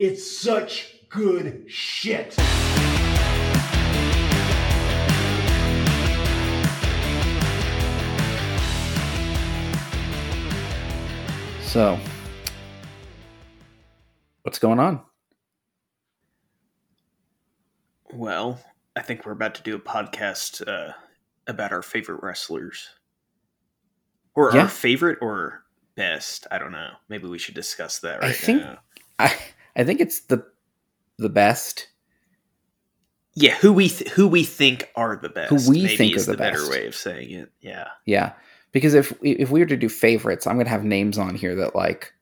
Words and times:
It's 0.00 0.26
such 0.40 0.96
good 1.10 1.66
shit. 1.70 2.34
So, 11.62 11.98
what's 14.42 14.58
going 14.58 14.80
on? 14.80 15.00
Well, 18.12 18.60
I 18.96 19.02
think 19.02 19.24
we're 19.24 19.32
about 19.32 19.54
to 19.56 19.62
do 19.62 19.76
a 19.76 19.78
podcast 19.78 20.66
uh, 20.66 20.94
about 21.46 21.70
our 21.72 21.82
favorite 21.82 22.22
wrestlers, 22.24 22.88
or 24.34 24.50
Yeah. 24.52 24.62
our 24.62 24.68
favorite 24.68 25.18
or 25.22 25.64
best. 25.94 26.48
I 26.50 26.58
don't 26.58 26.72
know. 26.72 26.94
Maybe 27.08 27.28
we 27.28 27.38
should 27.38 27.54
discuss 27.54 28.00
that 28.00 28.22
I 28.24 28.28
right 28.28 28.36
think- 28.36 28.62
now. 28.62 28.78
I 29.20 29.36
I 29.76 29.84
think 29.84 30.00
it's 30.00 30.20
the 30.20 30.44
the 31.18 31.28
best. 31.28 31.88
Yeah, 33.34 33.54
who 33.54 33.72
we 33.72 33.88
th- 33.88 34.10
who 34.10 34.26
we 34.26 34.44
think 34.44 34.90
are 34.96 35.16
the 35.16 35.28
best. 35.28 35.50
Who 35.50 35.70
we 35.70 35.82
maybe 35.82 35.96
think 35.96 36.16
is 36.16 36.28
are 36.28 36.32
the 36.32 36.38
better 36.38 36.58
best. 36.58 36.70
way 36.70 36.86
of 36.86 36.94
saying 36.94 37.30
it. 37.30 37.52
Yeah. 37.60 37.88
Yeah, 38.04 38.32
because 38.72 38.94
if 38.94 39.12
if 39.22 39.50
we 39.50 39.60
were 39.60 39.66
to 39.66 39.76
do 39.76 39.88
favorites, 39.88 40.46
I'm 40.46 40.56
gonna 40.56 40.68
have 40.68 40.84
names 40.84 41.18
on 41.18 41.34
here 41.34 41.54
that 41.56 41.76
like 41.76 42.12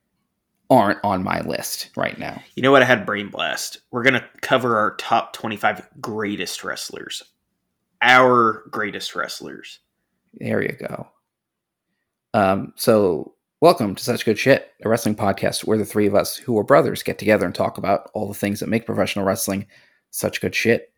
aren't 0.70 1.02
on 1.02 1.24
my 1.24 1.40
list 1.40 1.90
right 1.96 2.18
now. 2.18 2.42
You 2.54 2.62
know 2.62 2.70
what? 2.70 2.82
I 2.82 2.86
had 2.86 3.06
brain 3.06 3.28
blast. 3.28 3.78
We're 3.90 4.02
gonna 4.02 4.24
cover 4.42 4.76
our 4.76 4.96
top 4.96 5.32
twenty-five 5.32 5.88
greatest 6.00 6.62
wrestlers. 6.62 7.22
Our 8.02 8.64
greatest 8.70 9.16
wrestlers. 9.16 9.80
There 10.34 10.62
you 10.62 10.76
go. 10.78 11.08
Um, 12.34 12.74
so 12.76 13.34
welcome 13.60 13.96
to 13.96 14.04
Such 14.04 14.24
Good 14.24 14.38
Shit, 14.38 14.70
a 14.84 14.88
wrestling 14.88 15.16
podcast 15.16 15.64
where 15.64 15.78
the 15.78 15.84
three 15.84 16.06
of 16.06 16.14
us 16.14 16.36
who 16.36 16.56
are 16.58 16.64
brothers 16.64 17.02
get 17.02 17.18
together 17.18 17.44
and 17.44 17.54
talk 17.54 17.76
about 17.76 18.08
all 18.14 18.28
the 18.28 18.34
things 18.34 18.60
that 18.60 18.68
make 18.68 18.86
professional 18.86 19.24
wrestling 19.24 19.66
such 20.10 20.40
good 20.40 20.54
shit. 20.54 20.92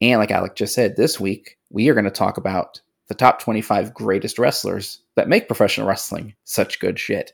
And 0.00 0.20
like 0.20 0.30
Alec 0.30 0.54
just 0.54 0.74
said, 0.74 0.96
this 0.96 1.18
week 1.18 1.58
we 1.70 1.88
are 1.88 1.94
going 1.94 2.04
to 2.04 2.10
talk 2.12 2.36
about 2.36 2.80
the 3.08 3.14
top 3.14 3.40
25 3.40 3.92
greatest 3.92 4.38
wrestlers 4.38 5.00
that 5.16 5.28
make 5.28 5.48
professional 5.48 5.88
wrestling 5.88 6.34
such 6.44 6.78
good 6.78 7.00
shit. 7.00 7.32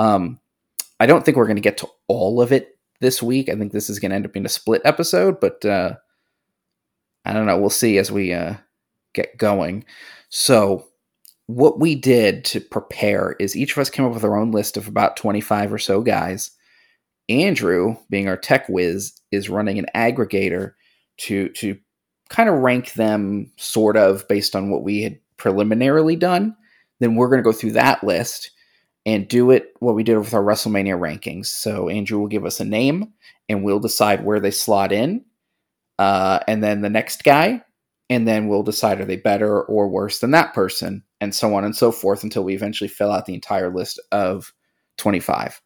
Um, 0.00 0.40
I 0.98 1.06
don't 1.06 1.24
think 1.24 1.36
we're 1.36 1.46
going 1.46 1.56
to 1.56 1.62
get 1.62 1.78
to 1.78 1.88
all 2.08 2.42
of 2.42 2.50
it 2.50 2.76
this 3.00 3.22
week. 3.22 3.48
I 3.48 3.54
think 3.54 3.72
this 3.72 3.88
is 3.88 4.00
going 4.00 4.10
to 4.10 4.16
end 4.16 4.26
up 4.26 4.32
being 4.32 4.46
a 4.46 4.50
split 4.50 4.82
episode, 4.84 5.38
but 5.38 5.64
uh, 5.64 5.94
I 7.24 7.32
don't 7.32 7.46
know. 7.46 7.58
We'll 7.58 7.70
see 7.70 7.98
as 7.98 8.10
we 8.10 8.32
uh, 8.32 8.54
get 9.14 9.38
going. 9.38 9.84
So, 10.28 10.88
what 11.48 11.80
we 11.80 11.94
did 11.94 12.44
to 12.44 12.60
prepare 12.60 13.34
is 13.40 13.56
each 13.56 13.72
of 13.72 13.78
us 13.78 13.88
came 13.88 14.04
up 14.04 14.12
with 14.12 14.22
our 14.22 14.36
own 14.36 14.50
list 14.50 14.76
of 14.76 14.86
about 14.86 15.16
25 15.16 15.72
or 15.72 15.78
so 15.78 16.02
guys. 16.02 16.50
Andrew, 17.30 17.96
being 18.10 18.28
our 18.28 18.36
tech 18.36 18.68
whiz, 18.68 19.18
is 19.32 19.48
running 19.48 19.78
an 19.78 19.86
aggregator 19.94 20.74
to 21.18 21.48
to 21.50 21.78
kind 22.28 22.50
of 22.50 22.56
rank 22.56 22.92
them 22.92 23.50
sort 23.56 23.96
of 23.96 24.28
based 24.28 24.54
on 24.54 24.70
what 24.70 24.82
we 24.82 25.02
had 25.02 25.18
preliminarily 25.38 26.16
done. 26.16 26.54
Then 27.00 27.14
we're 27.14 27.28
going 27.28 27.38
to 27.38 27.50
go 27.50 27.52
through 27.52 27.72
that 27.72 28.04
list 28.04 28.50
and 29.06 29.26
do 29.26 29.50
it 29.50 29.72
what 29.80 29.94
we 29.94 30.02
did 30.02 30.18
with 30.18 30.34
our 30.34 30.42
WrestleMania 30.42 30.98
rankings. 30.98 31.46
So 31.46 31.88
Andrew 31.88 32.18
will 32.18 32.28
give 32.28 32.44
us 32.44 32.60
a 32.60 32.64
name 32.64 33.14
and 33.48 33.64
we'll 33.64 33.80
decide 33.80 34.22
where 34.22 34.40
they 34.40 34.50
slot 34.50 34.92
in. 34.92 35.24
Uh, 35.98 36.40
and 36.46 36.62
then 36.62 36.82
the 36.82 36.90
next 36.90 37.24
guy, 37.24 37.62
and 38.10 38.26
then 38.26 38.48
we'll 38.48 38.62
decide 38.62 39.00
are 39.00 39.04
they 39.04 39.16
better 39.16 39.62
or 39.62 39.88
worse 39.88 40.20
than 40.20 40.30
that 40.32 40.54
person, 40.54 41.02
and 41.20 41.34
so 41.34 41.54
on 41.54 41.64
and 41.64 41.76
so 41.76 41.92
forth 41.92 42.22
until 42.22 42.44
we 42.44 42.54
eventually 42.54 42.88
fill 42.88 43.10
out 43.10 43.26
the 43.26 43.34
entire 43.34 43.72
list 43.74 44.00
of 44.12 44.52
25. 44.96 45.60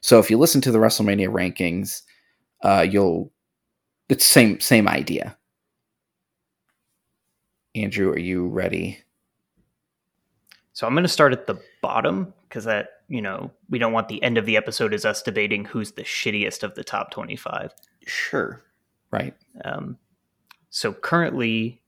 So 0.00 0.18
if 0.18 0.30
you 0.30 0.38
listen 0.38 0.60
to 0.62 0.70
the 0.70 0.78
WrestleMania 0.78 1.28
rankings, 1.28 2.02
uh, 2.62 2.86
you'll 2.88 3.32
it's 4.08 4.24
same 4.24 4.60
same 4.60 4.88
idea. 4.88 5.36
Andrew, 7.74 8.10
are 8.10 8.18
you 8.18 8.48
ready? 8.48 9.00
So 10.74 10.86
I'm 10.86 10.94
going 10.94 11.04
to 11.04 11.08
start 11.08 11.32
at 11.32 11.46
the 11.46 11.60
bottom 11.82 12.34
because 12.48 12.64
that, 12.64 12.88
you 13.08 13.22
know, 13.22 13.50
we 13.70 13.78
don't 13.78 13.92
want 13.92 14.08
the 14.08 14.22
end 14.22 14.38
of 14.38 14.46
the 14.46 14.56
episode 14.56 14.92
is 14.92 15.04
us 15.04 15.22
debating 15.22 15.64
who's 15.64 15.92
the 15.92 16.02
shittiest 16.02 16.62
of 16.62 16.74
the 16.74 16.84
top 16.84 17.10
25. 17.10 17.72
Sure. 18.06 18.62
Right. 19.10 19.34
Um, 19.64 19.98
so 20.76 20.92
currently, 20.92 21.80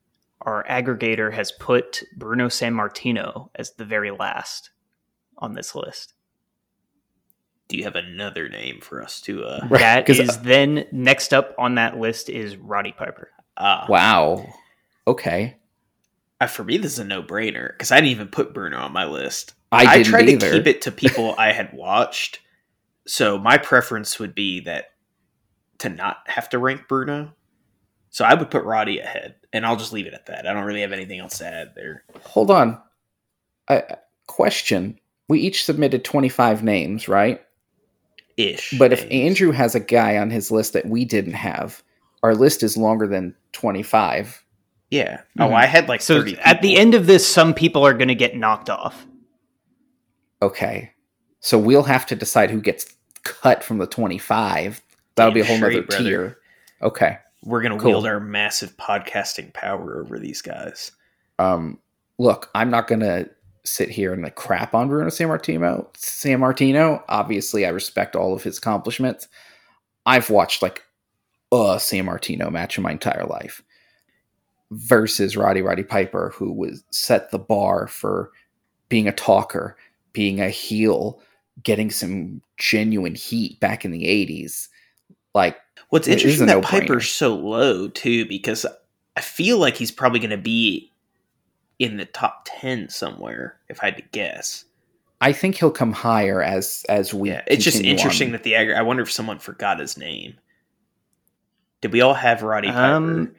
our 0.43 0.65
aggregator 0.71 1.33
has 1.33 1.51
put 1.51 2.05
Bruno 2.17 2.47
Sammartino 2.47 3.49
as 3.57 3.73
the 3.73 3.85
very 3.85 4.13
last 4.13 4.71
on 5.39 5.55
this 5.55 5.75
list. 5.75 6.15
Do 7.67 7.77
you 7.77 7.83
have 7.83 7.97
another 7.97 8.49
name 8.49 8.81
for 8.81 9.03
us 9.03 9.21
to? 9.23 9.43
uh 9.45 9.67
Right, 9.69 9.81
That 9.81 10.07
'cause- 10.07 10.21
is 10.21 10.39
then 10.43 10.87
next 10.93 11.35
up 11.35 11.53
on 11.59 11.75
that 11.75 11.99
list 11.99 12.29
is 12.29 12.57
Roddy 12.57 12.93
Piper. 12.93 13.33
Ah, 13.57 13.87
Wow. 13.89 14.47
Okay. 15.05 15.57
Uh, 16.41 16.47
for 16.47 16.63
me, 16.63 16.77
this 16.77 16.93
is 16.93 16.99
a 17.01 17.05
no-brainer 17.05 17.73
because 17.73 17.91
I 17.91 17.97
didn't 17.97 18.11
even 18.11 18.29
put 18.29 18.55
Bruno 18.55 18.77
on 18.79 18.93
my 18.93 19.05
list. 19.05 19.55
I 19.73 19.97
didn't 19.97 20.11
tried 20.11 20.29
either. 20.29 20.49
to 20.53 20.57
keep 20.59 20.67
it 20.69 20.83
to 20.83 20.93
people 21.05 21.35
I 21.37 21.51
had 21.51 21.73
watched, 21.73 22.39
so 23.05 23.37
my 23.37 23.59
preference 23.59 24.21
would 24.21 24.35
be 24.37 24.61
that 24.61 24.93
to 25.79 25.89
not 25.89 26.19
have 26.27 26.49
to 26.51 26.59
rank 26.61 26.87
Bruno. 26.87 27.35
So 28.17 28.25
I 28.25 28.33
would 28.33 28.51
put 28.51 28.65
Roddy 28.65 28.99
ahead, 28.99 29.35
and 29.53 29.67
I'll 29.67 29.77
just 29.77 29.93
leave 29.93 30.07
it 30.07 30.15
at 30.15 30.25
that. 30.25 30.47
I 30.47 30.55
don't 30.55 30.65
really 30.65 30.81
have 30.81 30.93
anything 30.93 31.21
else 31.21 31.37
to 31.37 31.47
add 31.47 31.73
there. 31.77 32.03
Hold 32.23 32.51
on. 32.51 32.81
I, 33.69 33.83
question. 34.27 34.99
We 35.29 35.39
each 35.41 35.67
submitted 35.67 36.03
25 36.03 36.65
names, 36.65 37.09
right? 37.09 37.43
Ish. 38.39 38.73
But 38.79 38.95
if. 38.95 39.07
Andrew 39.11 39.51
has 39.51 39.75
a 39.75 39.81
guy 39.81 40.17
on 40.17 40.31
his 40.31 40.51
list 40.51 40.73
that 40.73 40.87
we 40.87 41.05
didn't 41.05 41.35
have, 41.35 41.83
our 42.23 42.35
list 42.35 42.63
is 42.63 42.79
longer 42.79 43.07
than 43.07 43.35
25. 43.53 44.43
yeah, 44.91 45.21
oh, 45.39 45.49
Mhm. 45.49 45.53
I 45.55 45.67
had 45.67 45.87
like 45.87 46.01
So 46.01 46.21
thirty. 46.21 46.39
at 46.39 46.63
the 46.63 46.79
end 46.79 46.95
of 46.95 47.07
this, 47.07 47.27
some 47.29 47.53
people 47.53 47.87
are 47.87 47.93
going 47.93 48.09
to 48.09 48.15
get 48.15 48.35
knocked 48.35 48.71
off. 48.71 49.05
Okay. 50.41 50.91
So 51.41 51.59
we'll 51.59 51.83
have 51.83 52.07
to 52.07 52.17
decide 52.17 52.51
who 52.51 52.63
gets 52.63 52.87
cut 53.25 53.63
from 53.63 53.77
the 53.77 53.87
25. 53.87 54.81
That'll 55.17 55.35
be 55.35 55.41
a 55.41 55.45
whole 55.45 55.61
Damn 55.61 55.71
nother 55.71 55.83
brother. 55.83 56.03
tier. 56.03 56.39
Okay. 56.81 57.19
We're 57.45 57.63
gonna 57.63 57.79
Cool. 57.79 57.91
wield 57.93 58.07
our 58.07 58.21
massive 58.21 58.77
podcasting 58.77 59.53
power 59.55 60.01
over 60.01 60.19
these 60.19 60.43
guys. 60.43 60.93
Um, 61.39 61.79
look, 62.19 62.51
I'm 62.55 62.71
not 62.71 62.89
going 62.89 63.01
to 63.01 63.29
sit 63.65 63.89
here 63.91 64.13
and 64.13 64.23
like 64.23 64.37
crap 64.37 64.75
on 64.75 64.89
Bruno 64.89 65.11
Sammartino. 65.11 65.87
San 65.97 66.41
Martino, 66.41 67.05
obviously, 67.09 67.67
I 67.67 67.69
respect 67.71 68.17
all 68.17 68.33
of 68.35 68.43
his 68.43 68.59
accomplishments. 68.59 69.29
I've 70.07 70.31
watched 70.31 70.63
like 70.63 70.83
a 71.53 71.77
Sammartino 71.77 72.51
match 72.51 72.79
in 72.79 72.83
my 72.85 72.93
entire 72.93 73.25
life 73.27 73.63
versus 74.71 75.37
Roddy 75.37 75.63
Roddy 75.63 75.83
Piper, 75.85 76.33
who 76.35 76.53
was 76.53 76.83
set 76.91 77.31
the 77.31 77.39
bar 77.39 77.87
for 77.87 78.31
being 78.89 79.09
a 79.09 79.13
talker, 79.13 79.77
being 80.13 80.41
a 80.41 80.49
heel, 80.49 81.21
getting 81.63 81.91
some 81.91 82.41
genuine 82.57 83.15
heat 83.15 83.61
back 83.61 83.85
in 83.85 83.91
the 83.91 84.05
80s. 84.05 84.69
Like, 85.35 85.57
What's 85.91 86.09
It 86.09 86.17
is 86.17 86.23
interesting 86.25 86.45
a 86.45 86.47
that 86.47 86.55
no-brainer. 86.63 86.81
Piper's 86.81 87.09
so 87.09 87.35
low 87.37 87.89
too, 87.89 88.27
because 88.27 88.67
I 89.17 89.21
feel 89.21 89.59
like 89.59 89.77
he's 89.77 89.91
probably 89.93 90.19
going 90.21 90.31
to 90.31 90.37
be 90.37 90.93
in 91.79 91.97
the 91.97 92.07
top 92.07 92.47
ten 92.47 92.89
somewhere, 92.89 93.59
if 93.69 93.83
I 93.83 93.87
had 93.87 93.97
to 93.99 94.03
guess. 94.13 94.65
I 95.21 95.33
think 95.33 95.57
he'll 95.57 95.71
come 95.71 95.93
higher 95.93 96.43
as 96.43 96.85
as 96.89 97.15
we. 97.15 97.31
yeah, 97.31 97.43
it's 97.47 97.65
just 97.65 97.83
interesting 97.83 98.29
on. 98.29 98.33
that 98.33 98.43
the 98.43 98.53
aggr- 98.53 98.77
I 98.77 98.83
wonder 98.83 99.03
if 99.03 99.11
someone 99.13 99.39
forgot 99.39 99.79
his 99.79 99.97
name. 99.97 100.35
Did 101.81 101.93
we 101.93 102.01
all 102.01 102.15
have 102.15 102.43
Roddy 102.43 102.69
Piper? 102.69 102.81
Um, 102.95 103.35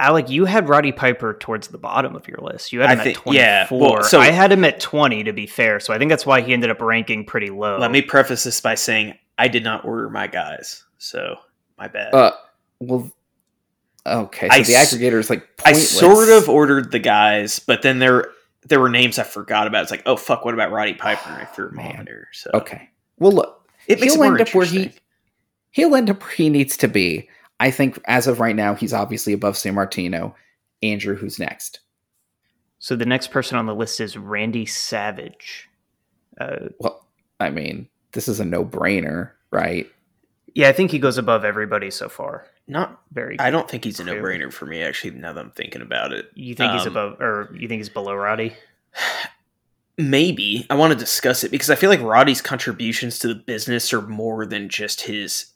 Alec, 0.00 0.30
you 0.30 0.44
had 0.44 0.68
Roddy 0.68 0.92
Piper 0.92 1.34
towards 1.34 1.68
the 1.68 1.78
bottom 1.78 2.14
of 2.14 2.28
your 2.28 2.38
list. 2.40 2.72
You 2.72 2.80
had 2.80 2.90
I 2.90 2.92
him 2.92 2.98
think- 3.00 3.18
at 3.18 3.22
24. 3.24 3.34
yeah, 3.40 3.66
well, 3.70 4.02
so- 4.04 4.20
I 4.20 4.30
had 4.30 4.52
him 4.52 4.64
at 4.64 4.78
20 4.78 5.24
to 5.24 5.32
be 5.32 5.46
fair. 5.46 5.80
So 5.80 5.92
I 5.92 5.98
think 5.98 6.08
that's 6.10 6.26
why 6.26 6.40
he 6.40 6.52
ended 6.52 6.70
up 6.70 6.80
ranking 6.80 7.24
pretty 7.24 7.50
low. 7.50 7.78
Let 7.78 7.90
me 7.90 8.02
preface 8.02 8.44
this 8.44 8.60
by 8.60 8.74
saying 8.76 9.14
I 9.38 9.48
did 9.48 9.64
not 9.64 9.84
order 9.84 10.08
my 10.10 10.26
guys, 10.28 10.84
so 10.98 11.36
my 11.78 11.88
bad. 11.88 12.14
Uh, 12.14 12.32
well, 12.80 13.10
okay. 14.06 14.48
So 14.48 14.54
I 14.54 14.62
the 14.62 14.72
aggregator 14.74 15.18
is 15.18 15.30
like 15.30 15.48
I 15.64 15.72
sort 15.72 16.28
of 16.28 16.48
ordered 16.48 16.90
the 16.92 16.98
guys, 16.98 17.58
but 17.58 17.82
then 17.82 17.98
there 17.98 18.30
there 18.66 18.80
were 18.80 18.88
names 18.88 19.18
I 19.18 19.24
forgot 19.24 19.66
about. 19.66 19.82
It's 19.82 19.90
like, 19.90 20.02
oh 20.06 20.16
fuck, 20.16 20.44
what 20.44 20.54
about 20.54 20.72
Roddy 20.72 20.94
Piper? 20.94 21.30
And 21.30 21.42
I 21.42 21.44
threw 21.44 21.68
him 21.68 21.76
Man. 21.76 21.96
on 22.00 22.04
there. 22.04 22.28
So 22.32 22.50
Okay. 22.54 22.90
Well, 23.18 23.32
look, 23.32 23.68
it 23.86 24.00
makes 24.00 24.14
he'll 24.14 24.22
it 24.22 24.26
end 24.26 24.40
up 24.40 24.54
where 24.54 24.66
he 24.66 24.92
he'll 25.70 25.94
end 25.94 26.10
up 26.10 26.22
where 26.22 26.32
he 26.32 26.50
needs 26.50 26.76
to 26.78 26.88
be. 26.88 27.28
I 27.60 27.70
think 27.70 28.00
as 28.06 28.26
of 28.26 28.40
right 28.40 28.54
now, 28.54 28.74
he's 28.74 28.92
obviously 28.92 29.32
above 29.32 29.54
Sammartino. 29.54 30.34
Andrew, 30.82 31.16
who's 31.16 31.38
next? 31.40 31.80
So 32.78 32.94
the 32.94 33.06
next 33.06 33.32
person 33.32 33.58
on 33.58 33.66
the 33.66 33.74
list 33.74 34.00
is 34.00 34.16
Randy 34.16 34.64
Savage. 34.64 35.68
Uh, 36.40 36.68
Well, 36.78 37.04
I 37.40 37.50
mean, 37.50 37.88
this 38.12 38.28
is 38.28 38.38
a 38.38 38.44
no-brainer, 38.44 39.32
right? 39.50 39.90
Yeah, 40.58 40.68
I 40.68 40.72
think 40.72 40.90
he 40.90 40.98
goes 40.98 41.18
above 41.18 41.44
everybody 41.44 41.88
so 41.90 42.08
far. 42.08 42.46
Not 42.66 43.00
Very. 43.12 43.38
I 43.38 43.50
don't 43.50 43.70
think 43.70 43.84
he's 43.84 44.00
a 44.00 44.04
no-brainer 44.04 44.52
for 44.52 44.66
me. 44.66 44.82
Actually, 44.82 45.12
now 45.12 45.32
that 45.32 45.40
I'm 45.40 45.52
thinking 45.52 45.82
about 45.82 46.12
it, 46.12 46.30
You 46.34 46.54
think 46.56 46.72
he's 46.72 46.82
Um, 46.82 46.88
above, 46.96 47.20
or 47.20 47.48
you 47.54 47.68
think 47.68 47.78
he's 47.78 47.88
below 47.88 48.14
Roddy? 48.14 48.54
maybe 49.96 50.66
I 50.70 50.74
want 50.74 50.92
to 50.92 50.98
discuss 50.98 51.44
it 51.44 51.50
because 51.50 51.70
I 51.70 51.74
feel 51.74 51.90
like 51.90 52.00
Roddy's 52.02 52.40
contributions 52.42 53.18
to 53.20 53.28
the 53.28 53.34
business 53.34 53.92
are 53.92 54.02
more 54.02 54.46
than 54.46 54.68
just 54.68 55.02
his 55.02 55.46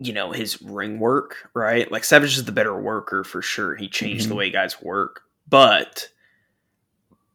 you 0.00 0.12
know, 0.12 0.32
his 0.32 0.60
ring 0.60 0.98
work, 0.98 1.48
right? 1.54 1.90
Like 1.90 2.02
Savage 2.04 2.36
is 2.36 2.44
the 2.44 2.52
better 2.52 2.78
worker 2.78 3.22
for 3.22 3.40
sure. 3.40 3.76
He 3.76 3.88
changed 3.88 4.28
the 4.28 4.34
Mhm. 4.34 4.38
way 4.38 4.50
guys 4.50 4.82
work, 4.82 5.22
but 5.48 6.08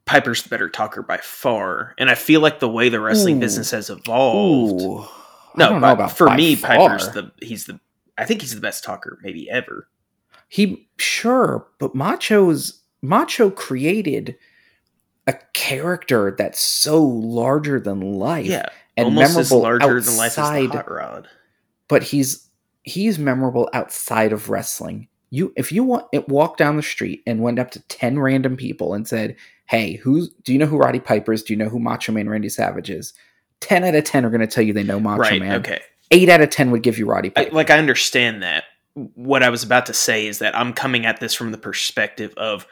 Piper's 0.06 0.44
the 0.44 0.50
better 0.50 0.70
talker 0.70 1.02
by 1.02 1.18
far. 1.18 1.96
And 1.98 2.10
I 2.10 2.16
feel 2.16 2.42
like 2.42 2.60
the 2.60 2.70
way 2.70 2.90
the 2.90 3.00
wrestling 3.00 3.38
Ooh. 3.38 3.40
business 3.40 3.72
has 3.72 3.90
evolved. 3.90 4.82
Ooh. 4.84 5.08
No, 5.56 5.70
don't 5.70 5.82
know 5.82 5.92
about 5.94 6.16
for 6.16 6.30
me, 6.36 6.56
Piper's 6.56 7.10
the 7.12 7.32
he's 7.42 7.66
the 7.66 7.80
I 8.18 8.26
think 8.26 8.42
he's 8.42 8.56
the 8.56 8.62
best 8.62 8.84
talker 8.84 9.18
maybe 9.24 9.50
ever. 9.50 9.88
He 10.48 10.88
sure, 10.98 11.68
but 11.80 11.96
Macho's 11.96 12.82
Macho 13.02 13.50
created 13.50 14.36
a 15.28 15.34
character 15.54 16.36
that's 16.38 16.60
so 16.60 17.02
larger 17.04 17.80
than 17.80 18.02
life. 18.02 18.48
Yeah, 18.48 18.66
and 18.98 19.06
almost 19.08 19.38
as 19.38 19.52
memorable 19.52 19.62
larger 19.62 20.02
than 20.02 20.18
life 20.18 20.38
outside 20.38 20.72
the 20.72 20.78
hot 20.78 20.92
rod. 20.92 21.28
but 21.88 22.04
he's 22.04 22.48
he's 22.84 23.20
memorable 23.20 23.70
outside 23.74 24.34
of 24.34 24.50
wrestling. 24.50 25.08
You 25.30 25.54
if 25.56 25.72
you 25.72 25.84
want 25.84 26.08
it 26.12 26.28
walk 26.28 26.58
down 26.58 26.76
the 26.78 26.84
street 26.84 27.22
and 27.28 27.42
went 27.42 27.60
up 27.60 27.72
to 27.72 27.82
10 27.88 28.18
random 28.20 28.58
people 28.58 28.94
and 28.96 29.08
said, 29.08 29.36
"Hey, 29.68 29.94
who's 29.94 30.30
do 30.44 30.52
you 30.52 30.58
know 30.60 30.66
who 30.66 30.78
Roddy 30.78 31.00
Piper 31.00 31.32
is? 31.34 31.44
Do 31.44 31.54
you 31.54 31.58
know 31.58 31.70
who 31.70 31.80
Macho 31.80 32.12
Man 32.12 32.28
Randy 32.28 32.50
Savage 32.50 32.90
is?" 32.90 33.14
10 33.62 33.84
out 33.84 33.96
of 33.96 34.04
10 34.04 34.26
are 34.26 34.30
going 34.30 34.42
to 34.42 34.48
tell 34.48 34.64
you 34.64 34.74
they 34.74 34.84
know 34.84 35.00
Macho 35.00 35.22
right. 35.22 35.40
Man. 35.40 35.60
Okay. 35.60 35.82
8 36.12 36.30
out 36.30 36.42
of 36.42 36.50
10 36.50 36.72
would 36.72 36.84
give 36.84 36.98
you 36.98 37.06
Roddy 37.06 37.30
I, 37.36 37.44
Piper. 37.44 37.56
like 37.56 37.70
I 37.70 37.78
understand 37.78 38.44
that. 38.44 38.66
What 38.94 39.44
I 39.44 39.50
was 39.50 39.64
about 39.64 39.86
to 39.88 39.94
say 39.94 40.28
is 40.28 40.40
that 40.40 40.58
I'm 40.58 40.74
coming 40.74 41.06
at 41.06 41.20
this 41.20 41.34
from 41.34 41.52
the 41.52 41.58
perspective 41.58 42.34
of 42.38 42.66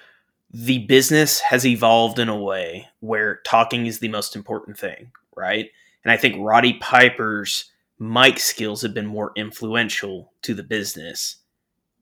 the 0.52 0.80
business 0.80 1.40
has 1.40 1.66
evolved 1.66 2.20
in 2.20 2.30
a 2.30 2.40
way 2.40 2.88
where 3.02 3.42
talking 3.46 3.86
is 3.86 4.00
the 4.00 4.08
most 4.08 4.36
important 4.36 4.78
thing, 4.78 5.12
right? 5.36 5.70
And 6.04 6.12
I 6.12 6.18
think 6.18 6.36
Roddy 6.40 6.74
Piper's 6.74 7.72
mic 8.00 8.40
skills 8.40 8.82
have 8.82 8.94
been 8.94 9.06
more 9.06 9.32
influential 9.36 10.32
to 10.44 10.54
the 10.54 10.64
business 10.64 11.38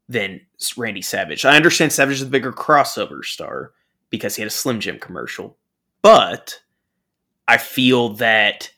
than 0.07 0.41
Randy 0.77 1.01
Savage. 1.01 1.45
I 1.45 1.55
understand 1.55 1.91
Savage 1.91 2.15
is 2.15 2.23
the 2.23 2.29
bigger 2.29 2.53
crossover 2.53 3.23
star 3.23 3.71
because 4.09 4.35
he 4.35 4.41
had 4.41 4.47
a 4.47 4.51
Slim 4.51 4.79
Jim 4.79 4.99
commercial, 4.99 5.57
but 6.01 6.61
I 7.47 7.57
feel 7.57 8.09
that 8.15 8.71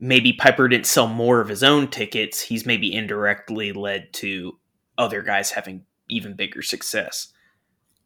maybe 0.00 0.32
Piper 0.32 0.66
didn't 0.66 0.86
sell 0.86 1.06
more 1.06 1.40
of 1.40 1.48
his 1.48 1.62
own 1.62 1.88
tickets. 1.88 2.40
He's 2.40 2.66
maybe 2.66 2.92
indirectly 2.92 3.72
led 3.72 4.12
to 4.14 4.58
other 4.96 5.22
guys 5.22 5.50
having 5.50 5.84
even 6.08 6.34
bigger 6.34 6.62
success. 6.62 7.32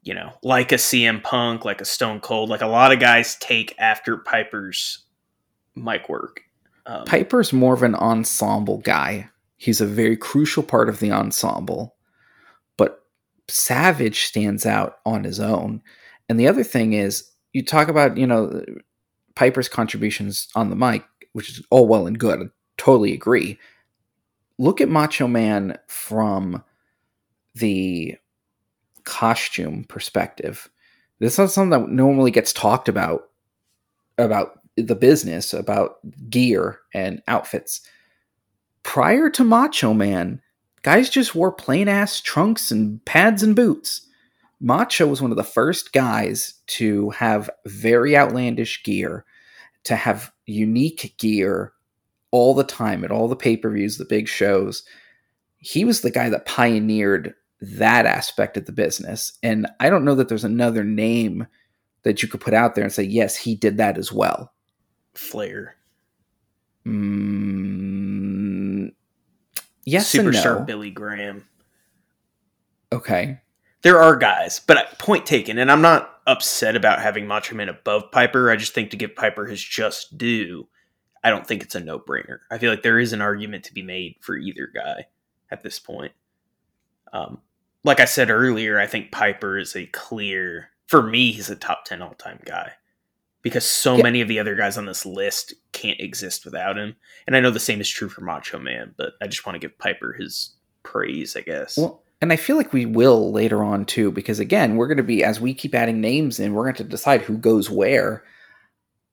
You 0.03 0.13
know, 0.13 0.33
like 0.43 0.73
a 0.73 0.77
CM 0.77 1.23
Punk, 1.23 1.65
like 1.65 1.81
a 1.81 1.87
Stone 1.87 2.21
Cold, 2.21 2.51
like 2.51 2.61
a 2.61 2.67
lot 2.67 2.93
of 2.93 3.01
guys 3.01 3.37
take 3.37 3.75
after 3.79 4.19
Piper's 4.19 5.05
mic 5.75 6.09
work. 6.11 6.43
Um, 6.85 7.07
Piper's 7.07 7.55
more 7.55 7.73
of 7.73 7.83
an 7.83 7.95
ensemble 7.95 8.79
guy. 8.79 9.31
He's 9.57 9.81
a 9.81 9.87
very 9.87 10.17
crucial 10.17 10.63
part 10.63 10.91
of 10.91 10.99
the 10.99 11.11
ensemble. 11.11 11.95
But 12.77 13.01
Savage 13.49 14.25
stands 14.25 14.67
out 14.67 14.99
on 15.07 15.25
his 15.25 15.41
own. 15.41 15.81
And 16.29 16.39
the 16.39 16.49
other 16.49 16.65
thing 16.65 16.93
is, 16.93 17.31
you 17.55 17.65
talk 17.65 17.89
about, 17.89 18.19
you 18.19 18.27
know, 18.27 18.63
Piper's 19.37 19.69
contributions 19.69 20.49
on 20.55 20.71
the 20.71 20.77
mic, 20.77 21.05
which 21.35 21.51
is 21.51 21.63
all 21.71 21.87
well 21.87 22.07
and 22.07 22.19
good. 22.19 22.41
I 22.41 22.47
totally 22.79 23.13
agree. 23.13 23.59
Look 24.59 24.81
at 24.81 24.89
Macho 24.89 25.29
Man 25.29 25.79
from 25.87 26.65
the 27.55 28.17
costume 29.05 29.85
perspective. 29.85 30.71
This 31.19 31.39
is 31.39 31.53
something 31.53 31.71
that 31.71 31.89
normally 31.91 32.31
gets 32.31 32.53
talked 32.53 32.89
about 32.89 33.29
about 34.17 34.61
the 34.77 34.95
business, 34.95 35.53
about 35.53 35.99
gear 36.31 36.81
and 36.93 37.23
outfits. 37.29 37.81
Prior 38.83 39.31
to 39.31 39.45
Macho 39.45 39.93
Man, 39.93 40.41
guys 40.83 41.09
just 41.11 41.35
wore 41.35 41.53
plain 41.53 41.89
ass 41.89 42.21
trunks 42.21 42.71
and 42.71 43.05
pads 43.05 43.43
and 43.43 43.57
boots. 43.57 44.07
Macho 44.61 45.07
was 45.07 45.21
one 45.21 45.31
of 45.31 45.37
the 45.37 45.45
first 45.45 45.93
guys 45.93 46.55
to 46.67 47.11
have 47.11 47.51
very 47.67 48.17
outlandish 48.17 48.83
gear, 48.83 49.25
to 49.85 49.97
have 49.97 50.33
unique 50.47 51.15
gear 51.19 51.73
all 52.31 52.55
the 52.55 52.65
time 52.65 53.05
at 53.05 53.11
all 53.11 53.29
the 53.29 53.37
pay 53.37 53.57
per 53.57 53.71
views, 53.71 53.99
the 53.99 54.05
big 54.05 54.29
shows. 54.29 54.83
He 55.59 55.85
was 55.85 56.01
the 56.01 56.11
guy 56.11 56.29
that 56.29 56.47
pioneered 56.47 57.35
that 57.61 58.07
aspect 58.07 58.57
of 58.57 58.67
the 58.67 58.73
business. 58.73 59.33
And 59.43 59.67
I 59.81 59.89
don't 59.89 60.05
know 60.05 60.15
that 60.17 60.29
there's 60.29 60.45
another 60.45 60.85
name 60.85 61.47
that 62.03 62.23
you 62.23 62.29
could 62.29 62.41
put 62.41 62.53
out 62.55 62.75
there 62.75 62.85
and 62.85 62.93
say, 62.93 63.03
yes, 63.03 63.35
he 63.37 63.55
did 63.55 63.79
that 63.79 63.97
as 63.97 64.13
well. 64.13 64.53
Flair, 65.15 65.77
Mm, 66.87 68.05
yes 69.85 70.13
superstar 70.13 70.57
and 70.57 70.61
no. 70.61 70.65
Billy 70.67 70.91
Graham. 70.91 71.47
Okay. 72.93 73.41
There 73.85 74.01
are 74.03 74.17
guys, 74.17 74.61
but 74.67 74.77
uh, 74.79 74.85
point 74.99 75.27
taken. 75.27 75.59
And 75.59 75.71
I'm 75.71 75.83
not 75.83 76.21
upset 76.27 76.75
about 76.75 77.01
having 77.03 77.27
Macho 77.27 77.55
Man 77.55 77.69
above 77.69 78.11
Piper. 78.11 78.51
I 78.51 78.57
just 78.57 78.73
think 78.75 78.91
to 78.91 78.97
give 78.97 79.15
Piper 79.15 79.45
his 79.45 79.63
just 79.63 80.17
due, 80.19 80.67
I 81.23 81.29
don't 81.31 81.47
think 81.47 81.63
it's 81.63 81.75
a 81.75 81.81
no 81.81 81.99
brainer. 81.99 82.39
I 82.51 82.57
feel 82.59 82.71
like 82.71 82.83
there 82.83 82.99
is 82.99 83.13
an 83.13 83.21
argument 83.21 83.65
to 83.65 83.75
be 83.75 83.83
made 83.83 84.17
for 84.21 84.37
either 84.37 84.69
guy 84.75 85.07
at 85.51 85.63
this 85.63 85.79
point. 85.79 86.13
Um, 87.13 87.43
like 87.85 88.01
I 88.01 88.07
said 88.07 88.31
earlier, 88.31 88.81
I 88.81 88.87
think 88.87 89.13
Piper 89.13 89.59
is 89.59 89.77
a 89.77 89.85
clear, 89.87 90.71
for 90.87 91.03
me, 91.03 91.31
he's 91.33 91.51
a 91.51 91.57
top 91.57 91.85
10 91.85 92.01
all 92.01 92.15
time 92.15 92.41
guy 92.47 92.73
because 93.43 93.67
so 93.69 93.97
Yeah. 93.99 94.03
many 94.05 94.23
of 94.23 94.29
the 94.29 94.39
other 94.39 94.55
guys 94.55 94.79
on 94.79 94.87
this 94.87 95.05
list 95.05 95.53
can't 95.73 96.01
exist 96.01 96.47
without 96.47 96.79
him. 96.79 96.97
And 97.27 97.37
I 97.37 97.41
know 97.41 97.51
the 97.51 97.61
same 97.61 97.83
is 97.83 97.89
true 97.91 98.09
for 98.09 98.23
Macho 98.23 98.59
Man, 98.59 98.95
but 98.97 99.13
I 99.21 99.27
just 99.27 99.45
want 99.45 99.57
to 99.57 99.61
give 99.61 99.79
Piper 99.79 100.15
his 100.15 100.55
praise, 100.83 101.37
I 101.37 101.43
guess. 101.43 101.77
Well, 101.77 102.03
and 102.21 102.33
I 102.33 102.37
feel 102.37 102.57
like 102.57 102.73
we 102.73 102.87
will 102.87 103.33
later 103.33 103.63
on 103.63 103.85
too, 103.85 104.11
because 104.11 104.39
again, 104.39 104.77
we're 104.77 104.87
going 104.87 104.97
to 104.99 105.03
be, 105.03 105.23
as 105.23 105.41
we 105.41 105.55
keep 105.55 105.75
adding 105.75 106.01
names 106.01 106.41
in, 106.41 106.55
we're 106.55 106.65
going 106.65 106.77
to 106.77 106.85
decide 106.85 107.23
who 107.23 107.37
goes 107.37 107.69
where. 107.69 108.25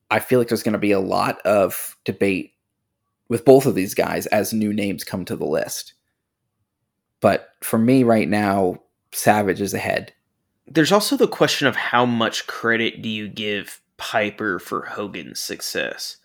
I 0.09 0.19
feel 0.19 0.39
like 0.39 0.49
there's 0.49 0.63
going 0.63 0.73
to 0.73 0.79
be 0.79 0.91
a 0.91 0.99
lot 0.99 1.39
of 1.41 1.97
debate 2.03 2.53
with 3.29 3.45
both 3.45 3.65
of 3.65 3.75
these 3.75 3.93
guys 3.93 4.25
as 4.27 4.53
new 4.53 4.73
names 4.73 5.03
come 5.03 5.23
to 5.25 5.35
the 5.35 5.45
list. 5.45 5.93
But 7.21 7.53
for 7.61 7.79
me 7.79 8.03
right 8.03 8.27
now, 8.27 8.81
Savage 9.13 9.61
is 9.61 9.73
ahead. 9.73 10.13
There's 10.67 10.91
also 10.91 11.15
the 11.15 11.27
question 11.27 11.67
of 11.67 11.75
how 11.75 12.05
much 12.05 12.47
credit 12.47 13.01
do 13.01 13.09
you 13.09 13.27
give 13.27 13.81
Piper 13.97 14.59
for 14.59 14.83
Hogan's 14.83 15.39
success? 15.39 16.17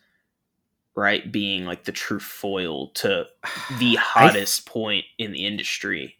Right? 0.95 1.31
Being 1.31 1.65
like 1.65 1.85
the 1.85 1.93
true 1.93 2.21
foil 2.21 2.89
to 2.95 3.27
the 3.79 3.97
hottest 3.97 4.67
point 4.67 5.05
in 5.19 5.33
the 5.33 5.47
industry. 5.47 6.17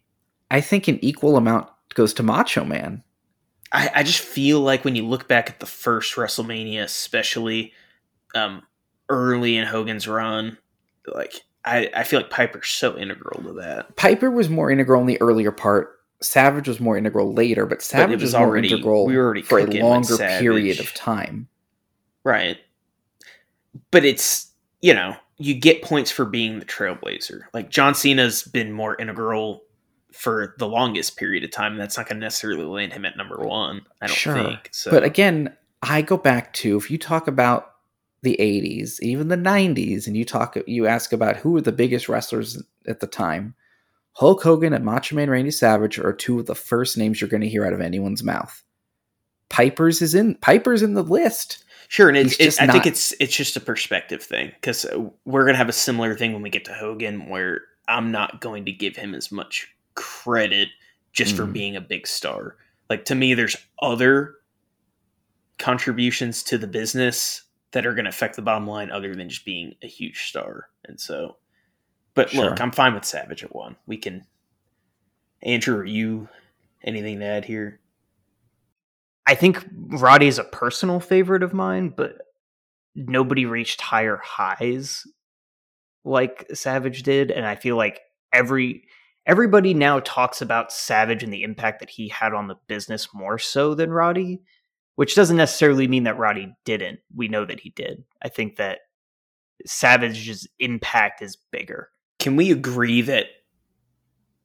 I 0.49 0.61
think 0.61 0.87
an 0.87 1.03
equal 1.03 1.37
amount 1.37 1.69
goes 1.93 2.13
to 2.15 2.23
Macho 2.23 2.63
Man. 2.63 3.03
I, 3.71 3.91
I 3.95 4.03
just 4.03 4.19
feel 4.19 4.61
like 4.61 4.85
when 4.85 4.95
you 4.95 5.05
look 5.05 5.27
back 5.27 5.49
at 5.49 5.59
the 5.59 5.65
first 5.65 6.15
WrestleMania, 6.15 6.83
especially 6.83 7.73
um, 8.33 8.63
early 9.09 9.57
in 9.57 9.65
Hogan's 9.65 10.07
run, 10.07 10.57
like 11.13 11.41
I, 11.65 11.89
I 11.93 12.03
feel 12.03 12.21
like 12.21 12.29
Piper's 12.29 12.69
so 12.69 12.97
integral 12.97 13.43
to 13.43 13.53
that. 13.53 13.95
Piper 13.97 14.31
was 14.31 14.47
more 14.49 14.71
integral 14.71 15.01
in 15.01 15.07
the 15.07 15.19
earlier 15.21 15.51
part. 15.51 15.99
Savage 16.21 16.67
was 16.67 16.79
more 16.79 16.97
integral 16.97 17.33
later, 17.33 17.65
but 17.65 17.81
Savage 17.81 18.21
was 18.21 18.29
was, 18.29 18.33
more 18.33 18.47
already- 18.47 18.69
integral 18.71 19.05
we 19.05 19.17
were 19.17 19.25
already 19.25 19.41
for 19.41 19.59
a 19.59 19.65
longer 19.65 20.17
period 20.17 20.79
of 20.79 20.93
time. 20.93 21.47
Right. 22.23 22.57
But 23.91 24.05
it's, 24.05 24.51
you 24.81 24.93
know, 24.93 25.15
you 25.37 25.53
get 25.53 25.81
points 25.81 26.09
for 26.09 26.25
being 26.25 26.59
the 26.59 26.65
trailblazer. 26.65 27.41
Like 27.53 27.69
John 27.69 27.93
Cena's 27.93 28.43
been 28.43 28.71
more 28.71 28.95
integral 28.99 29.63
for 30.17 30.55
the 30.57 30.67
longest 30.67 31.17
period 31.17 31.43
of 31.43 31.51
time, 31.51 31.77
that's 31.77 31.97
not 31.97 32.07
going 32.07 32.19
to 32.19 32.25
necessarily 32.25 32.63
land 32.65 32.93
him 32.93 33.05
at 33.05 33.15
number 33.17 33.37
one, 33.37 33.81
I 34.01 34.07
don't 34.07 34.15
Sure. 34.15 34.33
think. 34.33 34.69
So, 34.71 34.91
But 34.91 35.03
again, 35.03 35.55
I 35.81 36.01
go 36.01 36.17
back 36.17 36.53
to 36.53 36.75
if 36.77 36.89
you 36.89 36.97
talk 36.97 37.27
about 37.27 37.73
the 38.23 38.35
80s, 38.39 38.99
even 39.01 39.27
the 39.27 39.37
90s, 39.37 40.07
and 40.07 40.17
you 40.17 40.25
talk 40.25 40.57
you 40.65 40.87
ask 40.87 41.13
about 41.13 41.37
who 41.37 41.51
were 41.51 41.61
the 41.61 41.71
biggest 41.71 42.09
wrestlers 42.09 42.61
at 42.87 42.99
the 42.99 43.07
time, 43.07 43.53
Hulk 44.13 44.41
Hogan 44.41 44.73
and 44.73 44.83
Macho 44.83 45.15
Man 45.15 45.29
Randy 45.29 45.51
Savage 45.51 45.99
are 45.99 46.13
two 46.13 46.39
of 46.39 46.47
the 46.47 46.55
first 46.55 46.97
names 46.97 47.21
you're 47.21 47.29
going 47.29 47.41
to 47.41 47.49
hear 47.49 47.63
out 47.65 47.73
of 47.73 47.81
anyone's 47.81 48.23
mouth. 48.23 48.63
Piper's 49.49 50.01
is 50.01 50.15
in 50.15 50.35
Piper's 50.35 50.81
in 50.81 50.95
the 50.95 51.03
list. 51.03 51.63
Sure, 51.89 52.09
and 52.09 52.17
it's, 52.17 52.31
He's 52.35 52.39
it, 52.39 52.43
just 52.45 52.61
I 52.61 52.67
think 52.67 52.85
it's 52.85 53.13
it's 53.19 53.35
just 53.35 53.55
a 53.55 53.61
perspective 53.61 54.21
thing 54.21 54.51
because 54.55 54.85
we're 55.25 55.45
gonna 55.45 55.57
have 55.57 55.69
a 55.69 55.73
similar 55.73 56.15
thing 56.15 56.33
when 56.33 56.41
we 56.41 56.49
get 56.49 56.65
to 56.65 56.73
Hogan, 56.73 57.29
where 57.29 57.61
I'm 57.87 58.11
not 58.11 58.41
going 58.41 58.65
to 58.65 58.71
give 58.73 58.97
him 58.97 59.15
as 59.15 59.31
much 59.31 59.73
credit 59.97 60.69
just 61.11 61.35
for 61.35 61.45
Mhm. 61.45 61.53
being 61.53 61.75
a 61.75 61.81
big 61.81 62.07
star. 62.07 62.55
Like 62.89 63.03
to 63.05 63.15
me, 63.15 63.33
there's 63.33 63.57
other 63.81 64.35
contributions 65.59 66.43
to 66.43 66.57
the 66.57 66.67
business 66.67 67.43
that 67.71 67.85
are 67.85 67.93
going 67.93 68.05
to 68.05 68.09
affect 68.09 68.35
the 68.35 68.41
bottom 68.41 68.67
line 68.67 68.91
other 68.91 69.13
than 69.15 69.27
just 69.27 69.43
being 69.43 69.75
a 69.81 69.87
huge 69.87 70.23
star, 70.29 70.69
and 70.85 70.99
so. 70.99 71.37
But 72.13 72.33
look, 72.33 72.61
I'm 72.61 72.71
fine 72.71 72.93
with 72.93 73.05
Savage 73.05 73.43
at 73.43 73.53
one. 73.53 73.75
We 73.85 73.97
can. 73.97 74.25
Andrew, 75.43 75.77
are 75.77 75.85
you 75.85 76.29
anything 76.83 77.19
to 77.19 77.25
add 77.25 77.45
here? 77.45 77.79
I 79.27 79.35
think 79.35 79.65
Roddy 79.73 80.27
is 80.27 80.39
a 80.39 80.43
personal 80.45 80.99
favorite 80.99 81.43
of 81.43 81.53
mine, 81.53 81.89
but 81.89 82.21
nobody 82.95 83.45
reached 83.45 83.81
higher 83.81 84.17
highs 84.23 85.05
like 86.03 86.47
Savage 86.53 87.03
did, 87.03 87.29
and 87.29 87.45
I 87.45 87.55
feel 87.55 87.75
like 87.75 87.99
every 88.31 88.87
everybody 89.27 89.75
now 89.75 89.99
talks 89.99 90.41
about 90.41 90.71
Savage 90.71 91.21
and 91.21 91.31
the 91.31 91.43
impact 91.43 91.79
that 91.81 91.89
he 91.91 92.07
had 92.07 92.33
on 92.33 92.47
the 92.47 92.55
business 92.67 93.13
more 93.13 93.37
so 93.37 93.75
than 93.75 93.91
Roddy, 93.91 94.41
which 94.95 95.13
doesn't 95.13 95.37
necessarily 95.37 95.87
mean 95.87 96.05
that 96.05 96.17
Roddy 96.17 96.55
didn't. 96.65 96.99
We 97.15 97.27
know 97.27 97.45
that 97.45 97.59
he 97.59 97.69
did. 97.69 98.03
I 98.23 98.29
think 98.29 98.55
that 98.55 98.79
Savage's 99.65 100.47
impact 100.59 101.21
is 101.21 101.35
bigger. 101.51 101.89
Can 102.19 102.35
we 102.35 102.51
agree 102.51 103.01
that 103.03 103.25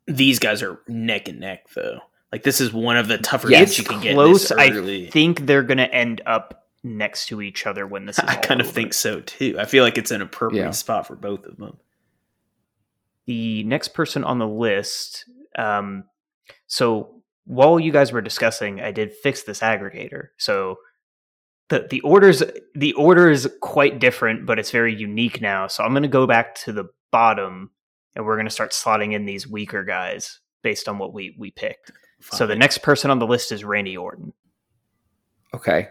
these 0.06 0.38
guys 0.38 0.62
are 0.62 0.80
neck 0.88 1.28
and 1.28 1.40
neck 1.40 1.68
though? 1.74 2.00
Like 2.32 2.42
this 2.42 2.60
is 2.60 2.72
one 2.72 2.96
of 2.96 3.08
the 3.08 3.18
tougher 3.18 3.50
Yeah, 3.50 3.60
it's 3.62 3.78
you 3.78 3.84
can 3.84 4.00
get 4.00 4.14
close. 4.14 4.48
this 4.48 4.52
I 4.52 4.70
early. 4.70 5.10
think 5.10 5.46
they're 5.46 5.62
going 5.62 5.78
to 5.78 5.94
end 5.94 6.22
up 6.26 6.64
next 6.82 7.26
to 7.26 7.40
each 7.42 7.66
other 7.66 7.86
when 7.86 8.06
this 8.06 8.18
is 8.18 8.24
I 8.26 8.36
all 8.36 8.42
kind 8.42 8.60
of 8.60 8.70
think 8.70 8.94
so 8.94 9.20
too. 9.20 9.56
I 9.58 9.64
feel 9.66 9.84
like 9.84 9.98
it's 9.98 10.10
an 10.10 10.22
appropriate 10.22 10.62
Yeah. 10.64 10.70
spot 10.70 11.06
for 11.06 11.14
both 11.14 11.44
of 11.46 11.56
them. 11.58 11.76
The 13.26 13.64
next 13.64 13.88
person 13.88 14.24
on 14.24 14.38
the 14.38 14.48
list. 14.48 15.24
Um, 15.56 16.04
so 16.66 17.22
while 17.44 17.78
you 17.78 17.92
guys 17.92 18.12
were 18.12 18.20
discussing, 18.20 18.80
I 18.80 18.92
did 18.92 19.12
fix 19.12 19.42
this 19.42 19.60
aggregator. 19.60 20.28
So 20.38 20.76
the 21.68 21.86
the 21.90 22.00
orders 22.00 22.42
the 22.74 22.92
order 22.94 23.30
is 23.30 23.50
quite 23.60 23.98
different, 23.98 24.46
but 24.46 24.58
it's 24.58 24.70
very 24.70 24.94
unique 24.94 25.40
now. 25.40 25.66
So 25.66 25.84
I'm 25.84 25.92
going 25.92 26.02
to 26.02 26.08
go 26.08 26.26
back 26.26 26.54
to 26.56 26.72
the 26.72 26.84
bottom, 27.10 27.70
and 28.14 28.24
we're 28.24 28.36
going 28.36 28.46
to 28.46 28.50
start 28.50 28.72
slotting 28.72 29.12
in 29.12 29.24
these 29.24 29.48
weaker 29.48 29.84
guys 29.84 30.40
based 30.62 30.88
on 30.88 30.98
what 30.98 31.12
we 31.12 31.34
we 31.38 31.50
picked. 31.50 31.92
So 32.30 32.46
the 32.46 32.56
next 32.56 32.78
person 32.78 33.10
on 33.10 33.18
the 33.18 33.26
list 33.26 33.50
is 33.50 33.64
Randy 33.64 33.96
Orton. 33.96 34.32
Okay. 35.54 35.88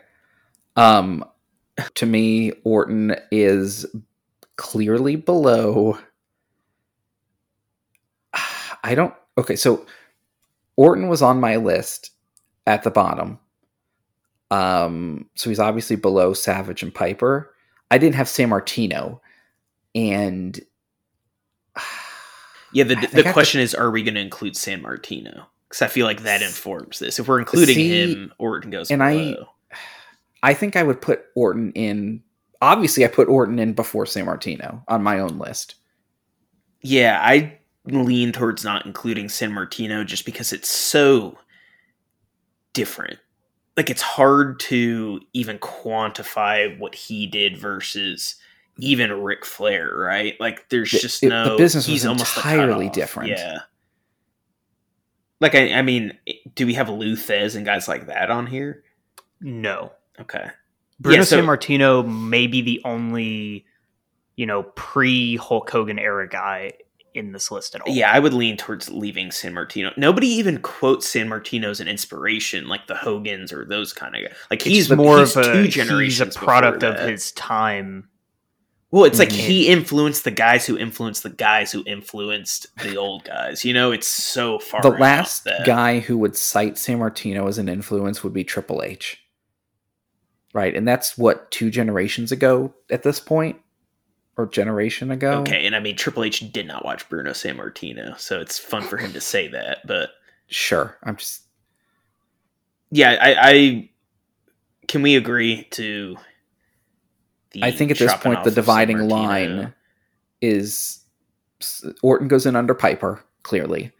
Um 0.75 1.25
to 1.95 2.05
me, 2.05 2.51
Orton 2.63 3.15
is 3.31 3.85
clearly 4.55 5.15
below 5.15 5.97
I 8.83 8.95
don't 8.95 9.13
okay, 9.37 9.55
so 9.55 9.85
Orton 10.75 11.07
was 11.07 11.21
on 11.21 11.39
my 11.39 11.57
list 11.57 12.11
at 12.67 12.83
the 12.83 12.91
bottom. 12.91 13.39
Um 14.49 15.29
so 15.35 15.49
he's 15.49 15.59
obviously 15.59 15.95
below 15.95 16.33
Savage 16.33 16.83
and 16.83 16.93
Piper. 16.93 17.53
I 17.89 17.97
didn't 17.97 18.15
have 18.15 18.27
Sammartino 18.27 19.19
and 19.95 20.59
yeah, 22.73 22.83
the 22.83 22.97
I 22.97 23.05
the 23.05 23.31
question 23.33 23.61
is, 23.61 23.73
are 23.75 23.91
we 23.91 24.03
going 24.03 24.15
to 24.15 24.21
include 24.21 24.53
Sammartino? 24.53 25.45
Because 25.67 25.81
I 25.81 25.87
feel 25.87 26.05
like 26.05 26.23
that 26.23 26.41
informs 26.41 26.99
this. 26.99 27.19
If 27.19 27.27
we're 27.27 27.39
including 27.39 27.75
See, 27.75 28.13
him, 28.13 28.33
Orton 28.37 28.71
goes 28.71 28.91
and 28.91 29.03
I- 29.03 29.35
I 30.43 30.53
think 30.53 30.75
I 30.75 30.83
would 30.83 31.01
put 31.01 31.25
Orton 31.35 31.71
in 31.73 32.23
obviously 32.61 33.05
I 33.05 33.07
put 33.07 33.27
Orton 33.27 33.59
in 33.59 33.73
before 33.73 34.05
Sammartino 34.05 34.83
on 34.87 35.03
my 35.03 35.19
own 35.19 35.37
list. 35.37 35.75
Yeah, 36.81 37.19
I 37.21 37.57
lean 37.85 38.31
towards 38.31 38.63
not 38.63 38.85
including 38.85 39.25
Sammartino 39.27 40.05
just 40.05 40.25
because 40.25 40.53
it's 40.53 40.69
so 40.69 41.37
different. 42.73 43.19
Like 43.77 43.89
it's 43.89 44.01
hard 44.01 44.59
to 44.61 45.19
even 45.33 45.57
quantify 45.59 46.77
what 46.77 46.93
he 46.93 47.25
did 47.27 47.57
versus 47.57 48.35
even 48.77 49.11
Ric 49.23 49.45
Flair, 49.45 49.95
right? 49.95 50.39
Like 50.39 50.69
there's 50.69 50.91
just 50.91 51.23
it- 51.23 51.29
no. 51.29 51.51
the 51.51 51.57
business 51.57 51.85
was 51.87 51.93
he's 51.93 52.05
almost 52.05 52.35
entirely 52.37 52.89
different. 52.89 53.29
Yeah. 53.29 53.59
Like 55.39 55.55
I, 55.55 55.73
I 55.73 55.81
mean, 55.81 56.17
do 56.53 56.65
we 56.67 56.75
have 56.75 56.89
Lou 56.89 57.15
Thesz 57.15 57.55
and 57.55 57.65
guys 57.65 57.87
like 57.87 58.07
that 58.07 58.29
on 58.29 58.45
here? 58.47 58.83
No, 59.39 59.91
Okay. 60.19 60.51
Bruno 60.99 61.17
Yeah, 61.19 61.23
so- 61.23 61.41
Sammartino 61.41 62.07
may 62.07 62.45
be 62.45 62.61
the 62.61 62.79
only, 62.85 63.65
you 64.35 64.45
know, 64.45 64.61
pre 64.63 65.37
Hulk 65.37 65.67
Hogan 65.69 65.97
era 65.97 66.29
guy 66.29 66.73
in 67.13 67.31
this 67.33 67.51
list 67.51 67.75
at 67.75 67.81
all. 67.81 67.93
Yeah, 67.93 68.11
I 68.11 68.19
would 68.19 68.33
lean 68.33 68.55
towards 68.57 68.89
leaving 68.89 69.29
Sammartino. 69.29 69.95
Nobody 69.97 70.27
even 70.27 70.59
quotes 70.59 71.07
Sammartino 71.13 71.65
as 71.65 71.79
an 71.79 71.87
inspiration, 71.87 72.67
like 72.67 72.87
the 72.87 72.95
Hogans 72.95 73.51
or 73.51 73.65
those 73.65 73.91
kind 73.93 74.15
of 74.15 74.21
guys. 74.23 74.33
Like 74.49 74.61
he's 74.61 74.87
he's 74.87 74.97
more 74.97 75.19
he's 75.19 75.35
of 75.35 75.45
a 75.45 75.53
two 75.53 75.63
he's 75.63 75.73
generations 75.73 76.35
a 76.35 76.39
product 76.39 76.83
of 76.83 76.95
that. 76.97 77.09
his 77.09 77.31
time. 77.33 78.07
Well, 78.91 79.05
it's 79.05 79.19
like 79.19 79.29
Mhm. 79.29 79.33
he 79.47 79.67
influenced 79.69 80.25
the 80.25 80.31
guys 80.31 80.65
who 80.65 80.77
influenced 80.77 81.23
the 81.23 81.29
guys 81.29 81.71
who 81.71 81.81
influenced 81.87 82.67
the 82.83 82.97
old 82.97 83.23
guys. 83.23 83.63
You 83.63 83.73
know, 83.73 83.91
it's 83.91 84.07
so 84.07 84.59
far. 84.59 84.81
the 84.81 84.89
last 84.89 85.45
that- 85.45 85.65
guy 85.65 85.99
who 85.99 86.17
would 86.17 86.35
cite 86.35 86.75
Sammartino 86.75 87.47
as 87.47 87.57
an 87.57 87.69
influence 87.69 88.21
would 88.23 88.33
be 88.33 88.43
Triple 88.43 88.81
H. 88.83 89.17
Right, 90.53 90.75
and 90.75 90.85
that's 90.85 91.17
what 91.17 91.49
two 91.51 91.69
generations 91.69 92.33
ago 92.33 92.73
at 92.89 93.03
this 93.03 93.21
point, 93.21 93.57
or 94.37 94.47
generation 94.47 95.11
ago. 95.11 95.39
Okay, 95.41 95.65
and 95.65 95.75
I 95.75 95.79
mean 95.79 95.95
Triple 95.95 96.23
H 96.23 96.51
did 96.51 96.67
not 96.67 96.85
watch 96.85 97.07
Bruno 97.09 97.31
Sammartino, 97.31 98.17
so 98.19 98.39
it's 98.39 98.57
fun 98.57 98.83
for 98.83 98.97
him 98.97 99.13
to 99.13 99.21
say 99.21 99.47
that. 99.49 99.79
But 99.85 100.11
sure. 100.47 100.97
I'm 101.03 101.15
just 101.17 101.43
yeah, 102.91 103.17
I, 103.21 103.35
I 103.39 103.89
can 104.87 105.01
we 105.01 105.15
agree 105.15 105.63
to? 105.71 106.17
The 107.51 107.63
I 107.63 107.71
think 107.71 107.91
at 107.91 107.97
this 107.97 108.13
point 108.13 108.23
the 108.23 108.29
off 108.39 108.47
of 108.47 108.53
San 108.53 108.63
dividing 108.63 109.09
line 109.09 109.73
is 110.41 110.99
Orton 112.01 112.27
goes 112.27 112.45
in 112.45 112.55
under 112.55 112.73
Piper 112.73 113.23
clearly, 113.43 113.91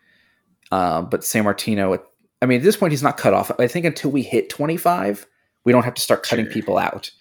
uh, 0.72 1.02
but 1.02 1.22
Sammartino. 1.22 2.00
I 2.42 2.46
mean, 2.48 2.60
at 2.60 2.64
this 2.64 2.78
point 2.78 2.92
he's 2.92 3.04
not 3.04 3.18
cut 3.18 3.34
off. 3.34 3.52
I 3.60 3.68
think 3.68 3.86
until 3.86 4.10
we 4.10 4.24
hit 4.24 4.50
25, 4.50 5.28
we 5.64 5.72
don't 5.72 5.84
have 5.84 5.94
to 5.94 6.02
start 6.02 6.24
cutting 6.24 6.46
Sure. 6.46 6.54
people 6.54 6.78
out. 6.78 7.12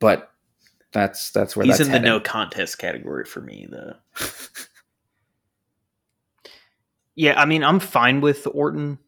But 0.00 0.32
that's 0.94 1.30
that's 1.30 1.54
where 1.54 1.66
He's 1.66 1.76
that's 1.76 1.88
in 1.88 1.92
the 1.92 2.00
no 2.00 2.20
contest 2.20 2.78
category 2.78 3.26
for 3.26 3.42
me, 3.42 3.66
though. 3.70 3.96
Yeah, 7.16 7.40
I 7.40 7.44
mean, 7.44 7.62
I'm 7.62 7.80
fine 7.80 8.20
with 8.20 8.46
Orton 8.52 8.98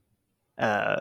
uh, 0.59 1.01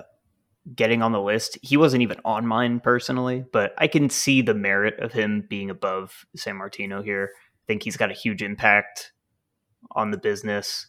getting 0.74 1.02
on 1.02 1.12
the 1.12 1.22
list. 1.22 1.58
He 1.62 1.78
wasn't 1.78 2.04
even 2.04 2.18
on 2.26 2.48
mine 2.48 2.80
personally, 2.80 3.46
but 3.52 3.74
I 3.78 3.88
can 3.88 4.10
see 4.10 4.42
the 4.42 4.56
merit 4.56 5.00
of 5.00 5.14
him 5.14 5.46
being 5.48 5.70
above 5.70 6.26
Sammartino 6.38 7.04
here. 7.04 7.32
I 7.36 7.64
think 7.68 7.84
he's 7.84 7.98
got 7.98 8.12
a 8.12 8.16
huge 8.16 8.42
impact 8.42 9.12
on 9.92 10.12
the 10.12 10.18
business, 10.18 10.88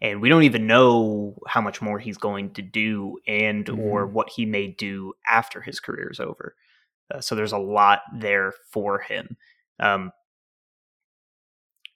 and 0.00 0.22
we 0.22 0.30
don't 0.30 0.44
even 0.44 0.66
know 0.66 1.38
how 1.46 1.60
much 1.60 1.82
more 1.82 1.98
he's 1.98 2.16
going 2.16 2.54
to 2.54 2.62
do 2.62 3.18
and 3.26 3.68
or 3.68 4.06
what 4.06 4.30
he 4.30 4.46
may 4.46 4.68
do 4.68 5.12
after 5.28 5.60
his 5.60 5.80
career 5.80 6.08
is 6.10 6.20
over. 6.20 6.54
Uh, 7.12 7.20
so 7.20 7.34
there's 7.34 7.52
a 7.52 7.58
lot 7.58 8.00
there 8.16 8.52
for 8.70 8.98
him. 8.98 9.36
Um, 9.80 10.12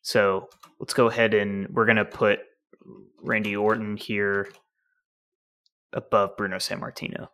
so 0.03 0.49
let's 0.81 0.95
go 0.95 1.09
ahead 1.09 1.35
and 1.35 1.69
we're 1.69 1.85
going 1.85 1.97
to 1.97 2.05
put 2.05 2.41
Randy 3.23 3.55
Orton 3.57 3.97
here 3.97 4.49
above 5.93 6.37
Bruno 6.37 6.57
Sammartino. 6.57 7.29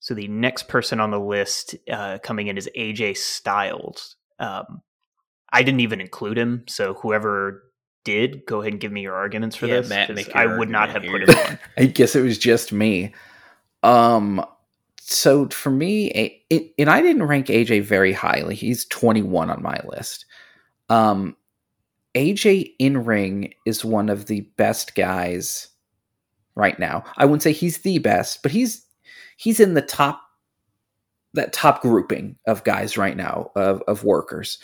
So 0.00 0.14
the 0.14 0.28
next 0.28 0.68
person 0.68 1.00
on 1.00 1.10
the 1.10 1.18
list 1.20 1.74
uh, 1.90 2.18
coming 2.22 2.46
in 2.46 2.56
is 2.56 2.68
AJ 2.76 3.16
Styles. 3.16 4.16
Um, 4.38 4.82
I 5.52 5.62
didn't 5.62 5.80
even 5.80 6.00
include 6.00 6.38
him, 6.38 6.64
so 6.68 6.94
whoever 6.94 7.64
did, 8.04 8.46
go 8.46 8.60
ahead 8.60 8.72
and 8.74 8.80
give 8.80 8.92
me 8.92 9.00
your 9.02 9.14
arguments 9.16 9.56
for 9.56 9.66
Yeah, 9.66 9.80
this. 9.80 9.88
Matt, 9.88 10.06
'cause 10.06 10.16
make 10.16 10.28
your 10.28 10.36
I 10.36 10.46
would 10.58 10.70
not 10.70 10.88
have 10.90 11.02
argument 11.02 11.26
put 11.26 11.36
him 11.36 11.46
on. 11.46 11.58
I 11.76 11.86
guess 11.86 12.14
it 12.14 12.22
was 12.22 12.38
just 12.38 12.72
me. 12.72 13.12
Um, 13.82 14.44
so 15.10 15.48
for 15.48 15.70
me, 15.70 16.08
it, 16.50 16.72
and 16.78 16.90
I 16.90 17.00
didn't 17.00 17.22
rank 17.22 17.46
AJ 17.46 17.82
very 17.82 18.12
highly. 18.12 18.54
He's 18.54 18.84
21 18.86 19.48
on 19.48 19.62
my 19.62 19.80
list. 19.86 20.26
Um, 20.90 21.34
AJ 22.14 22.74
in 22.78 23.04
ring 23.04 23.54
is 23.64 23.84
one 23.84 24.10
of 24.10 24.26
the 24.26 24.42
best 24.58 24.94
guys 24.94 25.68
right 26.54 26.78
now. 26.78 27.04
I 27.16 27.24
wouldn't 27.24 27.42
say 27.42 27.52
he's 27.52 27.78
the 27.78 27.98
best, 27.98 28.42
but 28.42 28.52
he's 28.52 28.84
he's 29.38 29.60
in 29.60 29.72
the 29.72 29.82
top 29.82 30.20
that 31.32 31.54
top 31.54 31.80
grouping 31.80 32.36
of 32.46 32.64
guys 32.64 32.98
right 32.98 33.16
now 33.16 33.50
of 33.56 33.82
of 33.88 34.04
workers. 34.04 34.58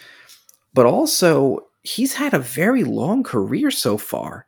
But 0.74 0.84
also, 0.84 1.66
he's 1.84 2.14
had 2.14 2.34
a 2.34 2.38
very 2.38 2.84
long 2.84 3.22
career 3.22 3.70
so 3.70 3.96
far 3.96 4.44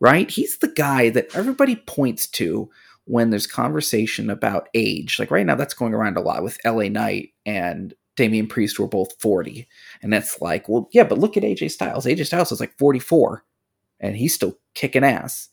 right? 0.00 0.30
He's 0.30 0.58
the 0.58 0.68
guy 0.68 1.08
that 1.10 1.34
everybody 1.34 1.76
points 1.76 2.26
to 2.26 2.68
when 3.06 3.30
there's 3.30 3.46
conversation 3.46 4.30
about 4.30 4.68
age. 4.74 5.18
Like 5.18 5.30
right 5.30 5.46
now, 5.46 5.54
that's 5.54 5.74
going 5.74 5.94
around 5.94 6.16
a 6.16 6.20
lot 6.20 6.42
with 6.42 6.58
LA 6.64 6.88
Knight 6.88 7.30
and 7.44 7.94
Damian 8.16 8.46
Priest, 8.46 8.76
who 8.76 8.84
are 8.84 8.88
both 8.88 9.20
40. 9.20 9.66
And 10.02 10.14
it's 10.14 10.40
like, 10.40 10.68
well, 10.68 10.88
yeah, 10.92 11.04
but 11.04 11.18
look 11.18 11.36
at 11.36 11.42
AJ 11.42 11.70
Styles. 11.70 12.06
AJ 12.06 12.26
Styles 12.26 12.52
is 12.52 12.60
like 12.60 12.76
44, 12.78 13.44
and 14.00 14.16
he's 14.16 14.34
still 14.34 14.58
kicking 14.74 15.04
ass. 15.04 15.48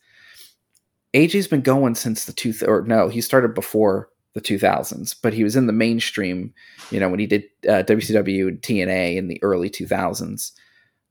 AJ's 1.13 1.47
been 1.47 1.61
going 1.61 1.95
since 1.95 2.25
the 2.25 2.33
two, 2.33 2.53
or 2.65 2.83
no, 2.83 3.09
he 3.09 3.19
started 3.19 3.53
before 3.53 4.09
the 4.33 4.41
2000s, 4.41 5.15
but 5.21 5.33
he 5.33 5.43
was 5.43 5.55
in 5.55 5.67
the 5.67 5.73
mainstream, 5.73 6.53
you 6.89 6.99
know, 6.99 7.09
when 7.09 7.19
he 7.19 7.27
did 7.27 7.43
uh, 7.67 7.83
WCW 7.83 8.47
and 8.47 8.61
TNA 8.61 9.17
in 9.17 9.27
the 9.27 9.41
early 9.43 9.69
2000s. 9.69 10.51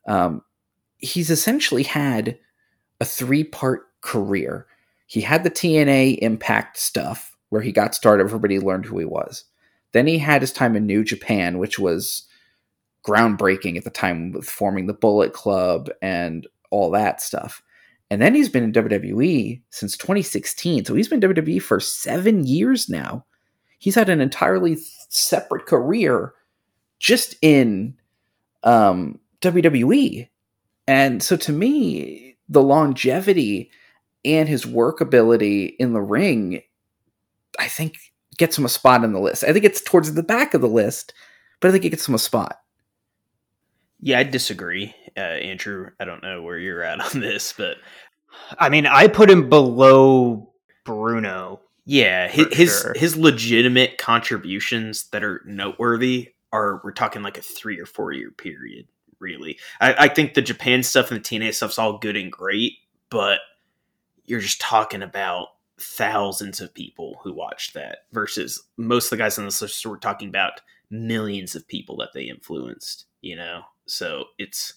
Um, 0.09 0.43
he's 0.97 1.31
essentially 1.31 1.83
had 1.83 2.39
a 3.01 3.05
three 3.05 3.45
part 3.45 3.83
career. 4.01 4.67
He 5.11 5.23
had 5.23 5.43
the 5.43 5.51
TNA 5.51 6.19
Impact 6.19 6.79
stuff 6.79 7.37
where 7.49 7.61
he 7.61 7.73
got 7.73 7.97
started, 7.97 8.23
everybody 8.23 8.61
learned 8.61 8.87
who 8.87 8.97
he 8.97 9.05
was. 9.05 9.45
Then 9.91 10.07
he 10.07 10.19
had 10.19 10.41
his 10.41 10.53
time 10.53 10.77
in 10.77 10.87
New 10.87 11.03
Japan, 11.03 11.59
which 11.59 11.81
was 11.81 12.29
groundbreaking 13.05 13.77
at 13.77 13.83
the 13.83 13.91
time 13.91 14.31
with 14.31 14.49
forming 14.49 14.87
the 14.87 14.95
Bullet 14.95 15.33
Club 15.33 15.91
and 16.01 16.47
all 16.71 16.93
that 16.93 17.21
stuff. 17.21 17.61
And 18.09 18.23
then 18.23 18.37
he's 18.37 18.49
been 18.49 18.63
in 18.63 18.73
WWE 18.73 19.61
since 19.71 19.97
2016. 19.97 20.85
So 20.85 20.95
he's 20.95 21.09
been 21.09 21.21
WWE 21.21 21.61
for 21.61 21.81
seven 21.81 22.47
years 22.47 22.89
now. 22.89 23.25
He's 23.81 23.97
had 23.97 24.11
an 24.11 24.21
entirely 24.21 24.79
separate 25.09 25.67
career 25.67 26.35
just 27.01 27.35
in 27.43 27.97
um, 28.63 29.19
WWE. 29.41 30.29
And 30.87 31.21
so 31.21 31.37
to 31.39 31.53
me, 31.53 32.37
the 32.49 32.63
longevity 32.63 33.73
and 34.25 34.49
his 34.49 34.67
work 34.67 35.01
ability 35.01 35.67
in 35.67 35.93
the 35.93 36.01
ring, 36.01 36.63
I 37.59 37.69
think 37.69 37.97
gets 38.37 38.57
him 38.57 38.65
a 38.65 38.71
spot 38.71 39.05
in 39.05 39.13
the 39.13 39.21
list. 39.21 39.45
I 39.45 39.53
think 39.53 39.65
it's 39.65 39.83
towards 39.83 40.15
the 40.15 40.23
back 40.23 40.55
of 40.55 40.61
the 40.61 40.69
list, 40.69 41.13
but 41.61 41.69
I 41.69 41.73
think 41.73 41.85
it 41.85 41.91
gets 41.91 42.09
him 42.09 42.15
a 42.15 42.19
spot. 42.19 42.61
Yeah, 44.01 44.19
I 44.19 44.23
disagree, 44.23 44.95
uh, 45.17 45.21
Andrew. 45.21 45.91
I 46.01 46.07
don't 46.07 46.23
know 46.23 46.43
where 46.43 46.59
you're 46.59 46.83
at 46.83 47.01
on 47.15 47.21
this, 47.21 47.53
but 47.53 47.77
I 48.59 48.69
mean, 48.69 48.87
I 48.87 49.09
put 49.09 49.31
him 49.31 49.49
below 49.49 50.53
Bruno. 50.85 51.61
yeah, 51.85 52.29
his 52.29 52.47
his, 52.53 52.81
sure. 52.81 52.95
his 52.97 53.17
legitimate 53.17 53.99
contributions 53.99 55.09
that 55.11 55.23
are 55.23 55.43
noteworthy 55.45 56.31
are 56.53 56.81
we're 56.83 56.93
talking 56.93 57.23
like 57.23 57.39
a 57.39 57.43
three 57.43 57.79
or 57.79 57.87
four 57.87 58.13
year 58.13 58.31
period. 58.31 58.87
Really, 59.19 59.59
I, 59.83 59.95
I 60.05 60.09
think 60.09 60.33
the 60.33 60.41
Japan 60.41 60.83
stuff 60.83 61.11
and 61.11 61.23
the 61.23 61.29
TNA 61.39 61.53
stuff's 61.53 61.79
all 61.79 61.99
good 61.99 62.17
and 62.17 62.33
great, 62.33 62.73
but 63.11 63.41
you're 64.31 64.41
just 64.41 64.61
talking 64.61 65.03
about 65.03 65.49
thousands 65.79 66.61
of 66.61 66.73
people 66.73 67.21
who 67.23 67.33
watched 67.33 67.75
that 67.75 68.05
versus 68.13 68.63
most 68.77 69.07
of 69.07 69.11
the 69.11 69.17
guys 69.17 69.39
on 69.39 69.45
this 69.45 69.61
list 69.61 69.85
we're 69.85 69.97
talking 69.97 70.29
about 70.29 70.61
millions 70.91 71.55
of 71.55 71.67
people 71.67 71.97
that 71.97 72.11
they 72.15 72.25
influenced 72.25 73.07
you 73.23 73.35
know 73.35 73.63
so 73.87 74.25
it's 74.39 74.75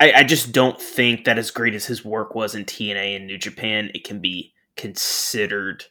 I, 0.00 0.12
I 0.16 0.24
just 0.24 0.52
don't 0.52 0.80
think 0.80 1.26
that 1.26 1.38
as 1.38 1.50
great 1.50 1.74
as 1.74 1.84
his 1.84 2.04
work 2.04 2.34
was 2.34 2.54
in 2.54 2.64
TNA 2.64 3.16
and 3.16 3.26
New 3.26 3.36
Japan, 3.36 3.90
it 3.94 4.02
can 4.02 4.18
be 4.18 4.54
considered 4.74 5.84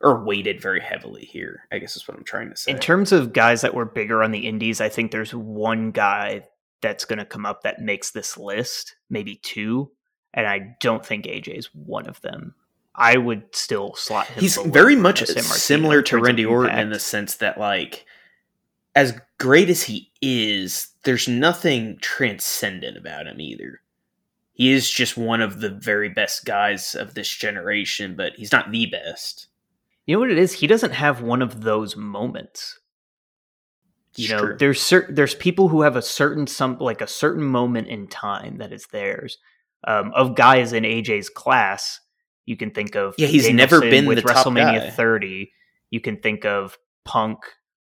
or 0.00 0.24
weighted 0.24 0.62
very 0.62 0.80
heavily 0.80 1.24
here. 1.24 1.66
I 1.72 1.78
guess 1.78 1.96
is 1.96 2.06
what 2.06 2.16
I'm 2.16 2.24
trying 2.24 2.48
to 2.50 2.56
say. 2.56 2.70
In 2.70 2.78
terms 2.78 3.10
of 3.10 3.32
guys 3.32 3.60
that 3.62 3.74
were 3.74 3.84
bigger 3.84 4.22
on 4.22 4.30
the 4.30 4.46
indies, 4.46 4.80
I 4.80 4.88
think 4.88 5.10
there's 5.10 5.34
one 5.34 5.90
guy 5.90 6.44
that's 6.80 7.04
going 7.04 7.18
to 7.18 7.24
come 7.24 7.44
up 7.44 7.62
that 7.62 7.80
makes 7.80 8.12
this 8.12 8.38
list, 8.38 8.96
maybe 9.10 9.36
two, 9.42 9.90
and 10.34 10.46
I 10.46 10.76
don't 10.80 11.04
think 11.04 11.24
AJ 11.26 11.48
is 11.58 11.74
one 11.74 12.08
of 12.08 12.20
them. 12.20 12.54
I 12.94 13.16
would 13.16 13.54
still 13.54 13.94
slot 13.94 14.26
him. 14.26 14.40
He's 14.40 14.56
very 14.56 14.96
much 14.96 15.24
similar 15.26 16.02
to 16.02 16.18
Randy 16.20 16.44
Orton 16.44 16.78
in 16.78 16.90
the 16.90 16.98
sense 16.98 17.36
that, 17.36 17.58
like, 17.58 18.04
as 18.94 19.18
great 19.38 19.70
as 19.70 19.82
he 19.84 20.10
is, 20.20 20.88
there's 21.04 21.28
nothing 21.28 21.98
transcendent 22.00 22.96
about 22.96 23.26
him 23.26 23.40
either. 23.40 23.80
He 24.52 24.72
is 24.72 24.90
just 24.90 25.16
one 25.16 25.40
of 25.40 25.60
the 25.60 25.70
very 25.70 26.10
best 26.10 26.44
guys 26.44 26.94
of 26.94 27.14
this 27.14 27.28
generation, 27.28 28.14
but 28.16 28.34
he's 28.34 28.52
not 28.52 28.70
the 28.70 28.86
best. 28.86 29.46
You 30.04 30.16
know 30.16 30.20
what 30.20 30.30
it 30.30 30.38
is? 30.38 30.52
He 30.52 30.66
doesn't 30.66 30.92
have 30.92 31.22
one 31.22 31.40
of 31.40 31.62
those 31.62 31.96
moments. 31.96 32.78
You 34.16 34.24
It's 34.24 34.32
know, 34.32 34.38
true. 34.40 34.56
there's 34.58 34.82
certain 34.82 35.14
there's 35.14 35.36
people 35.36 35.68
who 35.68 35.82
have 35.82 35.96
a 35.96 36.02
certain 36.02 36.46
some 36.46 36.76
like 36.78 37.00
a 37.00 37.06
certain 37.06 37.44
moment 37.44 37.88
in 37.88 38.08
time 38.08 38.58
that 38.58 38.72
is 38.72 38.86
theirs. 38.88 39.38
Um, 39.86 40.12
of 40.14 40.34
guys 40.34 40.72
in 40.72 40.84
AJ's 40.84 41.30
class, 41.30 42.00
you 42.46 42.56
can 42.56 42.70
think 42.70 42.94
of 42.96 43.14
Yeah, 43.16 43.28
he's 43.28 43.48
never 43.50 43.80
been 43.80 44.06
with 44.06 44.22
WrestleMania 44.24 44.80
guy. 44.80 44.90
30. 44.90 45.50
You 45.90 46.00
can 46.00 46.18
think 46.18 46.44
of 46.44 46.76
Punk 47.04 47.38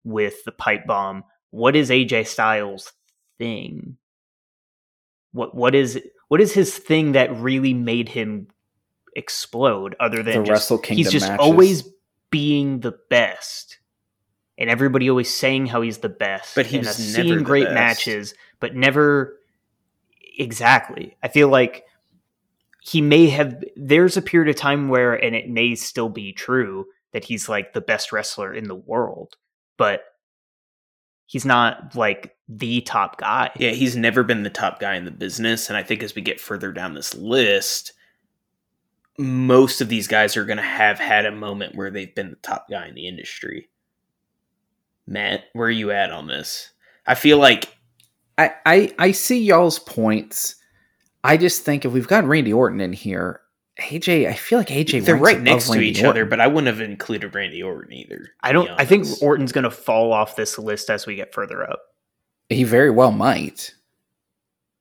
with 0.03 0.43
the 0.45 0.51
pipe 0.51 0.85
bomb. 0.85 1.23
What 1.51 1.75
is 1.75 1.89
AJ 1.89 2.27
Styles' 2.27 2.93
thing? 3.37 3.97
What 5.31 5.55
what 5.55 5.75
is 5.75 5.99
what 6.27 6.41
is 6.41 6.53
his 6.53 6.77
thing 6.77 7.13
that 7.13 7.35
really 7.35 7.73
made 7.73 8.09
him 8.09 8.47
explode? 9.15 9.95
Other 9.99 10.23
than 10.23 10.41
The 10.41 10.47
just, 10.47 10.49
Wrestle 10.49 10.77
Kingdom 10.77 10.97
he's 10.97 11.11
just 11.11 11.27
matches. 11.27 11.39
always 11.45 11.83
being 12.31 12.79
the 12.81 12.97
best, 13.09 13.79
and 14.57 14.69
everybody 14.69 15.09
always 15.09 15.33
saying 15.35 15.65
how 15.67 15.81
he's 15.81 15.99
the 15.99 16.09
best. 16.09 16.53
But 16.55 16.67
he 16.67 16.77
and 16.77 16.85
was 16.85 17.15
never 17.17 17.27
seeing 17.29 17.43
great 17.43 17.65
best. 17.65 17.73
matches, 17.73 18.33
but 18.59 18.75
never 18.75 19.38
exactly. 20.39 21.15
I 21.21 21.27
feel 21.27 21.49
like 21.49 21.85
he 22.81 23.01
may 23.01 23.27
have. 23.27 23.63
There's 23.75 24.17
a 24.17 24.21
period 24.21 24.49
of 24.49 24.55
time 24.55 24.89
where, 24.89 25.13
and 25.13 25.35
it 25.35 25.49
may 25.49 25.75
still 25.75 26.09
be 26.09 26.33
true 26.33 26.85
that 27.11 27.25
he's 27.25 27.49
like 27.49 27.73
the 27.73 27.81
best 27.81 28.11
wrestler 28.11 28.53
in 28.53 28.67
the 28.67 28.75
world, 28.75 29.35
but 29.77 30.03
he's 31.25 31.45
not 31.45 31.95
like 31.95 32.35
the 32.47 32.81
top 32.81 33.19
guy. 33.19 33.51
Yeah, 33.57 33.71
he's 33.71 33.95
never 33.95 34.23
been 34.23 34.43
the 34.43 34.49
top 34.49 34.79
guy 34.79 34.95
in 34.95 35.05
the 35.05 35.11
business. 35.11 35.69
And 35.69 35.77
I 35.77 35.83
think 35.83 36.01
as 36.01 36.15
we 36.15 36.21
get 36.21 36.39
further 36.39 36.71
down 36.71 36.93
this 36.93 37.13
list, 37.13 37.93
most 39.17 39.81
of 39.81 39.89
these 39.89 40.07
guys 40.07 40.37
are 40.37 40.45
going 40.45 40.57
to 40.57 40.63
have 40.63 40.97
had 40.97 41.25
a 41.25 41.31
moment 41.31 41.75
where 41.75 41.91
they've 41.91 42.13
been 42.15 42.29
the 42.29 42.37
top 42.37 42.69
guy 42.69 42.87
in 42.87 42.95
the 42.95 43.07
industry. 43.07 43.69
Matt, 45.05 45.45
where 45.53 45.67
are 45.67 45.71
you 45.71 45.91
at 45.91 46.11
on 46.11 46.27
this? 46.27 46.71
I 47.05 47.15
feel 47.15 47.39
like 47.39 47.75
I, 48.39 48.53
I 48.65 48.95
I 48.97 49.11
see 49.11 49.43
y'all's 49.43 49.77
points. 49.79 50.55
I 51.23 51.37
just 51.37 51.63
think 51.63 51.83
if 51.85 51.91
we've 51.91 52.07
got 52.07 52.23
Randy 52.23 52.53
Orton 52.53 52.79
in 52.79 52.93
here, 52.93 53.41
AJ, 53.81 54.27
I 54.27 54.33
feel 54.33 54.57
like 54.59 54.69
AJ 54.69 55.03
they're 55.05 55.15
right 55.15 55.39
next 55.41 55.65
to 55.65 55.73
Randy 55.73 55.87
each 55.89 56.03
other, 56.03 56.25
but 56.25 56.39
I 56.39 56.47
wouldn't 56.47 56.67
have 56.67 56.79
included 56.81 57.35
Randy 57.35 57.61
Orton 57.61 57.91
either. 57.93 58.29
I 58.41 58.51
don't. 58.53 58.69
I 58.71 58.85
think. 58.85 59.05
Orton's 59.21 59.51
going 59.51 59.65
to 59.65 59.71
fall 59.71 60.13
off 60.13 60.35
this 60.35 60.57
list 60.57 60.89
as 60.89 61.05
we 61.05 61.15
get 61.15 61.33
further 61.33 61.69
up. 61.69 61.81
he 62.49 62.63
very 62.63 62.89
well 62.89 63.11
might. 63.11 63.75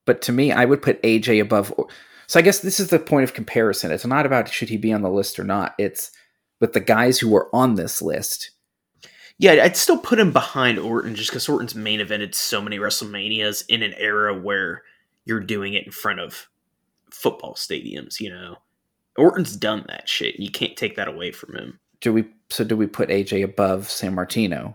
But 0.05 0.23
to 0.23 0.33
me, 0.33 0.53
I 0.53 0.65
would 0.65 0.81
put 0.81 1.03
AJ 1.03 1.41
above. 1.43 1.75
Or- 1.77 1.89
So 2.29 2.39
I 2.39 2.43
guess 2.43 2.61
this 2.61 2.81
is 2.81 2.89
the 2.89 2.99
point 2.99 3.25
of 3.25 3.35
comparison. 3.35 3.91
It's 3.93 4.07
not 4.07 4.25
about 4.27 4.49
should 4.49 4.69
he 4.69 4.77
be 4.77 4.93
on 4.93 5.03
the 5.03 5.11
list 5.11 5.39
or 5.39 5.45
not. 5.45 5.75
It's 5.79 6.11
with 6.61 6.73
the 6.73 6.81
guys 6.81 7.19
who 7.19 7.29
were 7.29 7.49
on 7.53 7.75
this 7.75 8.01
list. 8.01 8.51
Yeah, 9.39 9.53
I'd 9.63 9.77
still 9.77 9.99
put 9.99 10.19
him 10.19 10.33
behind 10.33 10.79
Orton 10.79 11.15
just 11.15 11.31
because 11.31 11.49
Orton's 11.49 11.75
main 11.75 12.01
evented 12.01 12.35
so 12.35 12.61
many 12.61 12.79
WrestleManias 12.79 13.65
in 13.69 13.83
an 13.83 13.95
era 13.97 14.37
where 14.37 14.83
you're 15.25 15.41
doing 15.41 15.75
it 15.75 15.87
in 15.87 15.93
front 15.93 16.19
of 16.19 16.49
football 17.11 17.55
stadiums, 17.55 18.19
you 18.19 18.31
know. 18.31 18.57
Orton's 19.17 19.57
done 19.57 19.85
that 19.89 20.09
shit. 20.09 20.35
and 20.35 20.45
You 20.45 20.51
can't 20.51 20.77
take 20.77 20.97
that 20.97 21.09
away 21.09 21.31
from 21.33 21.55
him. 21.55 21.79
Do 22.01 22.13
we? 22.13 22.25
So 22.51 22.65
do 22.65 22.77
we 22.77 22.87
put 22.87 23.11
AJ 23.11 23.45
above 23.45 23.89
Sammartino? 23.89 24.75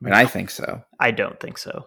I 0.00 0.04
mean, 0.04 0.14
I 0.14 0.26
think 0.26 0.50
so. 0.50 0.82
I 1.00 1.10
don't 1.10 1.40
think 1.40 1.58
so. 1.58 1.86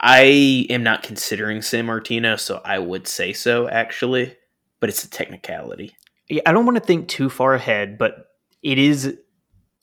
I 0.00 0.66
am 0.70 0.82
not 0.82 1.02
considering 1.02 1.58
Sammartino, 1.58 2.38
so 2.40 2.60
I 2.64 2.78
would 2.78 3.06
say 3.06 3.32
so 3.32 3.68
actually, 3.68 4.34
but 4.80 4.88
it's 4.88 5.04
a 5.04 5.10
technicality. 5.10 5.94
Yeah, 6.28 6.42
I 6.46 6.52
don't 6.52 6.64
want 6.64 6.76
to 6.76 6.84
think 6.84 7.08
too 7.08 7.28
far 7.28 7.54
ahead, 7.54 7.98
but 7.98 8.30
it 8.62 8.78
is 8.78 9.18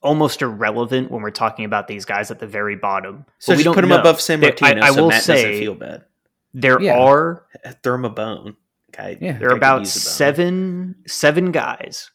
almost 0.01 0.41
irrelevant 0.41 1.09
when 1.11 1.21
we're 1.21 1.31
talking 1.31 1.65
about 1.65 1.87
these 1.87 2.05
guys 2.05 2.29
at 2.31 2.39
the 2.39 2.47
very 2.47 2.75
bottom. 2.75 3.25
So 3.39 3.51
But 3.53 3.57
we 3.57 3.63
don't 3.63 3.75
put 3.75 3.83
him 3.83 3.89
know. 3.89 3.99
above 3.99 4.21
San 4.21 4.39
There- 4.39 4.49
Martino 4.51 4.81
I, 4.81 4.87
I 4.87 4.91
so 4.91 5.01
will 5.01 5.09
Matt 5.09 5.23
say 5.23 5.35
doesn't 5.43 5.59
feel 5.59 5.75
bad. 5.75 6.05
there 6.53 6.81
Yeah. 6.81 6.97
are 6.99 7.45
Throw 7.83 7.95
him 7.95 8.05
a 8.05 8.09
bone. 8.09 8.55
Okay. 8.93 9.17
Yeah. 9.19 9.37
there 9.37 9.49
are 9.49 9.55
about 9.55 9.81
use 9.81 9.95
a 9.95 9.99
bone. 9.99 10.03
seven 10.13 10.95
seven 11.07 11.51
guys 11.51 12.11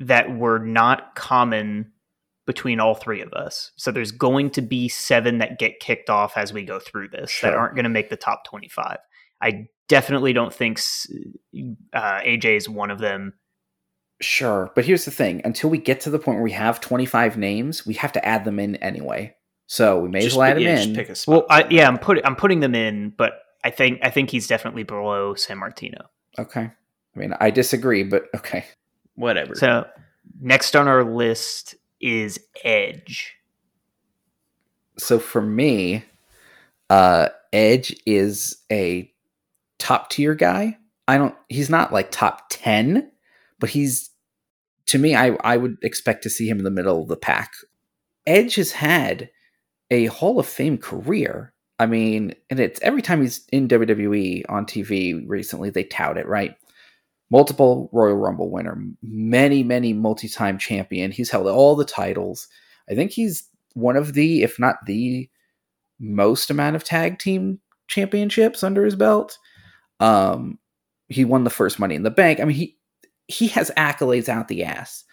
that 0.00 0.34
were 0.36 0.58
not 0.58 1.14
common 1.14 1.92
between 2.46 2.80
all 2.80 2.94
three 2.94 3.20
of 3.20 3.32
us. 3.32 3.70
So 3.76 3.92
there's 3.92 4.12
going 4.12 4.50
to 4.50 4.62
be 4.62 4.88
seven 4.88 5.38
that 5.38 5.58
get 5.58 5.78
kicked 5.78 6.10
off 6.10 6.36
as 6.36 6.52
we 6.52 6.64
go 6.64 6.78
through 6.80 7.08
this 7.08 7.38
that 7.42 7.54
aren't 7.54 7.74
going 7.74 7.84
to 7.84 7.90
make 7.90 8.10
the 8.10 8.16
top 8.16 8.44
25. 8.44 8.96
I 9.40 9.68
definitely 9.88 10.32
don't 10.32 10.52
think 10.52 10.78
uh, 11.92 12.20
AJ 12.20 12.56
is 12.56 12.68
one 12.68 12.90
of 12.90 12.98
them. 12.98 13.34
Sure, 14.20 14.70
but 14.74 14.84
here's 14.84 15.04
the 15.06 15.10
thing: 15.10 15.40
until 15.44 15.70
we 15.70 15.78
get 15.78 16.00
to 16.02 16.10
the 16.10 16.18
point 16.18 16.36
where 16.36 16.44
we 16.44 16.52
have 16.52 16.80
25 16.80 17.36
names, 17.38 17.86
we 17.86 17.94
have 17.94 18.12
to 18.12 18.24
add 18.26 18.44
them 18.44 18.58
in 18.58 18.76
anyway. 18.76 19.34
So 19.66 20.00
we 20.00 20.08
may 20.08 20.20
Just 20.22 20.34
as 20.34 20.36
well 20.38 20.48
add 20.50 20.56
pick- 20.56 20.64
them 20.64 20.70
yeah, 20.70 20.76
just 20.76 20.88
in. 20.90 20.94
pick 20.96 21.08
a 21.08 21.14
spot 21.14 21.32
Well, 21.32 21.46
I, 21.48 21.66
yeah, 21.70 21.86
I'm 21.88 21.98
putting 21.98 22.24
I'm 22.26 22.36
putting 22.36 22.60
them 22.60 22.74
in, 22.74 23.10
but 23.16 23.40
I 23.64 23.70
think 23.70 24.00
I 24.02 24.10
think 24.10 24.30
he's 24.30 24.46
definitely 24.46 24.82
below 24.82 25.34
Sammartino. 25.34 26.02
Okay. 26.38 26.70
I 27.16 27.18
mean, 27.18 27.34
I 27.40 27.50
disagree, 27.50 28.02
but 28.02 28.24
okay. 28.34 28.64
Whatever. 29.14 29.54
So 29.54 29.86
next 30.40 30.76
on 30.76 30.86
our 30.88 31.02
list 31.04 31.74
is 32.00 32.38
Edge. 32.64 33.34
So 34.98 35.18
for 35.18 35.40
me, 35.40 36.04
uh, 36.88 37.28
Edge 37.52 37.96
is 38.06 38.58
a 38.70 39.12
top 39.78 40.10
tier 40.10 40.34
guy. 40.34 40.76
I 41.08 41.16
don't. 41.18 41.34
He's 41.48 41.70
not 41.70 41.92
like 41.92 42.10
top 42.10 42.44
10, 42.50 43.10
but 43.58 43.70
he's 43.70 44.09
to 44.90 44.98
me. 44.98 45.14
I 45.14 45.36
I 45.42 45.56
would 45.56 45.76
expect 45.82 46.22
to 46.24 46.30
see 46.30 46.48
him 46.48 46.58
in 46.58 46.64
the 46.64 46.70
middle 46.70 47.02
of 47.02 47.08
the 47.08 47.16
pack. 47.16 47.52
Edge 48.26 48.56
has 48.56 48.72
had 48.72 49.30
a 49.90 50.06
Hall 50.06 50.38
of 50.38 50.46
Fame 50.46 50.78
career. 50.78 51.52
I 51.78 51.86
mean, 51.86 52.34
and 52.50 52.60
it's 52.60 52.80
every 52.82 53.00
time 53.00 53.22
he's 53.22 53.46
in 53.50 53.68
WWE 53.68 54.42
on 54.48 54.66
TV 54.66 55.22
recently, 55.26 55.70
they 55.70 55.84
tout 55.84 56.18
it, 56.18 56.28
right? 56.28 56.54
Multiple 57.30 57.88
Royal 57.92 58.16
Rumble 58.16 58.50
winner, 58.50 58.76
many, 59.02 59.62
many 59.62 59.92
multi 59.92 60.28
time 60.28 60.58
champion. 60.58 61.10
He's 61.10 61.30
held 61.30 61.46
all 61.46 61.76
the 61.76 61.84
titles. 61.84 62.48
I 62.90 62.94
think 62.94 63.12
he's 63.12 63.48
one 63.74 63.96
of 63.96 64.14
the, 64.14 64.42
if 64.42 64.58
not 64.58 64.84
the 64.86 65.30
most 65.98 66.50
amount 66.50 66.76
of 66.76 66.84
tag 66.84 67.18
team 67.18 67.60
championships 67.86 68.62
under 68.62 68.84
his 68.84 68.96
belt. 68.96 69.38
Um, 70.00 70.58
he 71.08 71.24
won 71.24 71.44
the 71.44 71.50
first 71.50 71.78
Money 71.78 71.94
in 71.94 72.02
the 72.02 72.10
Bank. 72.10 72.40
I 72.40 72.44
mean, 72.44 72.56
he 72.56 72.76
he 73.30 73.48
has 73.48 73.70
accolades 73.76 74.28
out 74.28 74.48
the 74.48 74.64
ass. 74.64 75.04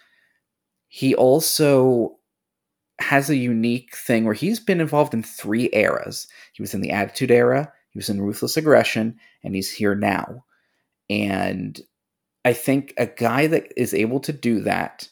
He 0.87 1.13
also 1.13 2.17
has 2.99 3.29
a 3.29 3.35
unique 3.35 3.95
thing 3.95 4.25
where 4.25 4.33
he's 4.33 4.59
been 4.59 4.81
involved 4.81 5.13
in 5.13 5.21
three 5.21 5.69
eras. 5.71 6.27
He 6.53 6.63
was 6.63 6.73
in 6.73 6.81
the 6.81 6.91
Attitude 6.91 7.31
Era, 7.31 7.71
he 7.91 7.99
was 7.99 8.09
in 8.09 8.21
Ruthless 8.21 8.57
Aggression, 8.57 9.17
and 9.43 9.53
he's 9.55 9.71
here 9.71 9.95
now. 9.95 10.43
And 11.09 11.79
I 12.43 12.53
think 12.53 12.93
a 12.97 13.05
guy 13.05 13.47
that 13.47 13.71
is 13.77 13.93
able 13.93 14.19
to 14.21 14.33
do 14.33 14.61
that, 14.61 15.07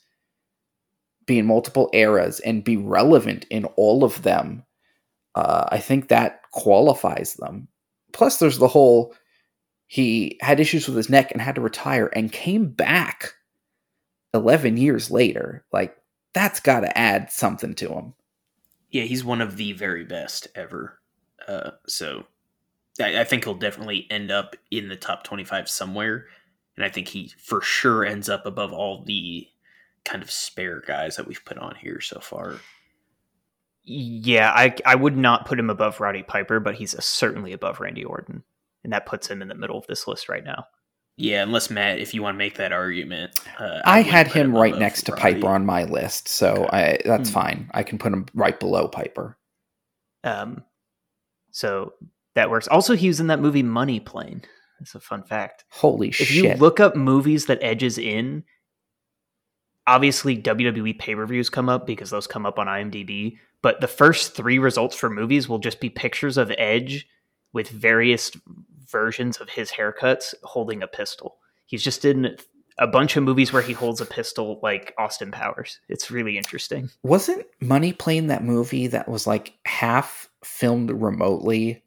be 1.27 1.37
in 1.37 1.45
multiple 1.45 1.89
eras 1.93 2.39
and 2.39 2.63
be 2.63 2.77
relevant 2.77 3.45
in 3.49 3.65
all 3.75 4.03
of 4.03 4.23
them, 4.23 4.63
uh, 5.35 5.65
I 5.69 5.77
think 5.77 6.07
that 6.07 6.41
qualifies 6.51 7.35
them. 7.35 7.67
Plus, 8.13 8.37
there's 8.37 8.57
the 8.57 8.67
whole 8.67 9.13
he 9.95 10.37
had 10.41 10.59
issues 10.59 10.87
with 10.87 10.97
his 10.97 11.09
neck 11.09 11.31
and 11.31 11.41
had 11.41 11.55
to 11.55 11.61
retire 11.61 12.07
and 12.07 12.29
came 12.29 12.67
back 12.67 13.33
11 14.33 14.75
years 14.75 15.09
later. 15.09 15.63
Like, 15.71 15.95
that's 16.33 16.59
got 16.59 16.81
to 16.81 16.97
add 16.97 17.31
something 17.31 17.73
to 17.75 17.93
him. 17.93 18.13
Yeah, 18.91 19.03
he's 19.03 19.23
one 19.23 19.39
of 19.39 19.55
the 19.55 19.71
very 19.71 20.03
best 20.03 20.49
ever. 20.53 20.99
Uh, 21.47 21.71
so 21.87 22.25
I, 22.99 23.21
I 23.21 23.23
think 23.23 23.45
he'll 23.45 23.53
definitely 23.53 24.05
end 24.09 24.31
up 24.31 24.57
in 24.69 24.89
the 24.89 24.97
top 24.97 25.23
25 25.23 25.69
somewhere. 25.69 26.25
And 26.75 26.83
I 26.83 26.89
think 26.89 27.07
he 27.07 27.31
for 27.37 27.61
sure 27.61 28.03
ends 28.03 28.27
up 28.27 28.45
above 28.45 28.73
all 28.73 29.01
the 29.05 29.47
kind 30.03 30.21
of 30.21 30.29
spare 30.29 30.83
guys 30.85 31.15
that 31.15 31.25
we've 31.25 31.45
put 31.45 31.57
on 31.57 31.73
here 31.75 32.01
so 32.01 32.19
far. 32.19 32.57
Yeah, 33.85 34.51
I 34.53 34.75
I 34.85 34.95
would 34.95 35.15
not 35.15 35.45
put 35.45 35.57
him 35.57 35.69
above 35.69 36.01
Roddy 36.01 36.23
Piper, 36.23 36.59
but 36.59 36.75
he's 36.75 37.01
certainly 37.01 37.53
above 37.53 37.79
Randy 37.79 38.03
Orton, 38.03 38.43
and 38.85 38.93
that 38.93 39.05
puts 39.05 39.27
him 39.29 39.41
in 39.41 39.49
the 39.49 39.55
middle 39.55 39.77
of 39.77 39.85
this 39.87 40.07
list 40.07 40.29
right 40.29 40.45
now. 40.45 40.65
Yeah, 41.17 41.43
unless 41.43 41.69
Matt, 41.69 41.99
if 41.99 42.13
you 42.13 42.21
want 42.21 42.35
to 42.35 42.37
make 42.37 42.55
that 42.55 42.71
argument, 42.71 43.39
uh, 43.59 43.79
I, 43.85 43.97
wouldn't 43.99 44.13
had 44.13 44.27
him 44.27 44.53
right 44.55 44.77
next 44.77 45.03
to 45.03 45.11
Roddy. 45.13 45.35
Piper 45.35 45.47
on 45.47 45.65
my 45.65 45.83
list, 45.85 46.27
so 46.29 46.69
I 46.71 46.99
that's 47.03 47.29
Hmm. 47.29 47.33
fine. 47.33 47.71
I 47.73 47.83
can 47.83 47.97
put 47.97 48.13
him 48.13 48.25
right 48.33 48.57
below 48.59 48.87
Piper. 48.87 49.37
Um, 50.23 50.63
so 51.51 51.93
that 52.35 52.49
works. 52.49 52.67
Also, 52.67 52.95
he 52.95 53.07
was 53.07 53.19
in 53.19 53.27
that 53.27 53.39
movie 53.39 53.63
Money 53.63 53.99
Plane. 53.99 54.41
That's 54.79 54.93
a 54.95 54.99
fun 54.99 55.23
fact. 55.23 55.63
Holy 55.69 56.09
If 56.09 56.15
shit! 56.15 56.27
If 56.27 56.35
you 56.35 56.53
look 56.55 56.79
up 56.81 56.95
movies 56.97 57.45
that 57.45 57.59
edges 57.63 57.97
in, 57.97 58.43
obviously 59.87 60.35
WWE 60.41 60.99
pay 60.99 61.15
per 61.15 61.25
views 61.25 61.49
come 61.49 61.69
up 61.69 61.87
because 61.87 62.09
those 62.09 62.27
come 62.27 62.45
up 62.45 62.59
on 62.59 62.67
IMDb. 62.67 63.37
But 63.61 63.81
the 63.81 63.87
first 63.87 64.35
three 64.35 64.59
results 64.59 64.95
for 64.95 65.09
movies 65.09 65.47
will 65.47 65.59
just 65.59 65.79
be 65.79 65.89
pictures 65.89 66.37
of 66.37 66.51
Edge 66.57 67.07
with 67.53 67.69
various 67.69 68.31
versions 68.95 69.41
of 69.41 69.49
his 69.49 69.71
haircuts 69.71 70.33
holding 70.43 70.81
a 70.81 70.87
pistol. 70.87 71.35
He's 71.65 71.83
just 71.83 72.05
in 72.05 72.37
a 72.77 72.87
bunch 72.87 73.17
of 73.17 73.23
movies 73.23 73.51
where 73.51 73.61
he 73.61 73.73
holds 73.73 73.99
a 73.99 74.05
pistol 74.05 74.57
like 74.63 74.93
Austin 74.97 75.31
Powers. 75.31 75.81
It's 75.89 76.09
really 76.09 76.37
interesting. 76.37 76.89
Wasn't 77.03 77.45
Money 77.59 77.91
Plane 77.91 78.27
that 78.27 78.45
movie 78.45 78.87
that 78.87 79.09
was 79.09 79.27
like 79.27 79.53
half 79.65 80.29
filmed 80.45 80.91
remotely? 80.91 81.83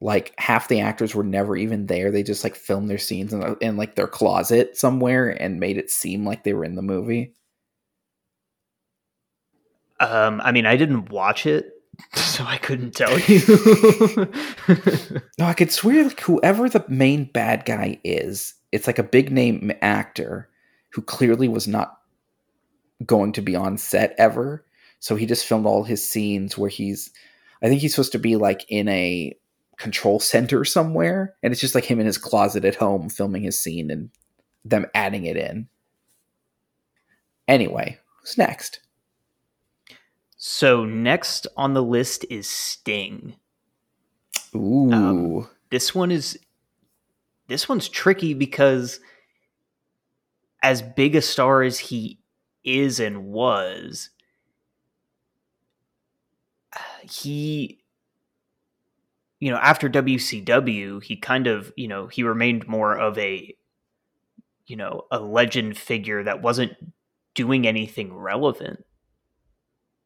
Like 0.00 0.32
half 0.38 0.68
the 0.68 0.78
actors 0.78 1.12
were 1.12 1.24
never 1.24 1.56
even 1.56 1.86
there. 1.86 2.12
They 2.12 2.22
just 2.22 2.44
like 2.44 2.54
filmed 2.54 2.88
their 2.88 2.98
scenes 2.98 3.32
in, 3.32 3.56
in 3.60 3.76
like 3.76 3.96
their 3.96 4.06
closet 4.06 4.76
somewhere 4.76 5.30
and 5.42 5.58
made 5.58 5.76
it 5.76 5.90
seem 5.90 6.24
like 6.24 6.44
they 6.44 6.52
were 6.52 6.64
in 6.64 6.76
the 6.76 6.82
movie. 6.82 7.34
Um, 9.98 10.40
I 10.44 10.52
mean, 10.52 10.66
I 10.66 10.76
didn't 10.76 11.10
watch 11.10 11.46
it, 11.46 11.72
so 12.14 12.44
I 12.44 12.58
couldn't 12.58 12.94
tell 12.94 13.18
you. 13.18 13.40
No, 15.38 15.44
I 15.44 15.54
could 15.54 15.70
swear 15.70 16.04
like 16.04 16.20
whoever 16.20 16.68
the 16.68 16.84
main 16.88 17.24
bad 17.26 17.64
guy 17.64 18.00
is, 18.02 18.54
it's 18.72 18.86
like 18.86 18.98
a 18.98 19.04
big 19.04 19.30
name 19.30 19.70
actor 19.80 20.48
who 20.90 21.02
clearly 21.02 21.46
was 21.46 21.68
not 21.68 21.98
going 23.06 23.32
to 23.32 23.42
be 23.42 23.54
on 23.54 23.78
set 23.78 24.14
ever. 24.18 24.64
So 24.98 25.14
he 25.14 25.26
just 25.26 25.46
filmed 25.46 25.64
all 25.66 25.84
his 25.84 26.06
scenes 26.06 26.58
where 26.58 26.70
he's 26.70 27.10
I 27.62 27.68
think 27.68 27.80
he's 27.80 27.94
supposed 27.94 28.12
to 28.12 28.18
be 28.18 28.36
like 28.36 28.64
in 28.68 28.88
a 28.88 29.36
control 29.76 30.18
center 30.18 30.64
somewhere 30.64 31.34
and 31.42 31.52
it's 31.52 31.60
just 31.60 31.74
like 31.74 31.84
him 31.84 32.00
in 32.00 32.06
his 32.06 32.18
closet 32.18 32.64
at 32.64 32.74
home 32.74 33.08
filming 33.08 33.44
his 33.44 33.60
scene 33.60 33.90
and 33.90 34.10
them 34.64 34.86
adding 34.94 35.24
it 35.24 35.36
in. 35.36 35.68
Anyway, 37.46 37.98
who's 38.20 38.36
next? 38.36 38.80
So 40.38 40.84
next 40.84 41.48
on 41.56 41.74
the 41.74 41.82
list 41.82 42.24
is 42.30 42.48
Sting. 42.48 43.34
Ooh. 44.54 44.92
Um, 44.92 45.48
this 45.70 45.94
one 45.94 46.12
is 46.12 46.38
this 47.48 47.68
one's 47.68 47.88
tricky 47.88 48.34
because 48.34 49.00
as 50.62 50.80
big 50.80 51.16
a 51.16 51.22
star 51.22 51.62
as 51.62 51.78
he 51.78 52.20
is 52.64 53.00
and 53.00 53.24
was 53.24 54.10
he 57.02 57.80
you 59.40 59.50
know 59.50 59.56
after 59.56 59.88
WCW 59.88 61.02
he 61.02 61.16
kind 61.16 61.46
of 61.46 61.72
you 61.76 61.88
know 61.88 62.06
he 62.06 62.22
remained 62.22 62.68
more 62.68 62.96
of 62.96 63.16
a 63.18 63.54
you 64.66 64.76
know 64.76 65.06
a 65.10 65.18
legend 65.18 65.76
figure 65.76 66.22
that 66.22 66.42
wasn't 66.42 66.72
doing 67.34 67.66
anything 67.66 68.12
relevant 68.12 68.84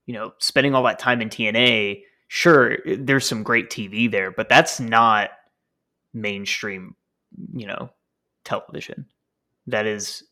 you 0.06 0.14
know 0.14 0.32
spending 0.38 0.74
all 0.74 0.82
that 0.82 0.98
time 0.98 1.20
in 1.20 1.28
TNA 1.28 2.02
sure 2.28 2.78
there's 2.98 3.26
some 3.26 3.42
great 3.42 3.70
TV 3.70 4.10
there 4.10 4.30
but 4.30 4.48
that's 4.48 4.80
not 4.80 5.30
mainstream 6.14 6.94
you 7.54 7.66
know 7.66 7.90
television 8.44 9.06
that 9.66 9.86
is 9.86 10.24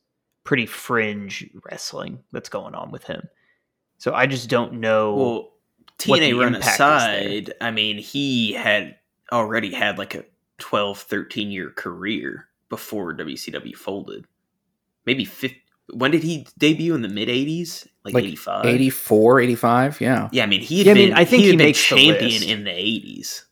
pretty 0.45 0.67
fringe 0.67 1.49
wrestling 1.71 2.19
that's 2.33 2.49
going 2.49 2.75
on 2.75 2.91
with 2.91 3.05
him 3.05 3.23
so 3.99 4.13
i 4.15 4.27
just 4.27 4.49
don't 4.51 4.75
know 4.75 5.15
Well, 5.15 5.51
TNA 5.99 6.39
run 6.39 6.55
impact 6.55 6.73
is 6.73 6.79
there. 6.79 6.97
aside, 6.97 7.53
I 7.61 7.71
mean, 7.71 7.99
he 7.99 8.53
had 8.53 8.97
already 9.33 9.73
had 9.73 9.99
like 9.99 10.15
a 10.15 10.25
12, 10.59 10.99
13 10.99 11.51
year 11.51 11.71
career 11.71 12.49
before 12.71 13.15
WCW 13.15 13.77
folded. 13.77 14.25
Maybe 15.05 15.25
50, 15.27 15.61
when 15.95 16.11
did 16.11 16.23
he 16.23 16.47
debut 16.59 16.95
in 16.95 17.03
the 17.03 17.09
mid 17.09 17.29
80s? 17.29 17.87
Like, 18.05 18.15
Like 18.15 18.25
85? 18.25 18.65
84, 18.67 19.41
85, 19.41 20.01
yeah. 20.01 20.29
Yeah, 20.33 20.43
I 20.43 20.47
mean, 20.47 20.61
he 20.63 20.79
had 20.79 20.87
Yeah, 20.87 20.93
I 20.93 20.95
mean, 21.07 21.13
I 21.15 21.25
think 21.25 21.43
he 21.45 21.51
he 21.51 21.57
makes 21.57 21.83
champion 21.85 22.19
list. 22.41 22.45
in 22.49 22.65
the 22.65 22.71
80s. 22.71 23.43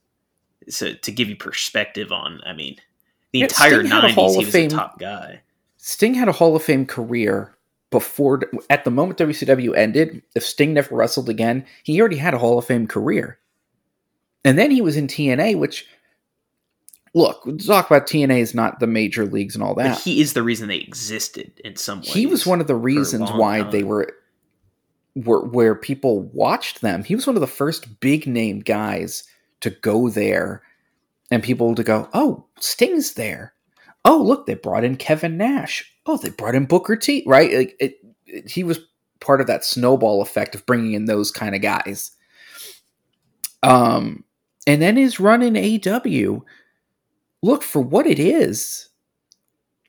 So 0.70 0.92
to 0.94 1.12
give 1.12 1.28
you 1.28 1.36
perspective 1.36 2.12
on, 2.12 2.40
I 2.46 2.52
mean, 2.54 2.76
the 3.32 3.40
Yeah, 3.40 3.44
entire 3.46 3.80
Sting 3.80 3.90
had 3.90 4.04
a 4.04 4.12
Hall 4.12 4.30
90s, 4.30 4.38
he 4.38 4.44
was 4.46 4.52
Fame- 4.52 4.66
a 4.70 4.74
top 4.74 4.98
guy. 4.98 5.40
Sting 5.76 6.14
had 6.14 6.28
a 6.28 6.32
Hall 6.32 6.56
of 6.56 6.62
Fame 6.62 6.86
career 6.86 7.54
before, 7.90 8.40
at 8.68 8.84
the 8.84 8.90
moment 8.90 9.18
WCW 9.18 9.74
ended. 9.76 10.22
If 10.34 10.44
Sting 10.44 10.74
never 10.74 10.94
wrestled 10.96 11.28
again, 11.28 11.64
he 11.84 12.00
already 12.00 12.16
had 12.16 12.34
a 12.34 12.38
Hall 12.38 12.58
of 12.58 12.64
Fame 12.66 12.86
career. 12.86 13.38
And 14.44 14.58
then 14.58 14.70
he 14.70 14.80
was 14.80 14.96
in 14.96 15.06
TNA, 15.08 15.56
which, 15.58 15.86
look, 17.18 17.42
talk 17.66 17.90
about 17.90 18.06
TNA 18.06 18.38
is 18.40 18.54
not 18.54 18.78
the 18.80 18.86
major 18.86 19.26
leagues 19.26 19.54
and 19.54 19.62
all 19.64 19.74
But 19.74 19.82
that. 19.82 20.00
he 20.00 20.20
is 20.20 20.32
the 20.32 20.42
reason 20.42 20.68
they 20.68 20.76
existed 20.78 21.52
in 21.64 21.76
some 21.76 21.98
ways. 21.98 22.12
He 22.12 22.26
was 22.26 22.46
one 22.46 22.60
of 22.60 22.66
the 22.68 22.76
reasons 22.76 23.30
why 23.32 23.62
time. 23.62 23.70
they 23.72 23.82
were, 23.82 24.12
were 25.16 25.44
where 25.46 25.74
people 25.74 26.22
watched 26.32 26.80
them. 26.80 27.02
He 27.04 27.14
was 27.14 27.26
one 27.26 27.36
of 27.36 27.40
the 27.40 27.46
first 27.46 28.00
big 28.00 28.26
name 28.26 28.60
guys 28.60 29.24
to 29.60 29.70
go 29.70 30.08
there, 30.08 30.62
and 31.30 31.42
people 31.42 31.74
to 31.74 31.82
go, 31.82 32.08
"Oh, 32.14 32.46
Sting's 32.60 33.14
there." 33.14 33.52
Oh, 34.04 34.22
look, 34.22 34.46
they 34.46 34.54
brought 34.54 34.84
in 34.84 34.96
Kevin 34.96 35.36
Nash. 35.36 35.84
Oh, 36.06 36.16
they 36.16 36.30
brought 36.30 36.54
in 36.54 36.66
Booker 36.66 36.96
T. 36.96 37.24
Right? 37.26 37.52
Like 37.52 37.76
it, 37.80 37.96
it, 38.26 38.48
he 38.50 38.62
was 38.62 38.78
part 39.20 39.40
of 39.40 39.48
that 39.48 39.64
snowball 39.64 40.22
effect 40.22 40.54
of 40.54 40.64
bringing 40.64 40.92
in 40.92 41.06
those 41.06 41.30
kind 41.32 41.54
of 41.56 41.60
guys. 41.60 42.12
Um, 43.62 44.24
and 44.66 44.80
then 44.80 44.96
his 44.96 45.18
run 45.18 45.42
in 45.42 45.54
AEW. 45.54 46.42
Look 47.42 47.62
for 47.62 47.80
what 47.80 48.06
it 48.06 48.18
is. 48.18 48.88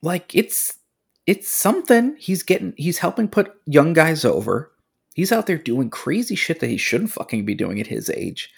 Like 0.02 0.36
it's 0.36 0.78
it's 1.26 1.50
something. 1.50 2.16
He's 2.18 2.44
getting 2.44 2.74
he's 2.78 3.00
helping 3.00 3.28
put 3.28 3.54
young 3.66 3.94
guys 3.94 4.24
over. 4.26 4.72
He's 5.16 5.32
out 5.32 5.48
there 5.48 5.58
doing 5.58 5.90
crazy 5.90 6.36
shit 6.36 6.60
that 6.60 6.70
he 6.70 6.78
shouldn't 6.78 7.12
fucking 7.12 7.46
be 7.46 7.56
doing 7.56 7.80
at 7.80 7.88
his 7.88 8.10
age. 8.10 8.52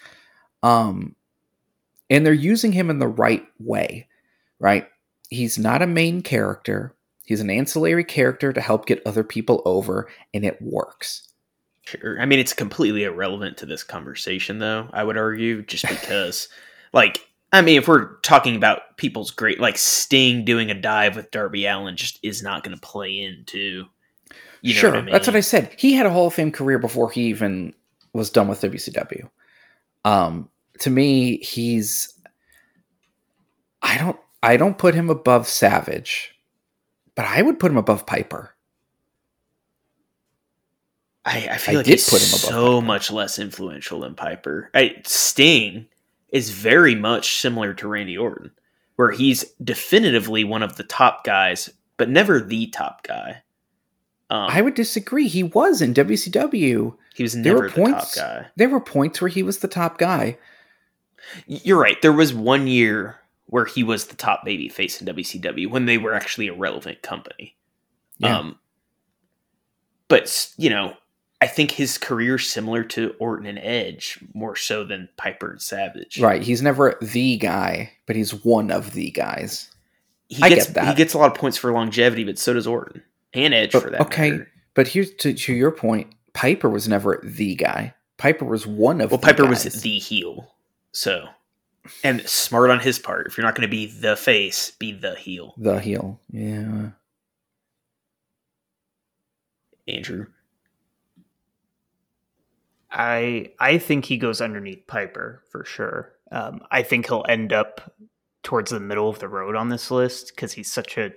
Um 0.64 1.16
and 2.10 2.26
they're 2.26 2.34
using 2.34 2.74
him 2.74 2.90
in 2.90 3.00
the 3.00 3.08
right 3.08 3.46
way, 3.60 4.08
right? 4.60 4.88
He's 5.30 5.58
not 5.58 5.82
a 5.82 5.88
main 5.88 6.22
character. 6.22 6.94
He's 7.26 7.40
an 7.40 7.50
ancillary 7.50 8.04
character 8.04 8.52
to 8.52 8.60
help 8.60 8.86
get 8.86 9.02
other 9.06 9.24
people 9.24 9.62
over 9.64 10.10
and 10.34 10.44
it 10.44 10.62
works. 10.62 11.30
Sure. 11.84 12.20
I 12.20 12.26
mean, 12.26 12.40
it's 12.40 12.54
completely 12.54 13.04
irrelevant 13.04 13.58
to 13.58 13.66
this 13.66 13.84
conversation, 13.84 14.60
though, 14.60 14.90
I 14.94 15.04
would 15.04 15.18
argue, 15.18 15.64
just 15.64 15.88
because, 15.88 16.48
like, 16.94 17.28
I 17.54 17.62
mean, 17.62 17.78
if 17.78 17.88
we're 17.88 18.16
talking 18.18 18.56
about 18.56 18.98
people's 18.98 19.32
great, 19.32 19.60
like, 19.60 19.78
Sting 19.78 20.46
doing 20.46 20.72
a 20.72 20.74
dive 20.74 21.16
with 21.16 21.32
Darby 21.32 21.66
Allin 21.66 21.98
just 21.98 22.20
is 22.24 22.42
not 22.42 22.64
going 22.64 22.76
to 22.76 22.82
play 22.82 23.20
into. 23.20 23.86
You 24.62 24.74
know 24.76 24.80
sure, 24.80 24.90
what 24.92 25.00
I 25.00 25.02
mean? 25.02 25.12
that's 25.12 25.28
what 25.28 25.36
I 25.36 25.42
said. 25.42 25.74
He 25.78 25.94
had 25.94 26.06
a 26.06 26.10
Hall 26.12 26.28
of 26.28 26.34
Fame 26.34 26.52
career 26.52 26.80
before 26.80 27.10
he 27.10 27.24
even 27.24 27.74
was 28.14 28.30
done 28.30 28.48
with 28.48 28.62
WCW. 28.62 29.30
Um, 30.06 30.50
to 30.80 30.90
me, 30.90 31.38
he's 31.38 32.14
I 33.82 33.98
don't 33.98 34.18
I 34.44 34.58
don't 34.58 34.78
put 34.78 34.94
him 34.96 35.10
above 35.10 35.48
Savage, 35.48 36.36
but 37.16 37.26
I 37.26 37.42
would 37.42 37.60
put 37.60 37.72
him 37.72 37.78
above 37.78 38.06
Piper. 38.06 38.56
I, 41.26 41.50
I 41.52 41.58
feel 41.58 41.76
I 41.76 41.78
like 41.78 41.86
did 41.86 41.92
he's 41.94 42.10
put 42.10 42.22
him 42.22 42.30
above 42.30 42.40
so 42.40 42.76
Piper. 42.76 42.86
much 42.86 43.12
less 43.12 43.40
influential 43.40 44.00
than 44.02 44.16
Piper. 44.16 44.70
I, 44.74 45.02
Sting 45.06 45.88
is 46.32 46.50
very 46.52 46.96
much 46.96 47.40
similar 47.40 47.74
to 47.76 47.88
Randy 47.88 48.18
Orton, 48.18 48.52
where 48.96 49.12
he's 49.12 49.44
definitively 49.64 50.44
one 50.44 50.64
of 50.64 50.78
the 50.78 50.84
top 50.84 51.24
guys, 51.24 51.70
but 51.98 52.10
never 52.10 52.40
the 52.40 52.68
top 52.68 53.04
guy. 53.04 53.44
Um, 54.30 54.50
I 54.50 54.62
would 54.62 54.76
disagree. 54.76 55.28
He 55.28 55.44
was 55.44 55.82
in 55.82 55.94
WCW. 55.94 56.96
he 57.14 57.24
was 57.24 57.34
there 57.34 57.44
never 57.44 57.60
were 57.60 57.68
the 57.70 57.76
points- 57.76 58.16
top 58.16 58.24
guy. 58.24 58.48
There 58.56 58.70
were 58.70 58.80
points 58.80 59.20
where 59.20 59.28
he 59.30 59.44
was 59.44 59.60
the 59.60 59.68
top 59.68 59.98
guy. 59.98 60.38
You're 61.46 61.80
right. 61.80 62.02
There 62.02 62.14
was 62.14 62.34
one 62.34 62.66
year 62.68 63.18
where 63.48 63.66
he 63.66 63.84
was 63.84 64.08
the 64.08 64.16
top 64.16 64.46
baby 64.46 64.70
face 64.70 65.02
in 65.02 65.08
WCW 65.08 65.70
when 65.70 65.86
they 65.86 65.98
were 65.98 66.14
actually 66.14 66.48
a 66.48 66.54
relevant 66.54 67.02
company. 67.02 67.56
Yeah. 68.20 68.38
Um, 68.40 68.60
but 70.08 70.50
you 70.58 70.70
know, 70.70 70.94
I 71.42 71.48
think 71.48 71.72
his 71.72 71.98
career's 71.98 72.48
similar 72.48 72.84
to 72.84 73.16
Orton 73.20 73.48
and 73.48 73.58
Edge 73.58 74.20
more 74.34 74.56
so 74.56 74.84
than 74.84 75.10
Piper 75.18 75.50
and 75.52 75.62
Savage. 75.62 76.20
Right. 76.20 76.44
He's 76.44 76.62
never 76.62 76.98
the 77.02 77.38
guy, 77.38 77.94
but 78.06 78.16
he's 78.16 78.32
one 78.46 78.70
of 78.70 78.94
the 78.94 79.10
guys. 79.10 79.68
He 80.30 80.42
I 80.44 80.50
gets 80.50 80.68
get 80.68 80.76
that. 80.76 80.88
he 80.90 80.94
gets 80.94 81.14
a 81.16 81.18
lot 81.18 81.32
of 81.32 81.36
points 81.38 81.58
for 81.58 81.72
longevity, 81.72 82.24
but 82.24 82.38
so 82.38 82.54
does 82.54 82.68
Orton 82.68 83.02
and 83.34 83.54
Edge 83.54 83.72
But- 83.72 83.82
for 83.84 83.90
that 83.90 84.02
okay, 84.02 84.32
matter. 84.32 84.48
But 84.74 84.88
here's 84.88 85.14
to, 85.16 85.34
to 85.34 85.54
your 85.54 85.72
point 85.72 86.14
Piper 86.34 86.70
was 86.70 86.88
never 86.88 87.20
the 87.24 87.56
guy. 87.56 87.94
Piper 88.18 88.46
was 88.46 88.66
one 88.68 89.02
of 89.02 89.10
Well, 89.12 89.20
Piper 89.20 89.46
was 89.48 89.64
the 89.64 89.98
heel, 90.00 90.54
so 90.92 91.28
and 92.04 92.22
smart 92.30 92.70
on 92.70 92.80
his 92.80 93.00
part. 93.00 93.26
If 93.28 93.36
you're 93.36 93.46
not 93.46 93.56
going 93.56 93.68
to 93.68 93.72
be 93.72 93.88
the 93.88 94.16
face, 94.16 94.72
be 94.80 94.92
the 94.94 95.16
heel, 95.16 95.56
the 95.58 95.80
heel. 95.80 96.20
Yeah. 96.32 96.90
Andrew. 99.88 100.28
I 102.92 103.54
I 103.60 103.78
think 103.78 104.06
he 104.06 104.18
goes 104.18 104.42
underneath 104.42 104.86
Piper 104.88 105.44
for 105.50 105.64
sure. 105.66 106.14
Um, 106.32 106.62
I 106.72 106.84
think 106.84 107.08
he'll 107.08 107.26
end 107.28 107.54
up 107.54 107.94
towards 108.44 108.72
the 108.72 108.80
middle 108.80 109.10
of 109.10 109.20
the 109.20 109.30
road 109.30 109.56
on 109.56 109.70
this 109.70 109.92
list 109.92 110.34
because 110.36 110.54
he's 110.54 110.72
such 110.72 110.98
a 110.98 111.12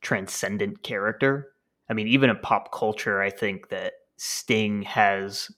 transcendent 0.00 0.82
character. 0.82 1.52
I 1.90 1.94
mean, 1.94 2.08
even 2.08 2.30
in 2.30 2.38
pop 2.38 2.72
culture, 2.72 3.20
I 3.22 3.30
think 3.30 3.70
that 3.70 3.94
Sting 4.16 4.82
has 4.82 5.50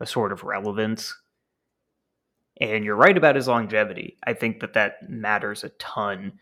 a 0.00 0.06
sort 0.06 0.32
of 0.32 0.44
relevance. 0.44 1.16
And 2.60 2.84
you're 2.84 2.96
right 2.96 3.16
about 3.16 3.36
his 3.36 3.48
longevity. 3.48 4.18
I 4.24 4.34
think 4.34 4.60
that 4.60 4.74
that 4.74 5.08
matters 5.08 5.62
a 5.62 5.68
ton, 5.70 6.32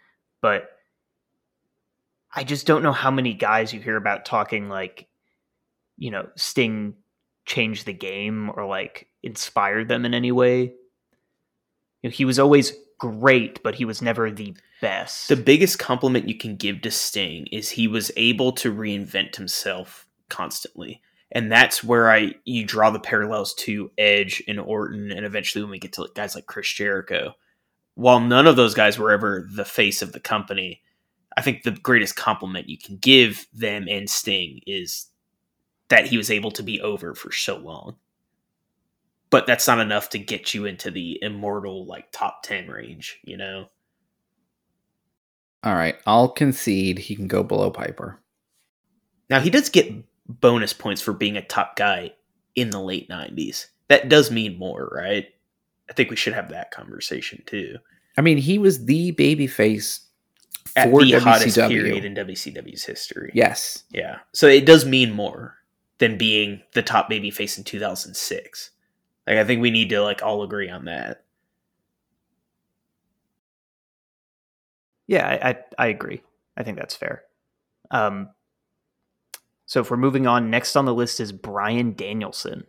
but 0.41 0.71
I 2.35 2.43
just 2.43 2.67
don't 2.67 2.83
know 2.83 2.93
how 2.93 3.11
many 3.11 3.35
guys 3.35 3.73
you 3.73 3.81
hear 3.81 3.97
about 3.97 4.25
talking 4.25 4.69
like, 4.69 5.09
you 5.99 6.11
know, 6.11 6.29
Sting 6.35 6.95
changed 7.47 7.87
the 7.87 7.93
game 7.93 8.51
or 8.55 8.67
like 8.67 9.09
inspired 9.23 9.89
them 9.89 10.05
in 10.05 10.13
any 10.13 10.33
way. 10.33 10.63
You 12.03 12.11
know, 12.11 12.11
he 12.11 12.25
was 12.25 12.39
always 12.39 12.73
great, 12.99 13.63
but 13.63 13.77
he 13.77 13.85
was 13.85 14.03
never 14.03 14.31
the 14.31 14.55
best. 14.81 15.29
The 15.29 15.37
biggest 15.37 15.79
compliment 15.79 16.29
you 16.29 16.37
can 16.37 16.57
give 16.57 16.83
to 16.83 16.91
Sting 16.91 17.47
is 17.53 17.71
he 17.71 17.89
was 17.89 18.11
able 18.17 18.53
to 18.53 18.75
reinvent 18.75 19.37
himself 19.37 20.07
constantly. 20.29 21.01
And 21.33 21.51
that's 21.51 21.83
where 21.83 22.11
I 22.11 22.35
you 22.45 22.65
draw 22.65 22.91
the 22.91 23.01
parallels 23.01 23.55
to 23.55 23.91
Edge 23.99 24.43
and 24.47 24.61
Orton 24.61 25.11
and 25.11 25.27
eventually 25.27 25.63
when 25.63 25.71
we 25.71 25.79
get 25.79 25.93
to 25.95 26.09
guys 26.15 26.35
like 26.35 26.47
Chris 26.47 26.69
Jericho. 26.73 27.35
While 27.95 28.21
none 28.21 28.47
of 28.47 28.57
those 28.57 28.75
guys 28.75 28.99
were 28.99 29.11
ever 29.11 29.49
the 29.55 29.65
face 29.65 30.03
of 30.03 30.13
the 30.13 30.21
company, 30.21 30.83
I 31.37 31.43
think 31.43 31.63
the 31.63 31.71
greatest 31.73 32.15
compliment 32.15 32.69
you 32.69 32.79
can 32.79 32.99
give 32.99 33.47
them 33.53 33.87
and 33.89 34.09
Sting 34.09 34.61
is 34.67 35.07
that 35.88 36.07
he 36.07 36.16
was 36.16 36.31
able 36.31 36.51
to 36.53 36.62
be 36.62 36.81
over 36.81 37.14
for 37.14 37.33
so 37.33 37.57
long. 37.57 37.96
But 39.31 39.46
that's 39.46 39.66
not 39.66 39.81
enough 39.81 40.11
to 40.11 40.18
get 40.18 40.55
you 40.55 40.66
into 40.66 40.90
the 40.90 41.18
immortal 41.22 41.85
like 41.87 42.12
top 42.12 42.42
10 42.44 42.68
range, 42.68 43.18
you 43.25 43.37
know. 43.37 43.68
All 45.64 45.75
right. 45.75 45.96
I'll 46.07 46.29
concede 46.29 46.99
he 46.99 47.16
can 47.16 47.27
go 47.27 47.42
below 47.42 47.70
Piper. 47.70 48.20
Now 49.29 49.40
he 49.40 49.51
does 49.51 49.68
get 49.68 49.92
bonus 50.29 50.72
points 50.72 51.03
for 51.03 51.12
being 51.12 51.37
a 51.37 51.44
top 51.44 51.75
guy 51.77 52.12
in 52.55 52.70
the 52.70 52.81
late 52.81 53.09
'90s. 53.09 53.66
That 53.88 54.09
does 54.09 54.31
mean 54.31 54.57
more, 54.59 54.88
right? 54.92 55.27
I 55.90 55.92
think 55.92 56.11
we 56.11 56.16
should 56.16 56.35
have 56.35 56.51
that 56.51 56.70
conversation 56.70 57.42
too. 57.46 57.77
I 58.16 58.20
mean, 58.20 58.38
he 58.38 58.59
was 58.59 58.87
the 58.87 59.12
babyface 59.12 60.01
At 60.77 60.90
for 60.90 61.05
the 61.05 61.18
hottest 61.18 61.57
WCW. 61.59 61.68
period 61.68 62.05
in 62.05 62.14
WCW's 62.14 62.85
history. 62.85 63.33
yes. 63.35 63.83
yeah. 63.90 64.18
So 64.33 64.46
it 64.46 64.64
does 64.66 64.85
mean 64.87 65.12
more 65.12 65.56
than 65.99 66.19
being 66.19 66.63
the 66.75 66.83
top 66.83 67.11
babyface 67.11 67.59
in 67.59 67.65
2006. 67.65 68.71
Like 69.27 69.39
I 69.39 69.45
think 69.45 69.61
we 69.61 69.71
need 69.71 69.89
to 69.91 70.03
like 70.03 70.23
all 70.23 70.43
agree 70.43 70.69
on 70.69 70.85
that. 70.87 71.25
Yeah, 75.07 75.27
I, 75.27 75.51
I, 75.51 75.57
I 75.79 75.87
agree. 75.89 76.23
I 76.57 76.63
think 76.63 76.79
that's 76.79 76.97
fair. 76.97 77.23
Um, 77.91 78.31
so 79.67 79.81
if 79.81 79.91
we're 79.91 79.97
moving 79.97 80.27
on, 80.27 80.51
next 80.51 80.77
on 80.77 80.85
the 80.85 80.95
list 80.95 81.21
is 81.21 81.33
Bryan 81.33 81.95
Danielson. 81.95 82.67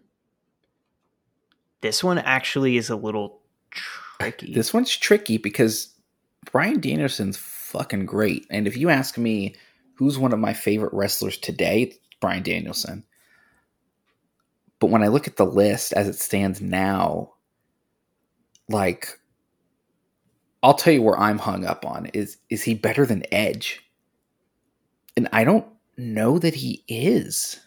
This 1.82 2.04
one 2.04 2.18
actually 2.20 2.78
is 2.78 2.90
a 2.90 2.96
little 2.96 3.42
tricky. 3.72 4.54
This 4.54 4.74
one's 4.74 4.96
tricky 4.96 5.38
because 5.38 5.94
Bryan 6.52 6.80
Danielson's 6.80 7.38
fucking 7.38 8.06
great. 8.06 8.48
And 8.50 8.68
if 8.68 8.78
you 8.78 8.90
ask 8.90 9.18
me 9.18 9.56
who's 9.96 10.18
one 10.18 10.34
of 10.34 10.40
my 10.40 10.54
favorite 10.54 10.94
wrestlers 10.94 11.38
today, 11.38 11.84
it's 11.84 11.98
Bryan 12.20 12.44
Danielson. 12.44 13.04
But 14.80 14.90
when 14.90 15.04
I 15.04 15.08
look 15.08 15.28
at 15.28 15.38
the 15.38 15.46
list 15.46 15.94
as 15.94 16.08
it 16.08 16.16
stands 16.16 16.62
now, 16.62 17.34
like 18.70 19.20
I'll 20.64 20.74
tell 20.74 20.94
you 20.94 21.02
where 21.02 21.18
I'm 21.18 21.40
hung 21.40 21.66
up 21.66 21.86
on 21.86 22.08
is 22.08 22.38
is 22.50 22.64
he 22.64 22.74
better 22.74 23.06
than 23.06 23.24
Edge? 23.32 23.84
And 25.16 25.28
I 25.32 25.44
don't 25.44 25.66
know 25.98 26.38
that 26.40 26.56
he 26.56 26.84
is. 26.88 27.60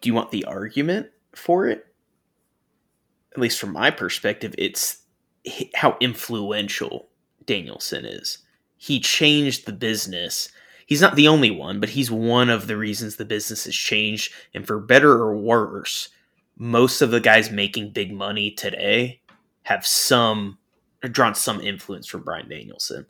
Do 0.00 0.08
you 0.08 0.14
want 0.14 0.30
the 0.30 0.44
argument 0.44 1.08
for 1.34 1.66
it? 1.66 1.86
At 3.32 3.38
least 3.38 3.60
from 3.60 3.72
my 3.72 3.90
perspective, 3.90 4.54
it's 4.58 5.02
how 5.74 5.96
influential 6.00 7.08
Danielson 7.44 8.04
is. 8.04 8.38
He 8.76 9.00
changed 9.00 9.66
the 9.66 9.72
business. 9.72 10.48
He's 10.86 11.02
not 11.02 11.16
the 11.16 11.28
only 11.28 11.50
one, 11.50 11.80
but 11.80 11.90
he's 11.90 12.10
one 12.10 12.48
of 12.48 12.68
the 12.68 12.76
reasons 12.76 13.16
the 13.16 13.24
business 13.24 13.64
has 13.64 13.74
changed. 13.74 14.32
And 14.54 14.66
for 14.66 14.78
better 14.78 15.12
or 15.12 15.36
worse, 15.36 16.08
most 16.56 17.02
of 17.02 17.10
the 17.10 17.20
guys 17.20 17.50
making 17.50 17.90
big 17.90 18.12
money 18.12 18.52
today 18.52 19.20
have 19.64 19.84
some 19.84 20.58
or 21.02 21.08
drawn 21.08 21.34
some 21.34 21.60
influence 21.60 22.06
from 22.06 22.22
Bryan 22.22 22.48
Danielson. 22.48 23.06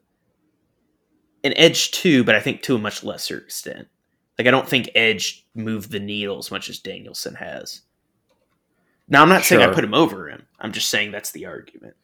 And 1.44 1.54
Edge 1.56 1.90
too, 1.92 2.24
but 2.24 2.34
I 2.34 2.40
think 2.40 2.62
to 2.62 2.74
a 2.74 2.78
much 2.78 3.04
lesser 3.04 3.38
extent. 3.38 3.88
Like 4.38 4.48
I 4.48 4.50
don't 4.50 4.68
think 4.68 4.90
Edge 4.94 5.46
moved 5.54 5.90
the 5.90 6.00
needle 6.00 6.38
as 6.38 6.50
much 6.50 6.68
as 6.68 6.78
Danielson 6.78 7.34
has. 7.34 7.82
Now 9.08 9.22
I'm 9.22 9.28
not 9.28 9.44
saying 9.44 9.62
I 9.62 9.72
put 9.72 9.84
him 9.84 9.94
over 9.94 10.28
him. 10.28 10.46
I'm 10.58 10.72
just 10.72 10.88
saying 10.88 11.12
that's 11.12 11.30
the 11.30 11.46
argument. 11.46 11.94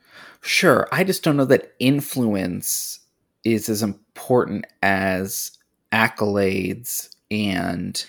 Sure, 0.42 0.86
I 0.92 1.02
just 1.02 1.24
don't 1.24 1.36
know 1.36 1.44
that 1.46 1.72
influence 1.78 3.00
is 3.42 3.68
as 3.68 3.82
important 3.82 4.66
as 4.82 5.58
accolades 5.92 7.14
and 7.30 8.04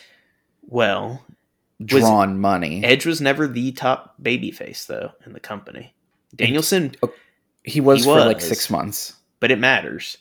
Well, 0.68 1.24
drawn 1.84 2.40
money. 2.40 2.84
Edge 2.84 3.06
was 3.06 3.22
never 3.22 3.48
the 3.48 3.72
top 3.74 4.16
babyface 4.22 4.88
though 4.88 5.12
in 5.26 5.34
the 5.34 5.40
company. 5.40 5.94
Danielson, 6.36 6.96
oh, 7.04 7.14
he 7.64 7.80
was 7.82 8.00
he 8.00 8.06
for 8.06 8.20
like 8.20 8.42
six 8.42 8.70
months. 8.70 9.14
but 9.40 9.52
it 9.52 9.60
matters. 9.60 10.18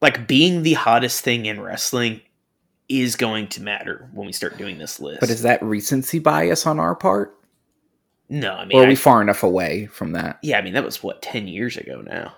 Like 0.00 0.26
being 0.26 0.62
the 0.62 0.72
hottest 0.72 1.22
thing 1.22 1.46
in 1.46 1.60
wrestling 1.60 2.20
is 2.88 3.14
going 3.16 3.46
to 3.48 3.62
matter 3.62 4.08
when 4.12 4.26
we 4.26 4.32
start 4.32 4.58
doing 4.58 4.78
this 4.78 4.98
list. 5.00 5.20
But 5.20 5.30
is 5.30 5.42
that 5.42 5.62
recency 5.62 6.18
bias 6.18 6.66
on 6.66 6.80
our 6.80 6.94
part? 6.96 7.36
no, 8.28 8.52
I 8.54 8.64
mean, 8.64 8.78
Or 8.78 8.82
are 8.82 8.86
I- 8.86 8.88
we 8.88 8.96
far 8.96 9.20
enough 9.22 9.42
away 9.42 9.86
from 9.86 10.12
that? 10.12 10.38
yeah, 10.42 10.58
I 10.58 10.62
mean 10.62 10.72
that 10.74 10.84
was 10.84 11.02
what 11.02 11.20
ten 11.22 11.46
years 11.48 11.76
ago 11.76 12.00
now. 12.00 12.34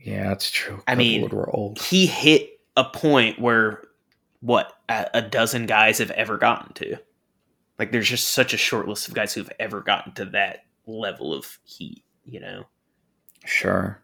Yeah, 0.00 0.28
that's 0.28 0.50
true. 0.50 0.82
I 0.86 0.94
mean, 0.94 1.28
we're 1.30 1.50
old. 1.50 1.80
he 1.80 2.06
hit 2.06 2.55
a 2.76 2.84
point 2.84 3.38
where 3.38 3.82
what 4.40 4.72
a, 4.88 5.22
dozen 5.22 5.66
guys 5.66 5.98
have 5.98 6.10
ever 6.12 6.36
gotten 6.38 6.72
to. 6.74 6.96
Like 7.78 7.92
there's 7.92 8.08
just 8.08 8.28
such 8.28 8.54
a 8.54 8.58
short 8.58 8.88
list 8.88 9.08
of 9.08 9.14
guys 9.14 9.34
who've 9.34 9.50
ever 9.58 9.80
gotten 9.80 10.12
to 10.14 10.26
that 10.26 10.64
level 10.86 11.34
of 11.34 11.58
heat, 11.64 12.04
you 12.24 12.40
know. 12.40 12.64
Sure. 13.44 14.02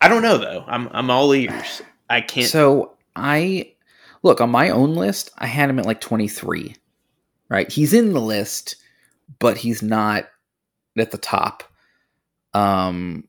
I 0.00 0.08
don't 0.08 0.22
know 0.22 0.38
though. 0.38 0.64
I'm 0.66 0.88
I'm 0.92 1.10
all 1.10 1.34
ears. 1.34 1.82
I 2.10 2.20
can't 2.20 2.48
So 2.48 2.96
I 3.16 3.72
look 4.22 4.40
on 4.40 4.50
my 4.50 4.70
own 4.70 4.94
list. 4.94 5.30
I 5.38 5.46
had 5.46 5.70
him 5.70 5.78
at 5.78 5.86
like 5.86 6.00
twenty 6.00 6.28
three. 6.28 6.76
Right, 7.48 7.70
he's 7.70 7.92
in 7.92 8.12
the 8.12 8.20
list, 8.20 8.76
but 9.38 9.56
he's 9.56 9.82
not 9.82 10.24
at 10.98 11.10
the 11.10 11.18
top. 11.18 11.62
Um, 12.54 13.28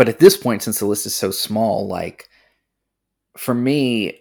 but 0.00 0.08
at 0.08 0.18
this 0.18 0.34
point, 0.34 0.62
since 0.62 0.78
the 0.78 0.86
list 0.86 1.04
is 1.04 1.14
so 1.14 1.30
small, 1.30 1.86
like 1.86 2.30
for 3.36 3.52
me, 3.52 4.18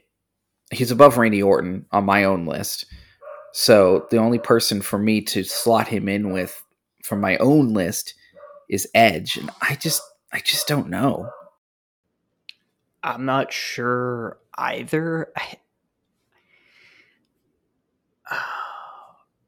he's 0.71 0.91
above 0.91 1.17
Randy 1.17 1.41
Orton 1.41 1.85
on 1.93 2.03
my 2.03 2.25
own 2.25 2.45
list. 2.45 2.85
So 3.53 4.05
the 4.11 4.17
only 4.17 4.39
person 4.39 4.81
for 4.81 4.99
me 4.99 5.21
to 5.21 5.45
slot 5.45 5.87
him 5.87 6.09
in 6.09 6.33
with 6.33 6.61
from 7.05 7.21
my 7.21 7.37
own 7.37 7.73
list 7.73 8.13
is 8.69 8.89
Edge, 8.93 9.37
and 9.37 9.49
I 9.61 9.75
just 9.75 10.01
I 10.33 10.41
just 10.41 10.67
don't 10.67 10.89
know. 10.89 11.29
I'm 13.01 13.23
not 13.23 13.53
sure 13.53 14.37
either. 14.57 15.31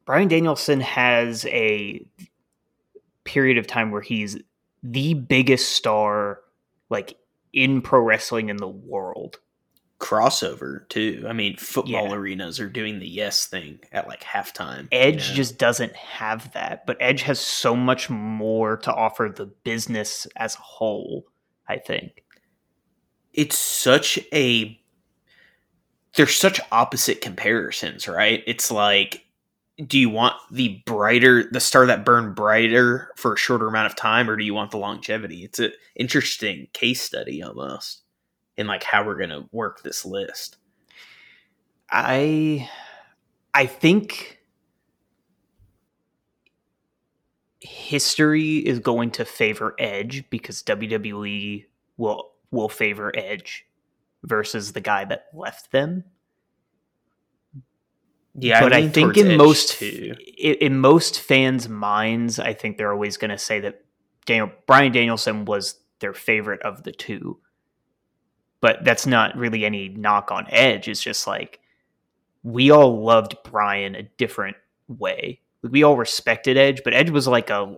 Bryan 0.05 0.29
Danielson 0.29 0.79
has 0.79 1.45
a 1.47 2.07
period 3.25 3.57
of 3.57 3.67
time 3.67 3.91
where 3.91 3.99
he's 3.99 4.37
the 4.83 5.13
biggest 5.13 5.71
star 5.71 6.39
like 6.89 7.17
in 7.53 7.81
pro 7.81 7.99
wrestling 8.01 8.49
in 8.49 8.57
the 8.57 8.67
world. 8.67 9.37
Crossover 9.99 10.89
too. 10.89 11.23
I 11.29 11.33
mean, 11.33 11.57
football 11.57 12.07
Yeah. 12.09 12.13
arenas 12.15 12.59
are 12.59 12.69
doing 12.69 12.97
the 12.99 13.07
yes 13.07 13.45
thing 13.45 13.79
at 13.91 14.07
like 14.07 14.21
halftime. 14.23 14.83
you 14.83 14.87
Edge 14.99 15.29
know? 15.29 15.35
just 15.35 15.57
doesn't 15.59 15.95
have 15.95 16.51
that, 16.53 16.87
but 16.87 16.97
Edge 16.99 17.21
has 17.21 17.39
so 17.39 17.75
much 17.75 18.09
more 18.09 18.77
to 18.77 18.91
offer 18.93 19.31
the 19.33 19.45
business 19.45 20.25
as 20.37 20.55
a 20.55 20.59
whole, 20.59 21.25
I 21.67 21.77
think. 21.77 22.23
it's 23.33 23.57
such 23.57 24.19
a 24.33 24.77
there's 26.15 26.35
such 26.35 26.59
opposite 26.73 27.21
comparisons, 27.21 28.05
right? 28.07 28.43
It's 28.45 28.69
like 28.71 29.25
do 29.87 29.97
you 29.97 30.09
want 30.09 30.35
the 30.51 30.81
brighter 30.85 31.49
the 31.51 31.59
star 31.59 31.85
that 31.85 32.05
burned 32.05 32.35
brighter 32.35 33.11
for 33.15 33.33
a 33.33 33.37
shorter 33.37 33.67
amount 33.67 33.87
of 33.87 33.95
time 33.95 34.29
or 34.29 34.35
do 34.35 34.43
you 34.43 34.53
want 34.53 34.71
the 34.71 34.77
longevity? 34.77 35.43
It's 35.43 35.59
an 35.59 35.71
interesting 35.95 36.67
case 36.73 37.01
study 37.01 37.41
almost 37.41 38.03
in 38.57 38.67
like 38.67 38.83
how 38.83 39.05
we're 39.05 39.17
going 39.17 39.29
to 39.29 39.47
work 39.51 39.81
this 39.81 40.05
list. 40.05 40.57
I 41.89 42.69
I 43.53 43.65
think 43.65 44.39
history 47.59 48.57
is 48.57 48.79
going 48.79 49.11
to 49.11 49.25
favor 49.25 49.75
Edge 49.77 50.29
because 50.29 50.63
WWE 50.63 51.65
will 51.97 52.31
will 52.51 52.69
favor 52.69 53.11
Edge 53.15 53.65
versus 54.23 54.73
the 54.73 54.81
guy 54.81 55.05
that 55.05 55.25
left 55.33 55.71
them. 55.71 56.03
Yeah, 58.35 58.61
but 58.61 58.73
I, 58.73 58.81
lean 58.81 58.91
think 58.91 59.17
in 59.17 59.37
most 59.37 59.81
in, 59.81 60.15
in 60.37 60.79
most 60.79 61.19
fans' 61.19 61.67
minds, 61.67 62.39
I 62.39 62.53
think 62.53 62.77
they're 62.77 62.93
always 62.93 63.17
going 63.17 63.31
to 63.31 63.37
say 63.37 63.59
that 63.59 63.83
Daniel 64.25 64.51
Bryan 64.67 64.91
Danielson 64.91 65.45
was 65.45 65.75
their 65.99 66.13
favorite 66.13 66.61
of 66.61 66.83
the 66.83 66.91
two. 66.91 67.39
But 68.61 68.83
that's 68.83 69.07
not 69.07 69.35
really 69.35 69.65
any 69.65 69.89
knock 69.89 70.31
on 70.31 70.45
Edge. 70.49 70.87
It's 70.87 71.01
just 71.01 71.27
like 71.27 71.59
we 72.43 72.71
all 72.71 73.03
loved 73.03 73.35
Bryan 73.43 73.95
a 73.95 74.03
different 74.03 74.57
way. 74.87 75.41
We 75.63 75.83
all 75.83 75.97
respected 75.97 76.57
Edge, 76.57 76.81
but 76.83 76.93
Edge 76.93 77.09
was 77.09 77.27
like 77.27 77.49
a 77.49 77.77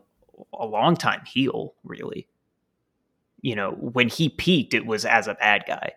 a 0.54 0.66
long 0.66 0.96
time 0.96 1.24
heel, 1.26 1.74
really. 1.84 2.28
You 3.42 3.56
know, 3.56 3.72
when 3.72 4.08
he 4.08 4.30
peaked, 4.30 4.74
it 4.74 4.86
was 4.86 5.04
as 5.04 5.28
a 5.28 5.36
bad 5.36 5.64
guy. 5.68 5.94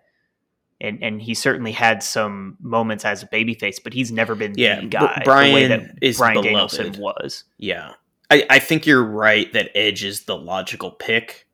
And 0.80 1.02
and 1.02 1.22
he 1.22 1.32
certainly 1.34 1.72
had 1.72 2.02
some 2.02 2.56
moments 2.60 3.04
as 3.04 3.22
a 3.22 3.26
babyface, 3.28 3.82
but 3.82 3.94
he's 3.94 4.12
never 4.12 4.34
been 4.34 4.54
Yeah, 4.56 4.80
the 4.80 4.86
guy. 4.86 5.00
the 5.00 5.20
way 5.20 5.24
Bryan 5.24 5.70
that 5.70 5.98
is 6.02 6.18
Bryan 6.18 6.34
beloved. 6.42 6.76
Danielson 6.76 7.02
was. 7.02 7.44
Yeah. 7.56 7.92
I, 8.30 8.44
I 8.50 8.58
think 8.58 8.86
you're 8.86 9.04
right 9.04 9.50
that 9.52 9.70
Edge 9.74 10.04
is 10.04 10.22
the 10.22 10.36
logical 10.36 10.90
pick. 10.90 11.46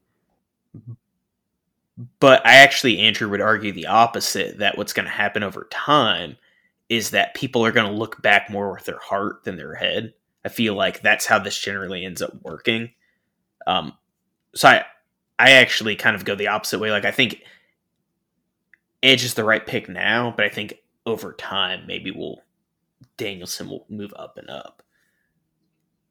But 2.18 2.44
I 2.46 2.54
actually, 2.56 2.98
Andrew, 2.98 3.28
would 3.28 3.40
argue 3.40 3.70
the 3.72 3.86
opposite 3.86 4.58
that 4.58 4.78
what's 4.78 4.92
going 4.94 5.04
to 5.04 5.12
happen 5.12 5.42
over 5.42 5.68
time 5.70 6.36
is 6.88 7.10
that 7.10 7.34
people 7.34 7.64
are 7.64 7.72
going 7.72 7.86
to 7.90 7.96
look 7.96 8.20
back 8.22 8.50
more 8.50 8.72
with 8.72 8.86
their 8.86 8.98
heart 8.98 9.44
than 9.44 9.56
their 9.56 9.74
head. 9.74 10.14
I 10.44 10.48
feel 10.48 10.74
like 10.74 11.02
that's 11.02 11.26
how 11.26 11.38
this 11.38 11.56
generally 11.58 12.04
ends 12.04 12.22
up 12.22 12.32
working. 12.42 12.90
Um, 13.66 13.92
so 14.54 14.68
I, 14.68 14.84
I 15.38 15.52
actually 15.52 15.94
kind 15.94 16.16
of 16.16 16.24
go 16.24 16.34
the 16.34 16.48
opposite 16.48 16.80
way. 16.80 16.90
Like, 16.90 17.04
I 17.04 17.10
think 17.12 17.42
Edge 19.02 19.24
is 19.24 19.34
the 19.34 19.44
right 19.44 19.66
pick 19.66 19.88
now, 19.88 20.32
but 20.36 20.44
I 20.44 20.48
think 20.48 20.74
over 21.06 21.32
time, 21.32 21.86
maybe 21.86 22.10
we'll, 22.10 22.38
Danielson 23.16 23.68
will 23.68 23.86
move 23.88 24.12
up 24.16 24.38
and 24.38 24.48
up 24.48 24.82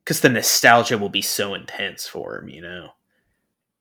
because 0.04 0.22
the 0.22 0.30
nostalgia 0.30 0.98
will 0.98 1.10
be 1.10 1.22
so 1.22 1.54
intense 1.54 2.08
for 2.08 2.38
him, 2.38 2.50
you 2.50 2.62
know. 2.62 2.90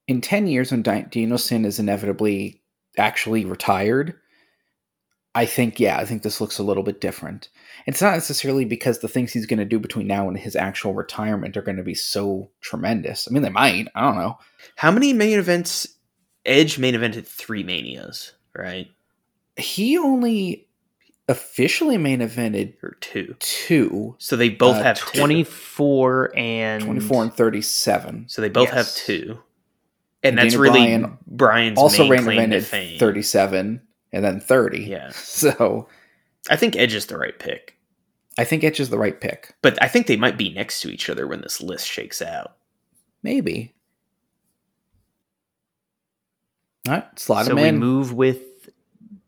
In 0.07 0.20
ten 0.20 0.46
years, 0.46 0.70
when 0.70 0.83
Danielson 0.83 1.64
is 1.64 1.79
inevitably 1.79 2.62
actually 2.99 3.44
retired, 3.44 4.14
I 5.35 5.46
think 5.46 5.79
yeah, 5.79 5.99
I 5.99 6.05
think 6.05 6.23
this 6.23 6.40
looks 6.40 6.59
a 6.59 6.64
little 6.64 6.83
bit 6.83 7.01
different. 7.01 7.49
It's 7.87 8.03
not 8.03 8.14
necessarily 8.14 8.64
because 8.64 8.99
the 8.99 9.09
things 9.09 9.33
he's 9.33 9.46
going 9.46 9.61
to 9.61 9.64
do 9.64 9.79
between 9.79 10.07
now 10.07 10.29
and 10.29 10.37
his 10.37 10.57
actual 10.57 10.94
retirement 10.94 11.57
are 11.57 11.62
going 11.62 11.77
to 11.77 11.85
be 11.85 11.94
so 11.94 12.51
tremendous. 12.61 13.29
I 13.29 13.33
mean, 13.33 13.42
they 13.42 13.49
might. 13.49 13.87
I 13.94 14.01
don't 14.03 14.18
know. 14.18 14.38
How 14.77 14.90
many 14.90 15.12
main 15.12 15.38
events? 15.38 15.87
Edge 16.44 16.79
main 16.79 16.94
evented 16.94 17.27
three 17.27 17.62
manias, 17.62 18.33
right? 18.57 18.88
He 19.56 19.98
only 19.98 20.66
officially 21.28 21.96
main 21.98 22.20
evented 22.20 22.74
Or 22.82 22.96
two. 23.00 23.36
two, 23.38 24.16
So 24.18 24.36
they 24.36 24.48
both 24.48 24.76
Uh, 24.76 24.82
have 24.82 24.98
two. 24.98 25.18
24 25.20 26.32
and 26.36 26.82
24 26.82 27.22
and 27.24 27.34
37. 27.34 28.24
So 28.28 28.42
they 28.42 28.48
both 28.48 28.68
Yes. 28.68 28.74
have 28.74 29.06
two. 29.06 29.40
And 30.22 30.30
And 30.32 30.38
that's 30.38 30.54
Daniel 30.54 30.60
really 30.62 30.80
Bryan 30.80 31.18
Bryan's 31.26 31.78
also 31.78 32.06
main 32.06 32.22
claim 32.24 32.50
to 32.50 32.56
evented 32.58 32.64
fame. 32.64 32.98
37 32.98 33.80
and 34.12 34.24
then 34.24 34.40
30. 34.40 34.84
Yeah. 34.84 35.10
So 35.14 35.88
I 36.48 36.56
think 36.56 36.76
Edge 36.76 36.94
is 36.94 37.06
the 37.06 37.16
right 37.18 37.38
pick. 37.38 37.76
I 38.38 38.44
think 38.44 38.64
Edge 38.64 38.80
is 38.80 38.90
the 38.90 38.98
right 38.98 39.20
pick. 39.20 39.54
But 39.62 39.80
I 39.82 39.88
think 39.88 40.06
they 40.06 40.16
might 40.16 40.36
be 40.38 40.52
next 40.52 40.80
to 40.82 40.90
each 40.90 41.08
other 41.10 41.26
when 41.26 41.40
this 41.42 41.60
list 41.60 41.86
shakes 41.86 42.20
out. 42.22 42.56
Maybe. 43.22 43.74
All 46.88 46.94
right, 46.94 47.18
slot 47.18 47.46
so 47.46 47.54
him 47.56 47.62
we 47.62 47.78
move 47.78 48.12
with 48.14 48.42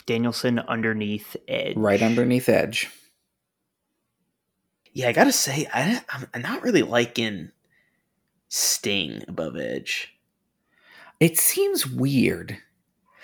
Danielson 0.07 0.59
underneath 0.61 1.37
Edge. 1.49 1.77
right 1.77 2.03
underneath 2.03 2.49
Edge. 2.49 2.91
Yeah, 4.93 5.09
I 5.09 5.13
gotta 5.13 5.33
say, 5.33 5.67
I, 5.73 6.03
I'm- 6.35 6.43
not 6.43 6.63
really 6.63 6.83
liking 6.83 7.51
Sting 8.49 9.23
above 9.29 9.57
Edge. 9.57 10.15
It 11.19 11.39
seems 11.39 11.87
weird, 11.87 12.59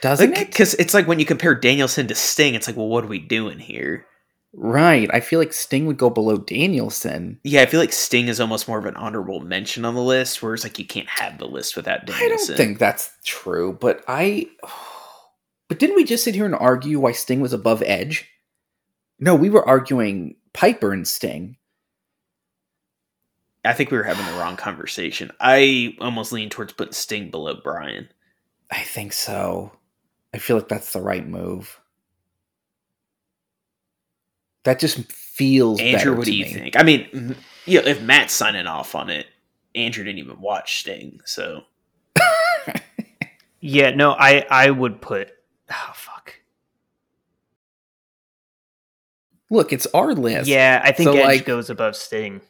doesn't 0.01 0.31
Like, 0.31 0.41
it? 0.41 0.47
because 0.49 0.75
it's 0.75 0.95
like 0.95 1.07
when 1.07 1.19
you 1.19 1.27
compare 1.27 1.55
Danielson 1.55 2.07
to 2.07 2.15
Sting, 2.15 2.55
it's 2.55 2.67
like, 2.67 2.77
well, 2.77 2.89
what 2.89 3.05
are 3.05 3.09
we 3.09 3.19
doing 3.19 3.59
here? 3.59 4.07
Right. 4.55 5.11
I 5.13 5.21
feel 5.21 5.39
like 5.39 5.53
Sting 5.53 5.85
would 5.87 5.99
go 5.99 6.09
below 6.09 6.39
Danielson. 6.39 7.39
Yeah, 7.45 7.61
I 7.61 7.67
feel 7.67 7.81
like 7.81 7.93
Sting 7.93 8.29
is 8.29 8.41
almost 8.41 8.67
more 8.67 8.79
of 8.79 8.87
an 8.87 8.97
honorable 8.97 9.41
mention 9.41 9.85
on 9.85 9.95
the 9.95 10.03
list, 10.03 10.43
whereas 10.43 10.65
like 10.65 10.79
you 10.79 10.87
can't 10.87 11.09
have 11.09 11.37
the 11.39 11.47
list 11.47 11.77
without 11.77 12.07
Danielson. 12.07 12.25
I 12.27 12.29
don't 12.29 12.57
think 12.57 12.79
that's 12.79 13.11
true, 13.25 13.77
but 13.79 14.03
I. 14.09 14.47
But 15.69 15.79
didn't 15.79 15.97
we 15.97 16.05
just 16.05 16.25
sit 16.25 16.35
here 16.35 16.47
and 16.47 16.55
argue 16.55 16.99
why 17.01 17.13
Sting 17.13 17.41
was 17.41 17.53
above 17.53 17.83
Edge? 17.85 18.29
No, 19.21 19.35
we 19.35 19.51
were 19.51 19.67
arguing 19.67 20.37
Piper 20.53 20.93
and 20.93 21.07
Sting. 21.07 21.57
I 23.65 23.75
think 23.75 23.91
we 23.91 23.99
were 23.99 24.05
having 24.05 24.25
the 24.27 24.39
wrong 24.41 24.57
conversation. 24.57 25.31
I 25.41 25.95
almost 26.01 26.33
lean 26.33 26.49
towards 26.49 26.73
putting 26.73 26.93
Sting 26.95 27.31
below 27.31 27.55
Bryan. 27.63 28.09
I 28.71 28.81
think 28.83 29.13
so. 29.13 29.73
I 30.33 30.39
feel 30.39 30.57
like 30.57 30.69
that's 30.69 30.93
the 30.93 31.01
right 31.01 31.27
move. 31.27 31.81
That 34.65 34.79
just 34.79 35.11
feels 35.13 35.81
Andrew, 35.81 35.99
better 35.99 36.15
what 36.15 36.25
to 36.27 36.31
do 36.31 36.37
you 36.37 36.45
me. 36.45 36.53
think? 36.53 36.77
I 36.79 36.83
mean, 36.83 37.09
m- 37.13 37.37
yeah, 37.67 37.81
if 37.85 38.03
Matt's 38.03 38.35
signing 38.35 38.67
off 38.67 38.95
on 38.95 39.11
it, 39.11 39.27
Andrew 39.75 40.05
didn't 40.05 40.19
even 40.19 40.41
watch 40.41 40.81
Sting, 40.81 41.21
so 41.25 41.63
Yeah, 43.61 43.91
no, 43.91 44.13
I 44.13 44.47
I 44.51 44.71
would 44.71 45.01
put 45.01 45.33
oh 45.71 45.93
fuck. 45.95 46.35
Look, 49.51 49.73
it's 49.73 49.87
our 49.95 50.13
list. 50.15 50.49
Yeah, 50.49 50.81
I 50.85 50.93
think 50.93 51.07
So, 51.09 51.17
Edge 51.17 51.25
like- 51.25 51.45
goes 51.47 51.71
above 51.71 51.97
Sting. 51.97 52.41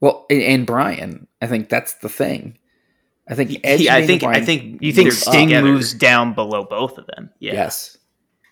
Well, 0.00 0.26
and, 0.28 0.42
and 0.42 0.66
Bryan, 0.66 1.28
I 1.40 1.46
think 1.46 1.68
that's 1.68 1.94
the 1.94 2.08
thing. 2.08 2.58
I 3.28 3.34
think 3.34 3.58
Edge. 3.64 3.80
yeah, 3.80 3.94
I 3.94 3.98
and 3.98 4.06
think 4.06 4.22
I 4.22 4.40
think 4.44 4.82
You 4.82 4.92
think 4.92 5.12
Sting 5.12 5.48
together. 5.48 5.66
moves 5.66 5.94
down 5.94 6.34
below 6.34 6.64
both 6.64 6.98
of 6.98 7.06
them? 7.06 7.30
Yeah. 7.38 7.54
Yes. 7.54 7.96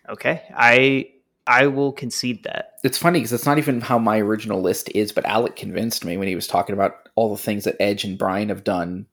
Okay, 0.08 0.42
I 0.56 1.10
I 1.46 1.66
will 1.66 1.92
concede 1.92 2.44
that. 2.44 2.74
It's 2.84 2.96
funny 2.96 3.18
because 3.18 3.32
it's 3.34 3.44
not 3.44 3.58
even 3.58 3.80
how 3.82 3.98
my 3.98 4.18
original 4.18 4.62
list 4.62 4.88
is, 4.94 5.12
but 5.12 5.26
Alec 5.26 5.56
convinced 5.56 6.04
me 6.06 6.16
when 6.16 6.26
he 6.28 6.34
was 6.34 6.46
talking 6.46 6.72
about 6.72 7.08
all 7.16 7.34
the 7.34 7.42
things 7.42 7.64
that 7.64 7.76
Edge 7.80 8.04
and 8.04 8.16
Bryan 8.16 8.48
have 8.48 8.64
done 8.64 9.06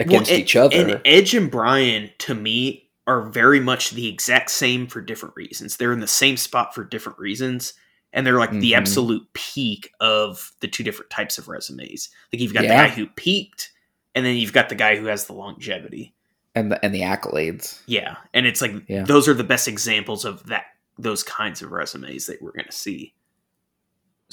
against 0.00 0.30
Well, 0.30 0.34
and- 0.36 0.42
each 0.42 0.56
other. 0.56 0.76
And 0.76 1.00
Edge 1.04 1.34
and 1.34 1.48
Bryan, 1.50 2.10
to 2.20 2.34
me, 2.34 2.81
are 3.06 3.22
very 3.22 3.60
much 3.60 3.90
the 3.90 4.06
exact 4.08 4.50
same 4.50 4.86
for 4.86 5.00
different 5.00 5.34
reasons. 5.36 5.76
They're 5.76 5.92
in 5.92 6.00
the 6.00 6.06
same 6.06 6.36
spot 6.36 6.74
for 6.74 6.84
different 6.84 7.18
reasons, 7.18 7.74
and 8.12 8.26
they're 8.26 8.38
like 8.38 8.50
the 8.52 8.72
Mhm. 8.72 8.76
absolute 8.76 9.26
peak 9.32 9.90
of 10.00 10.52
the 10.60 10.68
two 10.68 10.84
different 10.84 11.10
types 11.10 11.36
of 11.38 11.48
resumes. 11.48 12.10
Like 12.32 12.40
you've 12.40 12.54
got 12.54 12.64
Yeah. 12.64 12.82
the 12.82 12.88
guy 12.88 12.94
who 12.94 13.06
peaked, 13.08 13.72
and 14.14 14.24
then 14.24 14.36
you've 14.36 14.52
got 14.52 14.68
the 14.68 14.74
guy 14.74 14.96
who 14.96 15.06
has 15.06 15.26
the 15.26 15.32
longevity. 15.34 16.14
and 16.54 16.70
the 16.70 16.84
and 16.84 16.94
the 16.94 17.00
accolades. 17.00 17.80
Yeah, 17.86 18.16
and 18.34 18.46
it's 18.46 18.60
like 18.60 18.72
Yeah. 18.86 19.04
those 19.04 19.26
are 19.26 19.32
the 19.32 19.42
best 19.42 19.66
examples 19.66 20.26
of 20.26 20.44
that 20.48 20.66
those 20.98 21.22
kinds 21.22 21.62
of 21.62 21.72
resumes 21.72 22.26
that 22.26 22.42
we're 22.42 22.52
going 22.52 22.66
to 22.66 22.72
see. 22.72 23.14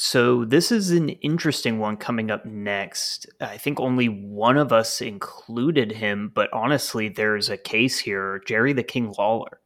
So 0.02 0.46
this 0.46 0.72
is 0.72 0.92
an 0.92 1.10
interesting 1.10 1.78
one 1.78 1.98
coming 1.98 2.32
up 2.32 2.46
next. 2.46 3.28
I 3.42 3.58
think 3.58 3.82
only 3.82 4.08
one 4.08 4.56
of 4.56 4.72
us 4.72 5.02
included 5.02 5.92
him, 5.92 6.32
but 6.34 6.50
honestly, 6.54 7.10
there's 7.10 7.50
a 7.50 7.58
case 7.58 8.00
here: 8.00 8.42
Jerry 8.48 8.72
the 8.72 8.82
King 8.82 9.14
Lawler. 9.18 9.60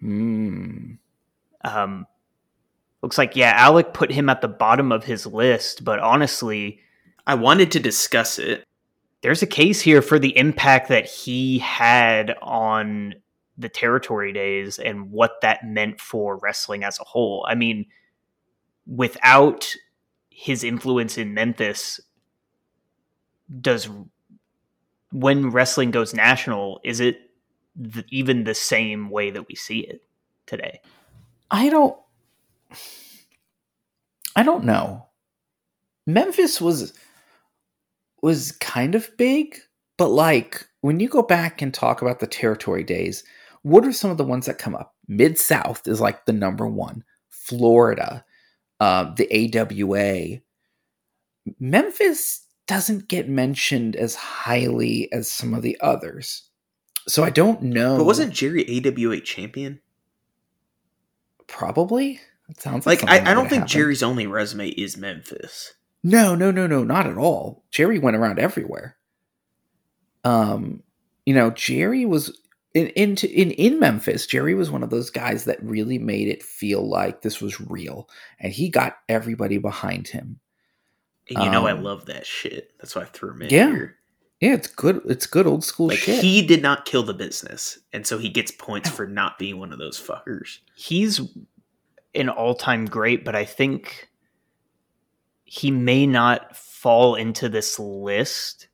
Hmm. 0.00 0.94
Um, 1.62 2.06
looks 3.02 3.18
like 3.18 3.36
yeah, 3.36 3.52
Alec 3.54 3.92
put 3.92 4.10
him 4.10 4.30
at 4.30 4.40
the 4.40 4.48
bottom 4.48 4.92
of 4.92 5.04
his 5.04 5.26
list, 5.26 5.84
but 5.84 5.98
honestly, 5.98 6.80
I 7.26 7.34
wanted 7.34 7.70
to 7.72 7.78
discuss 7.78 8.38
it. 8.38 8.64
there's 9.20 9.42
a 9.42 9.46
case 9.46 9.82
here 9.82 10.00
for 10.00 10.18
the 10.18 10.34
impact 10.38 10.88
that 10.88 11.04
he 11.04 11.58
had 11.58 12.34
on 12.40 13.14
the 13.58 13.68
territory 13.68 14.32
days 14.32 14.78
and 14.78 15.10
what 15.10 15.42
that 15.42 15.66
meant 15.66 16.00
for 16.00 16.38
wrestling 16.38 16.82
as 16.82 16.98
a 16.98 17.04
whole. 17.04 17.44
I 17.46 17.54
mean, 17.56 17.84
without 18.86 19.74
his 20.30 20.62
influence 20.64 21.18
in 21.18 21.34
Memphis, 21.34 22.00
does 23.60 23.88
when 25.12 25.50
wrestling 25.50 25.90
goes 25.90 26.14
national, 26.14 26.80
is 26.84 27.00
it 27.00 27.30
even 28.10 28.44
the 28.44 28.54
same 28.54 29.10
way 29.10 29.30
that 29.30 29.48
we 29.48 29.54
see 29.54 29.80
it 29.80 30.02
today? 30.46 30.80
I 31.50 31.68
don't. 31.68 31.96
I 34.34 34.42
don't 34.42 34.64
know. 34.64 35.06
Memphis 36.06 36.60
was 36.60 36.92
was 38.22 38.52
kind 38.52 38.94
of 38.94 39.16
big, 39.16 39.56
but 39.96 40.08
like 40.08 40.66
when 40.80 41.00
you 41.00 41.08
go 41.08 41.22
back 41.22 41.62
and 41.62 41.72
talk 41.72 42.02
about 42.02 42.20
the 42.20 42.26
territory 42.26 42.84
days, 42.84 43.24
what 43.62 43.84
are 43.86 43.92
some 43.92 44.10
of 44.10 44.18
the 44.18 44.24
ones 44.24 44.46
that 44.46 44.58
come 44.58 44.74
up? 44.74 44.94
Mid 45.08 45.38
South 45.38 45.86
is 45.86 46.00
like 46.00 46.26
the 46.26 46.32
number 46.32 46.66
one. 46.66 47.02
Florida, 47.30 48.24
uh, 48.80 49.14
the 49.14 49.54
AWA. 49.54 50.40
Memphis 51.60 52.44
doesn't 52.66 53.08
get 53.08 53.28
mentioned 53.28 53.94
as 53.96 54.14
highly 54.14 55.10
as 55.12 55.30
some 55.30 55.54
of 55.54 55.62
the 55.62 55.78
others. 55.80 56.48
So 57.08 57.22
I 57.22 57.30
don't 57.30 57.62
know. 57.62 57.96
But 57.98 58.04
wasn't 58.04 58.32
Jerry 58.32 58.66
AWA 58.84 59.20
champion? 59.20 59.80
probably? 61.46 62.20
It 62.48 62.60
sounds 62.60 62.86
like 62.86 63.02
Like 63.02 63.26
I, 63.26 63.30
I 63.30 63.34
don't 63.34 63.48
think 63.48 63.60
happen. 63.60 63.68
Jerry's 63.68 64.02
only 64.02 64.26
resume 64.26 64.68
is 64.68 64.96
Memphis. 64.96 65.74
No, 66.02 66.34
no, 66.34 66.50
no, 66.50 66.66
no, 66.66 66.84
not 66.84 67.06
at 67.06 67.16
all. 67.16 67.64
Jerry 67.70 67.98
went 67.98 68.16
around 68.16 68.38
everywhere. 68.38 68.96
Um, 70.24 70.82
you 71.24 71.34
know, 71.34 71.50
Jerry 71.50 72.04
was 72.04 72.36
in 72.76 72.88
in 72.88 73.16
in, 73.30 73.50
in 73.52 73.80
Memphis. 73.80 74.26
Jerry 74.26 74.54
was 74.54 74.70
one 74.70 74.82
of 74.82 74.90
those 74.90 75.10
guys 75.10 75.44
that 75.44 75.62
really 75.62 75.98
made 75.98 76.28
it 76.28 76.42
feel 76.42 76.88
like 76.88 77.22
this 77.22 77.40
was 77.40 77.60
real, 77.60 78.08
and 78.40 78.52
he 78.52 78.68
got 78.68 78.98
everybody 79.08 79.58
behind 79.58 80.08
him. 80.08 80.40
And 81.30 81.42
you 81.44 81.50
know 81.50 81.66
I 81.66 81.72
Um, 81.72 81.82
love 81.82 82.06
that 82.06 82.26
shit. 82.26 82.72
That's 82.78 82.94
why 82.94 83.02
I 83.02 83.06
threw 83.06 83.30
him 83.32 83.42
in 83.42 83.50
Yeah. 83.50 83.70
here. 83.70 83.96
Yeah, 84.40 84.52
it's 84.54 84.68
good. 84.68 85.00
It's 85.06 85.26
good 85.26 85.46
old 85.46 85.64
school 85.64 85.88
Like 85.88 85.98
shit. 85.98 86.22
he 86.22 86.42
did 86.46 86.62
not 86.62 86.84
kill 86.84 87.02
the 87.02 87.14
business, 87.14 87.78
and 87.92 88.06
so 88.06 88.18
he 88.18 88.28
gets 88.28 88.50
points 88.52 88.90
for 88.90 89.06
not 89.06 89.38
being 89.38 89.58
one 89.58 89.72
of 89.72 89.78
those 89.78 89.98
fuckers. 90.00 90.58
he's 90.76 91.20
an 92.14 92.30
all-time 92.30 92.86
great 92.86 93.26
but 93.26 93.34
i 93.36 93.44
think 93.44 94.08
he 95.44 95.70
may 95.70 96.06
not 96.06 96.56
fall 96.56 97.14
into 97.14 97.46
this 97.48 97.78
list 97.78 98.68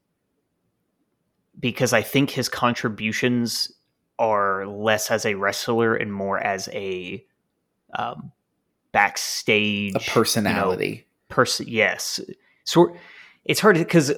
because 1.58 1.92
i 1.92 2.00
think 2.02 2.30
his 2.30 2.48
contributions 2.48 3.72
are 4.22 4.66
less 4.68 5.10
as 5.10 5.26
a 5.26 5.34
wrestler 5.34 5.96
and 5.96 6.14
more 6.14 6.38
as 6.38 6.68
a 6.72 7.24
um, 7.94 8.30
backstage 8.92 9.94
a 9.96 9.98
personality. 9.98 11.04
person 11.28 11.66
yes 11.68 12.20
so 12.62 12.94
it's 13.44 13.58
hard 13.58 13.76
because 13.76 14.12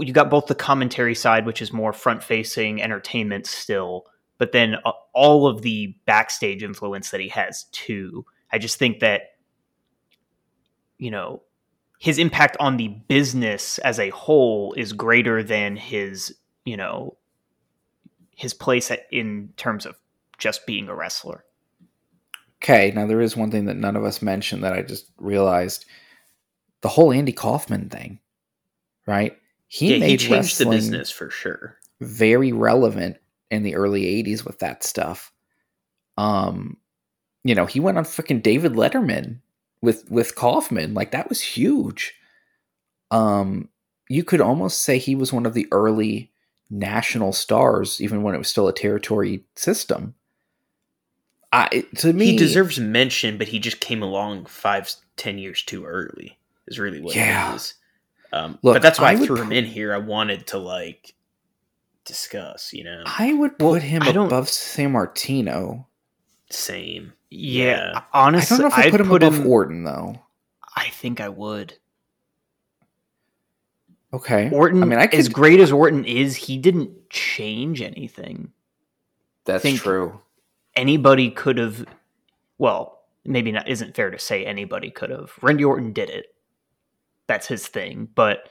you 0.00 0.12
got 0.12 0.28
both 0.28 0.46
the 0.46 0.56
commentary 0.56 1.14
side 1.14 1.46
which 1.46 1.62
is 1.62 1.72
more 1.72 1.92
front 1.92 2.22
facing 2.22 2.82
entertainment 2.82 3.46
still 3.46 4.06
but 4.38 4.50
then 4.50 4.74
uh, 4.84 4.92
all 5.12 5.46
of 5.46 5.62
the 5.62 5.94
backstage 6.04 6.64
influence 6.64 7.10
that 7.10 7.20
he 7.20 7.28
has 7.28 7.64
too 7.70 8.26
i 8.50 8.58
just 8.58 8.76
think 8.76 8.98
that 8.98 9.36
you 10.98 11.12
know 11.12 11.40
his 12.00 12.18
impact 12.18 12.56
on 12.58 12.76
the 12.76 12.88
business 12.88 13.78
as 13.78 14.00
a 14.00 14.10
whole 14.10 14.74
is 14.76 14.92
greater 14.92 15.44
than 15.44 15.76
his 15.76 16.34
you 16.64 16.76
know 16.76 17.16
his 18.34 18.54
place 18.54 18.90
at, 18.90 19.06
in 19.10 19.52
terms 19.56 19.86
of 19.86 19.98
just 20.38 20.66
being 20.66 20.88
a 20.88 20.94
wrestler 20.94 21.44
Okay, 22.64 22.92
now 22.94 23.06
there 23.06 23.20
is 23.20 23.36
one 23.36 23.50
thing 23.50 23.66
that 23.66 23.76
none 23.76 23.94
of 23.94 24.04
us 24.04 24.22
mentioned 24.22 24.64
that 24.64 24.72
I 24.72 24.80
just 24.80 25.10
realized: 25.18 25.84
the 26.80 26.88
whole 26.88 27.12
Andy 27.12 27.32
Kaufman 27.32 27.90
thing, 27.90 28.20
right? 29.06 29.36
He 29.66 29.92
yeah, 29.92 29.98
made 29.98 30.22
he 30.22 30.28
changed 30.28 30.56
the 30.56 30.64
wrestling 30.64 30.70
business 30.70 31.10
for 31.10 31.28
sure. 31.28 31.76
very 32.00 32.52
relevant 32.52 33.18
in 33.50 33.64
the 33.64 33.74
early 33.74 34.04
80s 34.22 34.46
with 34.46 34.60
that 34.60 34.82
stuff. 34.82 35.30
Um, 36.16 36.78
you 37.42 37.54
know, 37.54 37.66
he 37.66 37.80
went 37.80 37.98
on 37.98 38.04
fucking 38.04 38.40
David 38.40 38.72
Letterman 38.72 39.40
with 39.82 40.10
with 40.10 40.34
Kaufman. 40.34 40.94
Like 40.94 41.10
that 41.10 41.28
was 41.28 41.42
huge. 41.42 42.14
Um, 43.10 43.68
you 44.08 44.24
could 44.24 44.40
almost 44.40 44.80
say 44.80 44.96
he 44.96 45.14
was 45.14 45.34
one 45.34 45.44
of 45.44 45.52
the 45.52 45.68
early 45.70 46.32
national 46.70 47.32
stars, 47.32 48.00
even 48.00 48.22
when 48.22 48.34
it 48.34 48.38
was 48.38 48.48
still 48.48 48.68
a 48.68 48.72
territory 48.72 49.44
system. 49.56 50.14
I 51.52 51.84
to 51.98 52.12
me, 52.12 52.26
he 52.32 52.36
deserves 52.36 52.78
mention, 52.80 53.38
but 53.38 53.48
he 53.48 53.58
just 53.60 53.80
came 53.80 54.02
along 54.02 54.46
five, 54.46 54.92
ten 55.16 55.38
years 55.38 55.62
too 55.62 55.84
early. 55.84 56.38
Is 56.66 56.78
really 56.78 57.00
what 57.00 57.14
Yeah. 57.14 57.52
it 57.52 57.56
is. 57.56 57.74
Um, 58.32 58.58
Look, 58.62 58.74
but 58.74 58.82
that's 58.82 58.98
why 58.98 59.10
I 59.10 59.12
I, 59.12 59.16
threw 59.16 59.36
pr- 59.36 59.42
him 59.42 59.52
in 59.52 59.64
here. 59.64 59.94
I 59.94 59.98
wanted 59.98 60.46
to 60.48 60.58
like 60.58 61.14
discuss. 62.04 62.72
You 62.72 62.84
know, 62.84 63.02
I 63.06 63.32
would 63.32 63.58
put 63.58 63.64
Well, 63.64 63.74
him 63.74 64.02
I 64.02 64.08
above 64.10 64.46
Sammartino. 64.46 65.86
same. 66.50 67.12
yeah, 67.30 67.92
Yeah. 67.92 67.92
I 67.94 68.02
honestly 68.26 68.56
don't 68.56 68.62
know 68.62 68.68
if 68.68 68.78
I 68.78 68.84
I'd 68.86 68.90
put 68.90 69.00
him 69.00 69.10
above 69.12 69.46
Orton 69.46 69.84
though. 69.84 70.20
i 70.76 70.88
think 70.90 71.20
i 71.20 71.28
would 71.28 71.78
Okay, 74.14 74.48
Orton, 74.50 74.82
I 74.82 74.86
mean, 74.86 74.98
I 74.98 75.06
as 75.06 75.28
great 75.28 75.58
as 75.60 75.72
Orton 75.72 76.04
is, 76.04 76.36
he 76.36 76.56
didn't 76.56 77.10
change 77.10 77.82
anything. 77.82 78.52
that's 79.44 79.62
think- 79.62 79.80
true. 79.80 80.20
Anybody 80.76 81.30
could 81.30 81.56
have, 81.58 81.84
well, 82.58 83.02
maybe 83.24 83.52
not. 83.52 83.68
Isn't 83.68 83.94
fair 83.94 84.10
to 84.10 84.18
say 84.18 84.44
anybody 84.44 84.90
could 84.90 85.10
have. 85.10 85.32
Randy 85.40 85.64
Orton 85.64 85.92
did 85.92 86.10
it. 86.10 86.34
That's 87.28 87.46
his 87.46 87.66
thing, 87.68 88.08
but 88.14 88.48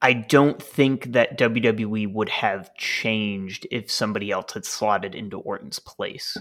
I 0.00 0.14
don't 0.14 0.60
think 0.60 1.12
that 1.12 1.38
WWE 1.38 2.12
would 2.12 2.28
have 2.30 2.74
changed 2.76 3.66
if 3.70 3.90
somebody 3.90 4.30
else 4.30 4.52
had 4.52 4.64
slotted 4.64 5.14
into 5.14 5.38
Orton's 5.38 5.78
place. 5.78 6.36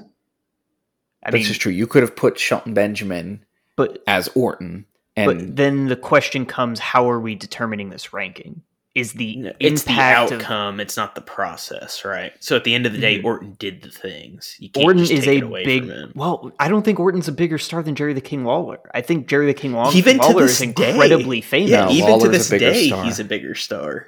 I 1.23 1.31
That's 1.31 1.33
mean, 1.33 1.43
just 1.43 1.61
true. 1.61 1.71
You 1.71 1.85
could 1.85 2.01
have 2.01 2.15
put 2.15 2.39
Shelton 2.39 2.73
Benjamin 2.73 3.45
but 3.75 4.03
as 4.07 4.27
Orton, 4.35 4.85
and 5.15 5.25
but 5.25 5.55
then 5.55 5.87
the 5.87 5.95
question 5.95 6.45
comes: 6.45 6.79
How 6.79 7.09
are 7.09 7.19
we 7.19 7.35
determining 7.35 7.89
this 7.89 8.13
ranking? 8.13 8.61
Is 8.93 9.13
the 9.13 9.37
No, 9.37 9.53
It's 9.57 9.83
the 9.83 9.91
impact 9.91 10.31
of 10.31 10.41
outcome. 10.41 10.79
It's 10.81 10.97
not 10.97 11.15
the 11.15 11.21
process, 11.21 12.03
right? 12.03 12.33
So 12.41 12.57
at 12.57 12.65
the 12.65 12.75
end 12.75 12.85
of 12.85 12.91
the 12.91 12.97
day, 12.97 13.19
Mhm. 13.19 13.23
Orton 13.23 13.55
did 13.57 13.83
the 13.83 13.89
things. 13.89 14.57
You 14.59 14.67
can't 14.69 14.83
Orton 14.85 14.99
just 14.99 15.13
is 15.13 15.23
take 15.23 15.35
a 15.35 15.37
it 15.37 15.43
away 15.43 15.63
big. 15.63 15.87
from. 15.87 16.11
Well, 16.13 16.51
I 16.59 16.67
don't 16.67 16.83
think 16.83 16.99
Orton's 16.99 17.29
a 17.29 17.31
bigger 17.31 17.57
star 17.57 17.81
than 17.83 17.95
Jerry 17.95 18.11
the 18.13 18.19
King 18.19 18.43
Lawler. 18.43 18.79
I 18.93 18.99
think 18.99 19.27
Jerry 19.27 19.45
the 19.45 19.53
King 19.53 19.71
Law- 19.71 19.93
Even 19.93 20.17
to 20.19 20.27
Lawler 20.27 20.41
this 20.41 20.59
is 20.59 20.73
day. 20.73 20.89
incredibly 20.91 21.39
famous. 21.39 21.69
Yeah, 21.69 21.85
No, 21.85 21.91
even 21.91 22.05
to 22.07 22.11
Lawler's 22.11 22.25
a 22.27 22.31
this 22.31 22.49
bigger 22.49 22.73
day, 22.73 22.87
star. 22.87 23.03
he's 23.05 23.19
a 23.19 23.23
bigger 23.23 23.55
star. 23.55 24.07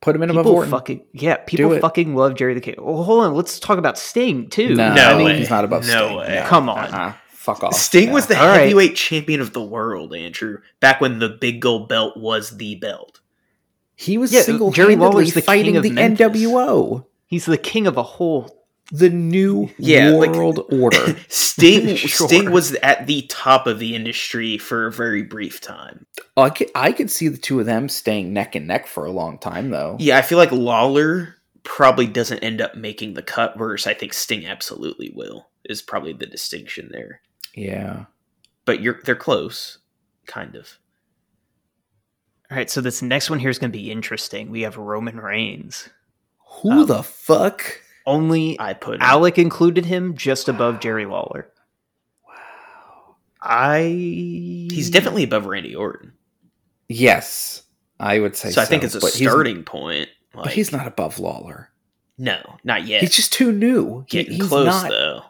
put 0.00 0.16
him 0.16 0.22
in 0.24 0.30
above 0.30 0.44
people 0.46 0.56
Orton. 0.56 0.70
fucking 0.72 1.02
yeah, 1.12 1.36
people 1.36 1.78
fucking 1.78 2.16
love 2.16 2.34
Jerry 2.34 2.54
the 2.54 2.60
King. 2.62 2.76
Well, 2.78 3.02
hold 3.04 3.22
on, 3.24 3.34
let's 3.34 3.60
talk 3.60 3.76
about 3.78 3.98
Sting 3.98 4.48
too. 4.48 4.74
no, 4.74 4.94
No 4.94 5.02
I 5.10 5.14
mean, 5.16 5.26
way. 5.26 5.38
he's 5.38 5.50
not 5.50 5.64
above 5.64 5.86
No 5.86 6.06
Sting. 6.06 6.16
way. 6.16 6.42
Come 6.46 6.68
on. 6.70 6.92
Uh-uh. 6.92 7.12
Fuck 7.42 7.62
off. 7.62 7.74
Sting 7.74 8.08
No. 8.08 8.14
was 8.14 8.26
the 8.26 8.38
All 8.40 8.46
right. 8.48 8.60
heavyweight 8.60 8.96
champion 8.96 9.40
of 9.40 9.52
the 9.52 9.62
world, 9.62 10.14
Andrew. 10.14 10.58
Back 10.80 11.00
when 11.00 11.18
the 11.18 11.28
big 11.28 11.60
gold 11.60 11.88
belt 11.88 12.16
was 12.16 12.56
the 12.56 12.74
belt. 12.76 13.20
he 13.94 14.16
was 14.18 14.32
Yeah, 14.32 14.42
single 14.42 14.72
Jerry 14.72 14.92
handedly 14.92 15.10
Lawler's 15.12 15.34
the 15.34 15.40
king 15.40 15.46
fighting 15.46 15.76
of 15.76 15.82
the 15.82 15.90
Memphis. 15.90 16.20
NWO, 16.26 17.06
He's 17.26 17.46
the 17.46 17.58
king 17.58 17.86
of 17.86 17.96
a 17.96 18.02
whole. 18.02 18.58
the 18.90 19.08
new 19.08 19.70
Yeah, 19.78 20.10
like- 20.10 20.32
world 20.32 20.66
order. 20.70 21.16
Sting 21.28 21.94
Sure. 21.96 22.28
Sting 22.28 22.50
was 22.50 22.74
at 22.76 23.06
the 23.06 23.22
top 23.28 23.66
of 23.66 23.78
the 23.78 23.94
industry 23.94 24.58
for 24.58 24.86
a 24.86 24.92
very 24.92 25.22
brief 25.22 25.60
time. 25.60 26.04
I 26.36 26.50
could, 26.50 26.70
I 26.74 26.92
could 26.92 27.10
see 27.10 27.28
the 27.28 27.38
two 27.38 27.58
of 27.60 27.64
them 27.66 27.88
staying 27.88 28.32
neck 28.34 28.54
and 28.54 28.66
neck 28.66 28.86
for 28.86 29.04
a 29.06 29.10
long 29.12 29.38
time, 29.38 29.70
though. 29.70 29.96
Yeah, 29.98 30.18
I 30.18 30.22
feel 30.22 30.36
like 30.38 30.52
Lawler 30.52 31.36
probably 31.62 32.06
doesn't 32.06 32.40
end 32.40 32.60
up 32.60 32.74
making 32.74 33.14
the 33.14 33.22
cut, 33.22 33.56
whereas 33.56 33.86
I 33.86 33.94
think 33.94 34.12
Sting 34.12 34.44
absolutely 34.46 35.10
will. 35.14 35.46
Is 35.64 35.80
probably 35.80 36.12
the 36.12 36.26
distinction 36.26 36.88
there. 36.92 37.20
Yeah. 37.54 38.04
But 38.64 38.80
you're 38.80 39.00
they're 39.04 39.14
close, 39.16 39.78
kind 40.26 40.54
of. 40.54 40.78
All 42.50 42.56
right, 42.56 42.70
so 42.70 42.80
this 42.80 43.00
next 43.02 43.30
one 43.30 43.38
here 43.38 43.50
is 43.50 43.58
going 43.58 43.72
to 43.72 43.78
be 43.78 43.90
interesting. 43.90 44.50
We 44.50 44.62
have 44.62 44.76
Roman 44.76 45.18
Reigns. 45.18 45.88
Who 46.60 46.70
Um, 46.82 46.86
the 46.86 47.02
fuck? 47.02 47.80
Only 48.06 48.58
I 48.60 48.74
put 48.74 48.96
him. 48.96 49.02
Alec 49.02 49.38
included 49.38 49.86
him 49.86 50.16
just 50.16 50.48
above 50.48 50.80
Jerry 50.80 51.06
Lawler. 51.06 51.48
Wow. 52.28 53.16
I 53.40 53.80
He's 54.70 54.90
definitely 54.90 55.22
above 55.24 55.46
Randy 55.46 55.74
Orton. 55.74 56.12
Yes, 56.88 57.62
I 57.98 58.18
would 58.18 58.36
say 58.36 58.48
So, 58.50 58.56
so. 58.56 58.62
I 58.62 58.64
think 58.66 58.82
it's 58.84 58.94
a 58.94 59.00
but 59.00 59.14
he's- 59.14 59.30
starting 59.30 59.62
point. 59.64 60.08
Like, 60.34 60.44
but 60.44 60.52
he's 60.52 60.72
not 60.72 60.86
above 60.86 61.18
Lawler. 61.18 61.70
No, 62.18 62.38
not 62.64 62.86
yet. 62.86 63.00
He's 63.02 63.14
just 63.16 63.32
too 63.32 63.50
new. 63.52 64.00
He- 64.08 64.18
getting 64.18 64.34
he's 64.34 64.48
close 64.48 64.66
not. 64.66 64.90
though. 64.90 65.22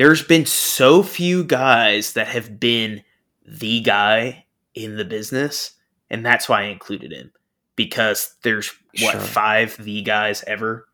There's 0.00 0.22
been 0.22 0.46
so 0.46 1.02
few 1.02 1.44
guys 1.44 2.14
that 2.14 2.28
have 2.28 2.58
been 2.58 3.02
the 3.44 3.80
guy 3.80 4.46
in 4.74 4.96
the 4.96 5.04
business, 5.04 5.72
and 6.08 6.24
that's 6.24 6.48
why 6.48 6.62
I 6.62 6.68
included 6.68 7.12
him 7.12 7.32
because 7.76 8.34
there's 8.42 8.70
what 9.02 9.12
Sure. 9.12 9.20
five 9.20 9.76
the 9.76 10.00
guys 10.00 10.42
ever, 10.46 10.88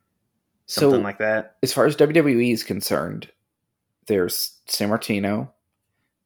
something 0.66 0.98
So- 0.98 1.04
like 1.04 1.18
that. 1.18 1.54
as 1.62 1.72
far 1.72 1.86
as 1.86 1.94
WWE 1.94 2.50
is 2.50 2.64
concerned, 2.64 3.30
there's 4.08 4.58
Sammartino, 4.66 5.52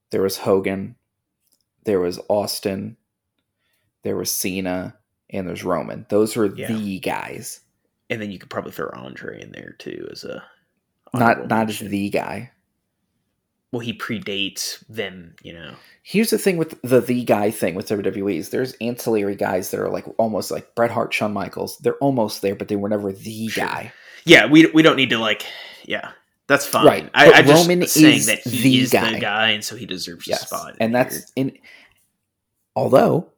there 0.08 0.22
was 0.22 0.38
Hogan, 0.38 0.96
there 1.84 2.00
was 2.00 2.18
Austin, 2.30 2.96
there 4.04 4.16
was 4.16 4.34
Cena, 4.34 4.96
and 5.28 5.46
there's 5.46 5.64
Roman. 5.64 6.06
Those 6.08 6.34
were 6.34 6.46
Yeah. 6.56 6.72
the 6.72 6.98
guys. 7.00 7.60
And 8.08 8.22
then 8.22 8.30
you 8.30 8.38
could 8.38 8.48
probably 8.48 8.72
throw 8.72 8.88
Andre 8.94 9.38
in 9.38 9.52
there 9.52 9.76
too 9.78 10.08
as 10.10 10.24
a 10.24 10.42
Not 11.12 11.46
not 11.48 11.68
as 11.68 11.78
the 11.80 12.08
guy. 12.08 12.52
Well, 13.72 13.80
he 13.80 13.92
predates 13.92 14.84
them, 14.88 15.34
you 15.42 15.52
know. 15.52 15.74
Here's 16.02 16.30
the 16.30 16.38
thing 16.38 16.56
with 16.56 16.80
the 16.82 17.00
the 17.00 17.22
guy 17.24 17.50
thing 17.50 17.74
with 17.74 17.88
WWE's. 17.88 18.48
There's 18.48 18.72
ancillary 18.80 19.36
guys 19.36 19.70
that 19.70 19.80
are 19.80 19.88
like 19.90 20.06
almost 20.18 20.50
like 20.50 20.74
Bret 20.74 20.90
Hart, 20.90 21.14
Shawn 21.14 21.32
Michaels. 21.32 21.78
They're 21.78 21.94
almost 21.96 22.42
there, 22.42 22.54
but 22.56 22.68
they 22.68 22.76
were 22.76 22.88
never 22.88 23.12
the 23.12 23.48
Sure. 23.48 23.64
guy. 23.64 23.92
Yeah, 24.24 24.46
we 24.46 24.66
we 24.66 24.82
don't 24.82 24.96
need 24.96 25.10
to 25.10 25.18
like, 25.18 25.46
yeah, 25.84 26.10
that's 26.46 26.66
fine. 26.66 26.84
Right, 26.86 27.10
I, 27.14 27.32
I 27.32 27.42
just 27.42 27.68
Roman 27.68 27.86
saying 27.86 28.16
is 28.16 28.26
that 28.26 28.40
he 28.40 28.62
the 28.62 28.78
is 28.80 28.90
guy. 28.90 29.12
the 29.14 29.20
guy, 29.20 29.50
and 29.50 29.64
so 29.64 29.76
he 29.76 29.86
deserves 29.86 30.26
a 30.26 30.30
Yes, 30.30 30.46
spot. 30.48 30.76
and 30.80 30.94
that's 30.94 31.30
in. 31.36 31.56
Although 32.76 33.28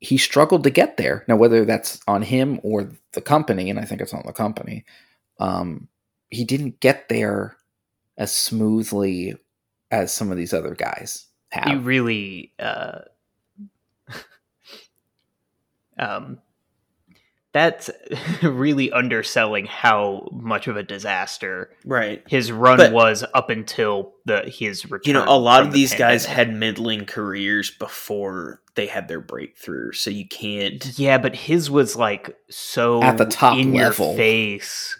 he 0.00 0.18
struggled 0.18 0.62
to 0.64 0.70
get 0.70 0.96
there. 0.96 1.24
Now, 1.28 1.36
whether 1.36 1.64
that's 1.64 2.00
on 2.06 2.22
him 2.22 2.60
or 2.62 2.90
the 3.12 3.20
company, 3.20 3.70
and 3.70 3.78
I 3.78 3.84
think 3.84 4.00
it's 4.00 4.12
on 4.14 4.22
the 4.26 4.32
company, 4.32 4.84
um, 5.40 5.88
he 6.30 6.44
didn't 6.44 6.80
get 6.80 7.08
there 7.08 7.56
as 8.18 8.34
smoothly 8.36 9.34
as 9.90 10.12
some 10.12 10.30
of 10.30 10.36
these 10.36 10.52
other 10.54 10.74
guys 10.74 11.26
have. 11.50 11.68
you 11.68 11.78
really 11.78 12.52
uh 12.58 13.00
um 15.98 16.38
that's 17.52 17.88
really 18.42 18.92
underselling 18.92 19.64
how 19.64 20.28
much 20.30 20.66
of 20.68 20.76
a 20.76 20.82
disaster 20.82 21.70
right. 21.86 22.22
his 22.28 22.52
run 22.52 22.76
But- 22.76 22.92
was 22.92 23.24
up 23.34 23.48
until 23.48 24.12
the 24.26 24.42
his 24.42 24.84
return. 24.90 25.02
you 25.06 25.12
know 25.14 25.24
a 25.26 25.38
lot 25.38 25.62
of 25.62 25.68
the 25.68 25.72
these 25.78 25.94
guys 25.94 26.26
had 26.26 26.52
middling 26.54 27.06
careers 27.06 27.70
before 27.70 28.60
they 28.74 28.86
had 28.86 29.08
their 29.08 29.20
breakthrough 29.20 29.92
so 29.92 30.10
you 30.10 30.26
can't 30.28 30.98
yeah, 30.98 31.16
but 31.16 31.34
his 31.34 31.70
was 31.70 31.96
like 31.96 32.36
so 32.50 33.02
At 33.02 33.16
the 33.16 33.24
top 33.24 33.56
in 33.56 33.72
level. 33.72 34.08
your 34.08 34.16
face. 34.16 34.98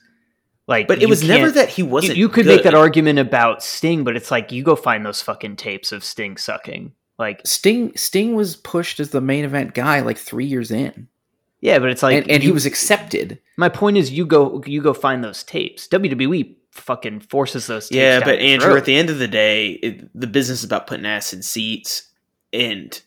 Like, 0.68 0.88
but 0.88 1.00
it 1.00 1.08
was 1.08 1.22
never 1.26 1.50
that 1.50 1.68
he 1.68 1.82
wasn't 1.82 2.18
you 2.18 2.28
could 2.28 2.46
make 2.46 2.64
that 2.64 2.74
argument 2.74 3.18
about 3.18 3.62
Sting, 3.62 4.02
but 4.02 4.16
it's 4.16 4.30
like 4.30 4.50
you 4.50 4.64
go 4.64 4.74
find 4.74 5.06
those 5.06 5.22
fucking 5.22 5.56
tapes 5.56 5.92
of 5.92 6.02
Sting 6.02 6.36
sucking. 6.36 6.92
Like, 7.18 7.40
Sting 7.46 7.96
Sting 7.96 8.34
was 8.34 8.56
pushed 8.56 8.98
as 8.98 9.10
the 9.10 9.20
main 9.20 9.44
event 9.44 9.74
guy 9.74 10.00
like 10.00 10.18
three 10.18 10.44
years 10.44 10.70
in, 10.70 11.08
yeah, 11.60 11.78
but 11.78 11.90
it's 11.90 12.02
like, 12.02 12.16
and, 12.16 12.30
and 12.30 12.42
he 12.42 12.50
was 12.50 12.66
accepted. 12.66 13.40
My 13.56 13.68
point 13.68 13.96
is, 13.96 14.10
you 14.10 14.26
go 14.26 14.62
you 14.66 14.82
go 14.82 14.92
find 14.92 15.22
those 15.22 15.42
tapes. 15.42 15.88
WWE 15.88 16.56
fucking 16.76 17.20
forces 17.20 17.66
those. 17.66 17.88
tapes 17.88 17.96
yeah 17.96 18.18
down 18.18 18.28
but 18.28 18.38
andrew 18.38 18.68
throat. 18.68 18.76
at 18.76 18.84
the 18.84 18.96
end 18.96 19.08
of 19.08 19.18
the 19.18 19.26
day 19.26 19.70
it, 19.70 20.10
the 20.18 20.26
business 20.26 20.58
is 20.58 20.64
about 20.64 20.86
putting 20.86 21.06
ass 21.06 21.32
in 21.32 21.42
seats 21.42 22.10
and 22.52 23.02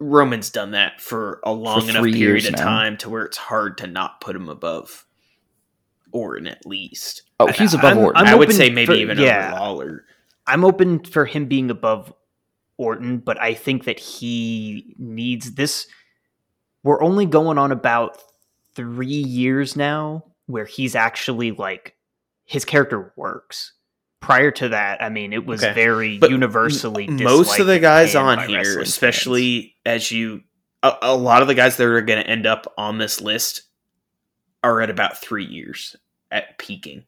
roman's 0.00 0.50
done 0.50 0.72
that 0.72 1.00
for 1.00 1.40
a 1.44 1.52
long 1.52 1.88
enough 1.88 2.04
period 2.04 2.44
of 2.46 2.52
now. 2.52 2.64
time 2.64 2.96
to 2.96 3.08
where 3.08 3.24
it's 3.24 3.36
hard 3.36 3.78
to 3.78 3.86
not 3.86 4.20
put 4.20 4.34
him 4.34 4.48
above 4.48 5.06
orton 6.14 6.46
at 6.46 6.64
least 6.64 7.22
Oh, 7.40 7.48
he's 7.48 7.74
above 7.74 7.84
I'm- 7.96 7.98
Orton. 7.98 8.22
I'm 8.22 8.26
i 8.28 8.34
would 8.34 8.52
say 8.52 8.70
maybe 8.70 8.86
for- 8.86 8.92
even 8.94 9.18
yeah. 9.18 9.50
over 9.52 9.60
lawler 9.60 10.04
I'm 10.46 10.64
open 10.64 11.00
for 11.04 11.24
him 11.26 11.46
being 11.46 11.70
above 11.70 12.12
Orton, 12.76 13.18
but 13.18 13.40
I 13.40 13.54
think 13.54 13.84
that 13.84 13.98
he 14.00 14.94
needs 14.98 15.52
this. 15.54 15.86
We're 16.82 17.00
only 17.02 17.24
going 17.24 17.56
on 17.56 17.72
about 17.72 18.20
three 18.74 19.06
years 19.06 19.74
now 19.76 20.24
where 20.46 20.64
he's 20.66 20.94
actually 20.94 21.52
like 21.52 21.96
his 22.44 22.64
character 22.66 23.12
works. 23.16 23.72
Prior 24.20 24.50
to 24.50 24.68
that, 24.70 25.02
I 25.02 25.08
mean, 25.08 25.32
it 25.32 25.46
was 25.46 25.62
Okay. 25.64 25.72
very 25.72 26.18
But 26.18 26.30
universally. 26.30 27.06
M- 27.08 27.22
most 27.22 27.58
of 27.58 27.66
the 27.66 27.78
guys 27.78 28.14
on 28.14 28.38
here 28.48 28.58
wrestling 28.58 28.76
fans. 28.80 28.88
especially 28.88 29.76
as 29.86 30.10
you 30.10 30.42
a, 30.82 30.92
a 31.00 31.16
lot 31.16 31.40
of 31.40 31.48
the 31.48 31.54
guys 31.54 31.78
that 31.78 31.86
are 31.86 32.02
going 32.02 32.22
to 32.22 32.28
end 32.28 32.44
up 32.44 32.66
on 32.76 32.98
this 32.98 33.20
list 33.22 33.62
are 34.62 34.82
at 34.82 34.90
about 34.90 35.16
three 35.16 35.46
years 35.46 35.96
at 36.34 36.58
peaking 36.58 37.04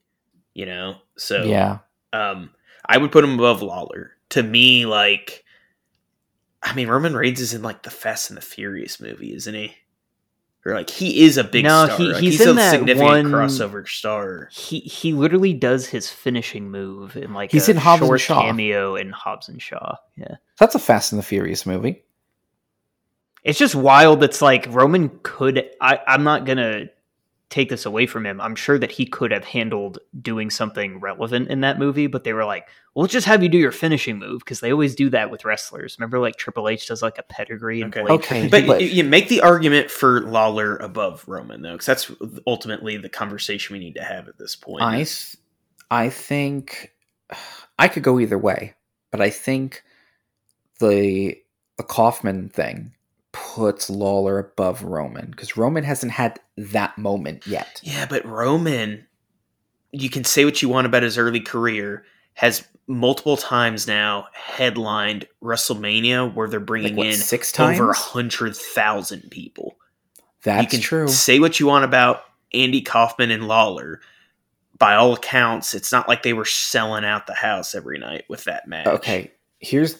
you 0.55 0.65
know 0.65 0.97
so 1.19 1.43
yeah, 1.45 1.79
um 2.13 2.51
i 2.87 2.97
would 2.97 3.13
put 3.13 3.25
him 3.25 3.35
above 3.35 3.61
lawler 3.63 4.13
to 4.31 4.43
me 4.43 4.87
like 4.87 5.45
i 6.63 6.73
mean 6.75 6.89
roman 6.89 7.15
reigns 7.15 7.41
is 7.41 7.53
in 7.53 7.61
like 7.63 7.83
the 7.83 7.91
fast 7.91 8.31
and 8.31 8.37
the 8.37 8.41
furious 8.43 9.01
movie 9.01 9.35
isn't 9.35 9.55
he 9.55 9.75
or 10.65 10.75
like 10.75 10.91
he 10.91 11.21
is 11.25 11.37
a 11.37 11.45
big 11.45 11.65
No, 11.65 11.85
star 11.87 11.97
he- 11.99 12.05
like, 12.13 12.23
he's 12.23 12.39
he's, 12.39 12.41
in 12.43 12.49
a 12.51 12.55
that 12.55 12.71
significant 12.71 13.09
one- 13.09 13.25
crossover 13.27 13.87
star 13.87 14.49
he 14.53 14.81
he 14.81 15.13
literally 15.13 15.53
does 15.53 15.87
his 15.87 16.09
finishing 16.11 16.71
move 16.71 17.17
in 17.17 17.35
like 17.35 17.53
He's 17.53 17.69
a 17.69 17.73
in 17.73 17.77
Hobbs 17.77 18.03
and 18.09 18.21
Shaw. 18.21 18.43
cameo 18.43 18.97
in 18.97 19.11
Hobbs 19.11 19.49
and 19.49 19.61
Shaw. 19.63 19.97
Yeah. 20.17 20.37
that's 20.59 20.75
a 20.75 20.79
Fast 20.81 21.13
and 21.13 21.19
the 21.21 21.25
Furious 21.25 21.67
movie. 21.67 22.03
It's 23.45 23.61
just 23.61 23.77
wild. 23.77 24.25
It's 24.25 24.43
like 24.43 24.67
Roman 24.71 25.21
could. 25.23 25.71
I, 25.81 26.01
I'm 26.05 26.25
not 26.25 26.47
gonna 26.47 26.87
take 27.49 27.69
this 27.69 27.87
away 27.87 28.07
from 28.07 28.27
him. 28.27 28.41
I'm 28.41 28.57
sure 28.57 28.79
that 28.79 28.91
he 28.91 29.07
could 29.07 29.31
have 29.31 29.45
handled 29.45 29.99
doing 30.21 30.51
something 30.51 30.99
relevant 30.99 31.49
in 31.49 31.61
that 31.61 31.79
movie, 31.79 32.09
but 32.09 32.25
they 32.25 32.33
were 32.33 32.45
like, 32.45 32.69
"Well, 32.95 33.03
let's 33.03 33.13
just 33.13 33.27
have 33.27 33.43
you 33.43 33.49
do 33.49 33.59
your 33.59 33.73
finishing 33.73 34.19
move," 34.19 34.41
because 34.41 34.61
they 34.61 34.73
always 34.73 34.95
do 34.95 35.11
that 35.11 35.31
with 35.31 35.45
wrestlers. 35.45 35.97
Remember, 35.99 36.19
like 36.19 36.37
Triple 36.37 36.69
H 36.69 36.89
does 36.89 37.03
like 37.03 37.19
a 37.19 37.23
pedigree 37.23 37.83
and 37.83 37.97
Okay. 37.97 38.13
Okay, 38.13 38.49
but 38.49 38.67
but- 38.67 38.81
you, 38.81 38.89
you 38.89 39.05
make 39.05 39.29
the 39.29 39.43
argument 39.43 39.91
for 39.91 40.23
lawler 40.23 40.77
above 40.77 41.25
roman 41.29 41.63
though 41.63 41.73
because 41.73 41.87
that's 41.87 42.11
ultimately 42.47 42.97
the 42.97 43.09
conversation 43.09 43.75
we 43.75 43.81
need 43.81 43.95
to 43.95 44.03
have 44.03 44.29
at 44.29 44.39
this 44.39 44.57
point 44.57 44.83
I, 44.83 44.97
th- 44.97 45.37
I 45.91 46.09
think 46.09 46.93
I 47.79 47.89
could 47.89 48.03
go 48.03 48.19
either 48.19 48.39
way, 48.39 48.75
but 49.13 49.21
I 49.21 49.31
think 49.31 49.85
the 50.81 51.37
the 51.77 51.83
Kaufman 51.85 52.49
thing 52.49 52.93
puts 53.57 53.89
Lawler 53.89 54.39
above 54.39 54.83
Roman 54.83 55.31
because 55.31 55.57
Roman 55.57 55.83
hasn't 55.83 56.13
had 56.13 56.39
that 56.59 56.99
moment 56.99 57.47
yet. 57.47 57.81
Yeah, 57.83 58.05
but 58.07 58.23
Roman, 58.27 59.07
you 59.93 60.11
can 60.11 60.25
say 60.25 60.45
what 60.45 60.61
you 60.61 60.69
want 60.69 60.87
about 60.87 61.03
his 61.03 61.17
early 61.17 61.41
career, 61.41 62.05
has 62.35 62.67
multiple 62.87 63.39
times 63.39 63.87
now 63.87 64.27
headlined 64.35 65.27
WrestleMania 65.43 66.35
where 66.35 66.49
they're 66.49 66.61
bringing 66.61 66.97
Like, 66.97 66.99
what, 66.99 67.07
in 67.07 67.15
six 67.15 67.51
times? 67.51 67.81
over 67.81 67.91
a 67.91 67.97
hundred 67.97 68.55
thousand 68.55 69.31
people. 69.31 69.77
That's 70.43 70.63
you 70.63 70.69
can 70.69 70.81
true. 70.81 71.09
say 71.09 71.41
what 71.41 71.59
you 71.59 71.67
want 71.67 71.85
about 71.87 72.25
Andy 72.53 72.83
Kaufman 72.83 73.31
and 73.31 73.49
Lawler. 73.49 74.01
By 74.79 74.95
all 74.97 75.15
accounts, 75.15 75.75
it's 75.75 75.91
not 75.91 76.07
like 76.07 76.23
they 76.23 76.35
were 76.35 76.45
selling 76.45 77.07
out 77.07 77.27
the 77.27 77.33
house 77.33 77.75
every 77.75 77.99
night 77.99 78.27
with 78.29 78.45
that 78.45 78.69
match. 78.69 78.87
Okay, 78.87 79.33
here's 79.67 79.97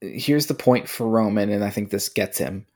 here's 0.00 0.46
the 0.46 0.54
point 0.54 0.88
for 0.88 1.08
Roman, 1.08 1.50
and 1.50 1.64
I 1.64 1.70
think 1.70 1.90
this 1.90 2.08
gets 2.08 2.38
him. 2.38 2.66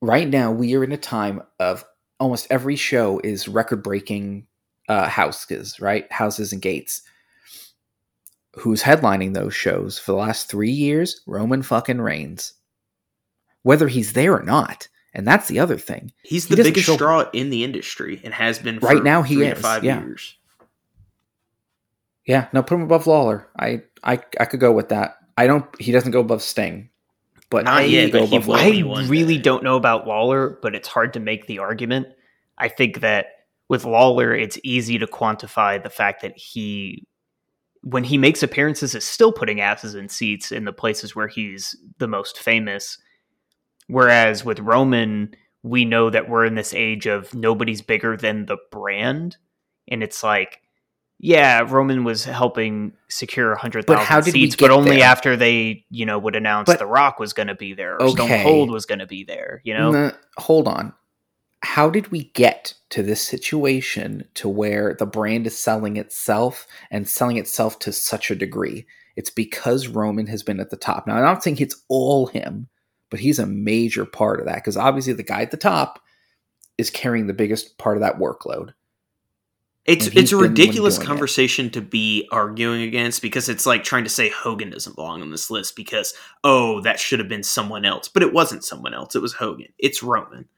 Right 0.00 0.28
now, 0.28 0.52
we 0.52 0.74
are 0.76 0.84
in 0.84 0.92
a 0.92 0.96
time 0.96 1.42
of 1.58 1.84
almost 2.20 2.46
every 2.50 2.76
show 2.76 3.20
is 3.24 3.48
record 3.48 3.82
breaking 3.82 4.46
uh, 4.88 5.08
houses, 5.08 5.80
right? 5.80 6.10
Houses 6.12 6.52
and 6.52 6.62
gates. 6.62 7.02
Who's 8.54 8.82
headlining 8.82 9.34
those 9.34 9.54
shows 9.54 9.98
for 9.98 10.12
the 10.12 10.18
last 10.18 10.48
three 10.48 10.70
years? 10.70 11.20
Roman 11.26 11.62
fucking 11.62 12.00
Reigns. 12.00 12.54
Whether 13.62 13.88
he's 13.88 14.12
there 14.12 14.34
or 14.36 14.42
not, 14.42 14.88
and 15.14 15.26
that's 15.26 15.48
the 15.48 15.58
other 15.58 15.76
thing. 15.76 16.12
He's 16.22 16.46
He 16.46 16.54
the 16.54 16.62
biggest 16.62 16.86
show- 16.86 16.94
straw 16.94 17.28
in 17.32 17.50
the 17.50 17.64
industry 17.64 18.20
and 18.24 18.32
has 18.32 18.58
been 18.60 18.78
for 18.80 18.86
Right 18.86 19.02
now 19.02 19.22
he 19.22 19.34
three 19.36 19.46
is, 19.46 19.54
to 19.56 19.60
five 19.62 19.84
yeah. 19.84 20.00
years. 20.00 20.36
Yeah, 22.28 22.46
no, 22.52 22.62
put 22.62 22.74
him 22.74 22.82
above 22.82 23.06
Lawler. 23.06 23.48
I 23.58 23.82
I 24.04 24.20
I 24.38 24.44
could 24.44 24.60
go 24.60 24.70
with 24.70 24.90
that. 24.90 25.16
I 25.38 25.46
don't. 25.46 25.64
He 25.80 25.92
doesn't 25.92 26.12
go 26.12 26.20
above 26.20 26.42
Sting, 26.42 26.90
but 27.48 27.64
Not 27.64 27.78
I 27.78 27.84
yet, 27.84 28.12
go 28.12 28.20
but 28.20 28.28
he 28.28 28.36
above 28.36 28.46
will. 28.48 28.96
I 28.96 29.08
really 29.08 29.36
day. 29.36 29.42
don't 29.42 29.64
know 29.64 29.76
about 29.76 30.06
Lawler, 30.06 30.58
but 30.60 30.74
it's 30.74 30.88
hard 30.88 31.14
to 31.14 31.20
make 31.20 31.46
the 31.46 31.58
argument. 31.58 32.06
I 32.58 32.68
think 32.68 33.00
that 33.00 33.28
with 33.68 33.86
Lawler, 33.86 34.34
it's 34.34 34.58
easy 34.62 34.98
to 34.98 35.06
quantify 35.06 35.82
the 35.82 35.88
fact 35.88 36.20
that 36.20 36.36
he, 36.36 37.06
when 37.82 38.04
he 38.04 38.18
makes 38.18 38.42
appearances, 38.42 38.94
is 38.94 39.04
still 39.04 39.32
putting 39.32 39.62
asses 39.62 39.94
in 39.94 40.10
seats 40.10 40.52
in 40.52 40.66
the 40.66 40.72
places 40.72 41.16
where 41.16 41.28
he's 41.28 41.74
the 41.96 42.08
most 42.08 42.38
famous. 42.38 42.98
Whereas 43.86 44.44
with 44.44 44.60
Roman, 44.60 45.34
we 45.62 45.86
know 45.86 46.10
that 46.10 46.28
we're 46.28 46.44
in 46.44 46.56
this 46.56 46.74
age 46.74 47.06
of 47.06 47.32
nobody's 47.34 47.80
bigger 47.80 48.18
than 48.18 48.44
the 48.44 48.58
brand, 48.70 49.38
and 49.88 50.02
it's 50.02 50.22
like, 50.22 50.60
yeah, 51.18 51.66
Roman 51.68 52.04
was 52.04 52.24
helping 52.24 52.92
secure 53.08 53.54
hundred 53.56 53.86
But 53.86 53.98
how 53.98 54.16
thousand 54.16 54.32
did 54.32 54.38
we 54.38 54.46
seats, 54.46 54.56
but 54.56 54.70
only 54.70 54.96
there? 54.96 55.04
after 55.04 55.36
they, 55.36 55.84
you 55.90 56.06
know, 56.06 56.18
would 56.18 56.36
announce 56.36 56.66
But- 56.66 56.78
The 56.78 56.86
Rock 56.86 57.18
was 57.18 57.32
going 57.32 57.48
to 57.48 57.54
be 57.54 57.74
there 57.74 58.00
or 58.00 58.10
Stone 58.10 58.42
Cold 58.42 58.70
was 58.70 58.86
going 58.86 59.00
to 59.00 59.06
be 59.06 59.24
there. 59.24 59.60
You 59.64 59.74
know, 59.74 60.12
hold 60.38 60.68
on. 60.68 60.94
How 61.64 61.90
did 61.90 62.12
we 62.12 62.24
get 62.34 62.74
to 62.90 63.02
this 63.02 63.20
situation 63.20 64.28
to 64.34 64.48
where 64.48 64.94
the 64.94 65.06
brand 65.06 65.44
is 65.48 65.58
selling 65.58 65.96
itself 65.96 66.68
and 66.88 67.08
selling 67.08 67.36
itself 67.36 67.80
to 67.80 67.92
such 67.92 68.30
a 68.30 68.36
degree? 68.36 68.86
It's 69.16 69.30
because 69.30 69.88
Roman 69.88 70.28
has 70.28 70.44
been 70.44 70.60
at 70.60 70.70
the 70.70 70.76
top. 70.76 71.08
Now, 71.08 71.16
I'm 71.16 71.24
not 71.24 71.42
saying 71.42 71.58
it's 71.58 71.82
all 71.88 72.28
him, 72.28 72.68
but 73.10 73.18
he's 73.18 73.40
a 73.40 73.46
major 73.46 74.04
part 74.04 74.38
of 74.38 74.46
that 74.46 74.56
because 74.56 74.76
obviously 74.76 75.14
the 75.14 75.24
guy 75.24 75.42
at 75.42 75.50
the 75.50 75.56
top 75.56 76.00
is 76.78 76.90
carrying 76.90 77.26
the 77.26 77.32
biggest 77.34 77.76
part 77.76 77.96
of 77.96 78.02
that 78.02 78.20
workload. 78.20 78.72
It's 79.88 80.06
it's 80.14 80.32
a 80.32 80.36
been 80.36 80.54
the 80.56 80.60
one 80.64 80.76
ridiculous 80.76 80.96
doing 80.96 81.02
it. 81.02 81.06
conversation 81.08 81.70
to 81.70 81.80
be 81.82 82.28
arguing 82.32 82.82
against 82.82 83.22
because 83.22 83.48
it's 83.48 83.66
like 83.66 83.84
trying 83.84 84.04
to 84.04 84.10
say 84.10 84.28
Hogan 84.30 84.70
doesn't 84.70 84.96
belong 84.96 85.22
on 85.22 85.30
this 85.32 85.50
list 85.50 85.76
because 85.76 86.14
oh 86.44 86.82
that 86.82 87.00
should 87.00 87.20
have 87.20 87.28
been 87.30 87.42
someone 87.44 87.86
else, 87.86 88.08
but 88.08 88.22
it 88.22 88.34
wasn't 88.34 88.64
someone 88.64 88.94
else. 88.94 89.16
It 89.16 89.22
was 89.22 89.34
Hogan. 89.34 89.68
It's 89.78 90.02
Roman. 90.02 90.48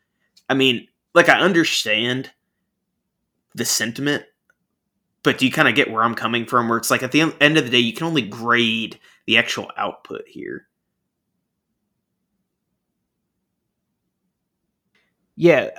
I 0.48 0.54
mean, 0.54 0.88
like 1.14 1.28
I 1.28 1.40
understand 1.40 2.32
the 3.54 3.64
sentiment, 3.64 4.24
but 5.22 5.38
do 5.38 5.46
you 5.46 5.52
kind 5.52 5.68
of 5.68 5.76
get 5.76 5.90
where 5.90 6.02
I'm 6.04 6.16
coming 6.16 6.46
from? 6.46 6.68
Where 6.68 6.78
it's 6.78 6.90
like 6.90 7.04
at 7.04 7.12
the 7.12 7.22
end 7.40 7.56
of 7.58 7.64
the 7.64 7.70
day, 7.70 7.78
you 7.78 7.92
can 7.94 8.06
only 8.08 8.22
grade 8.22 8.98
the 9.26 9.38
actual 9.38 9.70
output 9.76 10.22
here. 10.28 10.66
Yeah, 15.36 15.70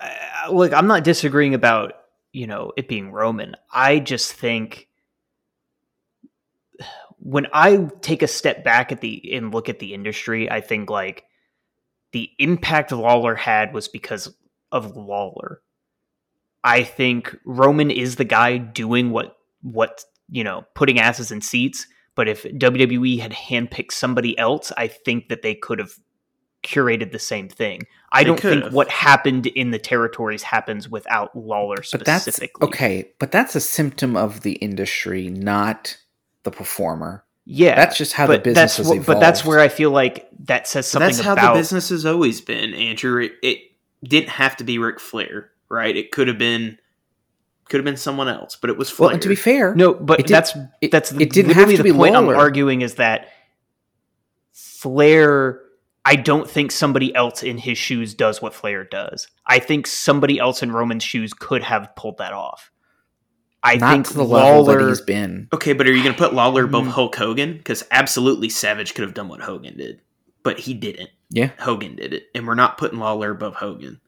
I- 0.45 0.49
look, 0.51 0.73
I'm 0.73 0.87
not 0.87 1.03
disagreeing 1.03 1.53
about 1.53 1.93
you 2.33 2.47
know 2.47 2.71
it 2.77 2.87
being 2.87 3.11
Roman. 3.11 3.55
I 3.71 3.99
just 3.99 4.33
think 4.33 4.87
when 7.19 7.47
I 7.53 7.87
take 8.01 8.23
a 8.23 8.27
step 8.27 8.63
back 8.63 8.91
at 8.91 9.01
the 9.01 9.33
and 9.33 9.53
look 9.53 9.69
at 9.69 9.79
the 9.79 9.93
industry, 9.93 10.49
I 10.49 10.61
think 10.61 10.89
like 10.89 11.25
the 12.11 12.29
impact 12.39 12.91
Lawler 12.91 13.35
had 13.35 13.73
was 13.73 13.87
because 13.87 14.33
of 14.71 14.95
Lawler. 14.95 15.61
I 16.63 16.83
think 16.83 17.35
Roman 17.45 17.91
is 17.91 18.15
the 18.15 18.25
guy 18.25 18.57
doing 18.57 19.11
what 19.11 19.37
what 19.61 20.03
you 20.29 20.43
know 20.43 20.65
putting 20.75 20.99
asses 20.99 21.31
in 21.31 21.41
seats. 21.41 21.87
But 22.15 22.27
if 22.27 22.43
WWE 22.43 23.19
had 23.19 23.31
handpicked 23.31 23.93
somebody 23.93 24.37
else, 24.37 24.71
I 24.75 24.87
think 24.87 25.29
that 25.29 25.43
they 25.43 25.55
could 25.55 25.79
have 25.79 25.93
curated 26.63 27.11
the 27.11 27.19
same 27.19 27.49
thing. 27.49 27.81
I 28.11 28.21
They 28.23 28.27
don't 28.27 28.39
could 28.39 28.63
think 28.63 28.73
what 28.73 28.89
happened 28.89 29.47
in 29.47 29.71
the 29.71 29.79
territories 29.79 30.43
happens 30.43 30.87
without 30.89 31.35
Lawler 31.35 31.77
But 31.91 32.05
that's 32.05 32.23
specifically. 32.23 32.67
okay, 32.67 33.11
but 33.19 33.31
that's 33.31 33.55
a 33.55 33.59
symptom 33.61 34.15
of 34.15 34.41
the 34.41 34.53
industry, 34.53 35.29
not 35.29 35.97
the 36.43 36.51
performer. 36.51 37.23
Yeah, 37.45 37.75
That's 37.75 37.97
just 37.97 38.13
how 38.13 38.27
the 38.27 38.37
business 38.37 38.77
that's 38.77 38.89
has 38.89 39.03
wh- 39.03 39.05
But 39.05 39.19
that's 39.19 39.43
where 39.43 39.59
I 39.59 39.67
feel 39.69 39.89
like 39.89 40.27
that 40.45 40.67
says 40.67 40.85
So 40.87 40.99
something 40.99 41.15
that's 41.15 41.25
how 41.25 41.33
about 41.33 41.53
the 41.55 41.59
business 41.59 41.89
has 41.89 42.05
always 42.05 42.39
been, 42.39 42.73
Andrew. 42.75 43.19
It, 43.23 43.31
it 43.41 43.57
didn't 44.03 44.29
have 44.29 44.55
to 44.57 44.63
be 44.63 44.77
Ric 44.77 44.99
Flair, 44.99 45.49
right? 45.67 45.95
It 45.97 46.11
could 46.11 46.27
have 46.27 46.37
been 46.37 46.77
could 47.67 47.77
have 47.79 47.85
been 47.85 47.97
someone 47.97 48.27
else, 48.27 48.55
but 48.57 48.69
it 48.69 48.77
was 48.77 48.89
Flair. 48.91 49.07
Well, 49.07 49.13
and 49.13 49.21
to 49.23 49.29
be 49.29 49.35
fair, 49.35 49.73
No, 49.73 49.93
but 49.93 50.19
It 50.19 50.27
did- 50.27 50.33
that's 50.35 50.53
it- 50.81 50.91
that's 50.91 51.11
it 51.13 51.31
didn't 51.31 51.53
have 51.53 51.69
to 51.69 51.77
the 51.77 51.83
be 51.83 51.91
point 51.93 52.13
Lawler. 52.13 52.35
I'm 52.35 52.39
arguing 52.39 52.81
is 52.81 52.95
that 52.95 53.29
Flair. 54.53 55.61
I 56.03 56.15
don't 56.15 56.49
think 56.49 56.71
somebody 56.71 57.13
else 57.13 57.43
in 57.43 57.57
his 57.59 57.77
shoes 57.77 58.13
does 58.15 58.41
what 58.41 58.53
Flair 58.55 58.83
does. 58.83 59.27
I 59.45 59.59
think 59.59 59.85
somebody 59.85 60.39
else 60.39 60.63
in 60.63 60.71
Roman's 60.71 61.03
shoes 61.03 61.33
could 61.33 61.61
have 61.63 61.95
pulled 61.95 62.17
that 62.17 62.33
off. 62.33 62.71
I 63.63 63.75
not 63.75 63.91
think 63.93 64.07
to 64.07 64.13
the 64.15 64.23
level 64.25 64.63
Lawler. 64.63 64.81
that 64.81 64.89
he's 64.89 65.01
been. 65.01 65.47
Okay, 65.53 65.73
but 65.73 65.87
are 65.87 65.91
you 65.93 66.01
going 66.03 66.15
to 66.15 66.17
put 66.17 66.33
Lawler 66.33 66.63
above 66.63 66.85
Mm. 66.85 66.89
Hulk 66.91 67.15
Hogan? 67.15 67.57
Because 67.57 67.83
absolutely, 67.91 68.49
Savage 68.49 68.95
could 68.95 69.03
have 69.03 69.13
done 69.13 69.27
what 69.27 69.41
Hogan 69.41 69.77
did, 69.77 70.01
but 70.41 70.59
he 70.59 70.73
didn't. 70.73 71.11
Yeah. 71.29 71.51
Hogan 71.59 71.95
did 71.95 72.13
it, 72.13 72.23
and 72.33 72.47
we're 72.47 72.55
not 72.55 72.79
putting 72.79 72.97
Lawler 72.99 73.29
above 73.29 73.55
Hogan 73.55 74.01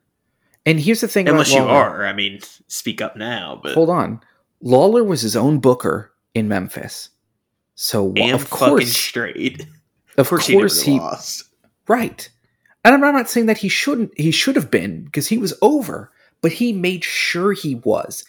And 0.66 0.80
here's 0.80 1.02
the 1.02 1.08
thing 1.08 1.30
unless 1.30 1.52
about 1.54 1.64
you 1.66 1.70
are. 1.70 2.06
I 2.08 2.14
mean, 2.14 2.40
speak 2.68 3.00
up 3.02 3.16
now. 3.16 3.60
But 3.62 3.76
Hold 3.76 3.92
on. 3.92 4.20
Lawler 4.62 5.04
was 5.04 5.22
his 5.22 5.36
own 5.36 5.60
booker 5.60 6.12
in 6.34 6.48
Memphis. 6.48 7.10
So 7.76 8.10
wh- 8.10 8.16
damn 8.16 8.36
of 8.36 8.44
fucking 8.48 8.68
course, 8.70 8.92
straight. 8.92 9.62
of 9.62 9.68
Of 10.18 10.30
course, 10.30 10.50
course, 10.50 10.82
he, 10.82 10.94
he, 10.94 11.00
lost. 11.00 11.44
Right. 11.88 12.30
And 12.84 12.94
I'm 12.94 13.02
not 13.02 13.30
saying 13.30 13.46
that 13.46 13.60
he 13.60 13.70
shouldn't. 13.70 14.18
He 14.18 14.32
should 14.32 14.56
have 14.56 14.70
been 14.70 15.06
because 15.06 15.28
he 15.28 15.38
was 15.38 15.54
over, 15.62 16.12
but 16.42 16.54
he 16.54 16.74
made 16.74 17.04
sure 17.04 17.54
he 17.54 17.76
was 17.76 18.26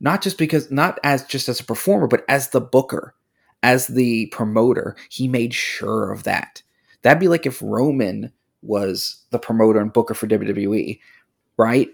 not 0.00 0.22
just 0.22 0.38
because 0.38 0.70
not 0.70 0.98
as 1.02 1.24
just 1.24 1.48
as 1.48 1.60
a 1.60 1.64
performer, 1.64 2.06
but 2.06 2.24
as 2.28 2.50
the 2.50 2.60
booker, 2.60 3.14
as 3.62 3.86
the 3.86 4.26
promoter. 4.26 4.96
He 5.08 5.28
made 5.28 5.54
sure 5.54 6.12
of 6.12 6.24
that. 6.24 6.62
That'd 7.02 7.20
be 7.20 7.28
like 7.28 7.46
if 7.46 7.62
Roman 7.62 8.32
was 8.62 9.24
the 9.30 9.38
promoter 9.38 9.80
and 9.80 9.92
booker 9.92 10.14
for 10.14 10.26
WWE, 10.26 11.00
right? 11.56 11.88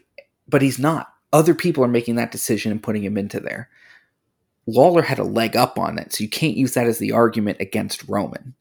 But 0.49 0.63
he's 0.63 0.79
not. 0.79 1.13
Other 1.33 1.55
people 1.55 1.85
are 1.85 1.89
making 1.89 2.17
that 2.17 2.33
decision 2.33 2.73
and 2.73 2.83
putting 2.83 3.05
him 3.05 3.17
into 3.17 3.41
there. 3.41 3.69
Lawler 4.67 5.03
had 5.03 5.19
a 5.19 5.25
leg 5.25 5.57
up 5.57 5.79
on 5.79 5.99
it, 5.99 6.13
so 6.13 6.23
you 6.23 6.31
can't 6.31 6.57
use 6.57 6.75
that 6.75 6.87
as 6.87 6.99
the 6.99 7.13
argument 7.13 7.59
against 7.61 8.09
Roman. 8.09 8.55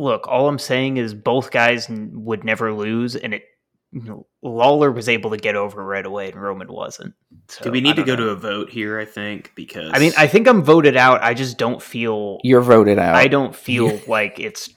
Look, 0.00 0.26
all 0.26 0.48
I'm 0.48 0.58
saying 0.58 0.96
is 0.96 1.14
both 1.14 1.50
guys 1.50 1.88
would 1.88 2.44
never 2.44 2.72
lose, 2.72 3.14
and 3.16 3.34
it 3.34 3.44
you 3.92 4.02
know, 4.02 4.26
Lawler 4.42 4.92
was 4.92 5.08
able 5.08 5.30
to 5.30 5.36
get 5.36 5.56
over 5.56 5.84
right 5.84 6.06
away, 6.06 6.30
and 6.30 6.40
Roman 6.40 6.68
wasn't. 6.68 7.12
So, 7.48 7.64
Do 7.64 7.70
we 7.72 7.80
need 7.80 7.96
to 7.96 8.04
go 8.04 8.14
know. 8.14 8.26
to 8.26 8.30
a 8.30 8.36
vote 8.36 8.70
here? 8.70 8.98
I 8.98 9.04
think 9.04 9.52
because 9.56 9.90
I 9.92 9.98
mean, 9.98 10.12
I 10.16 10.26
think 10.26 10.46
I'm 10.46 10.62
voted 10.62 10.96
out. 10.96 11.22
I 11.22 11.34
just 11.34 11.58
don't 11.58 11.82
feel. 11.82 12.38
You're 12.44 12.60
voted 12.60 12.98
out. 12.98 13.16
I 13.16 13.26
don't 13.26 13.54
feel 13.54 14.00
like 14.06 14.38
it's 14.38 14.70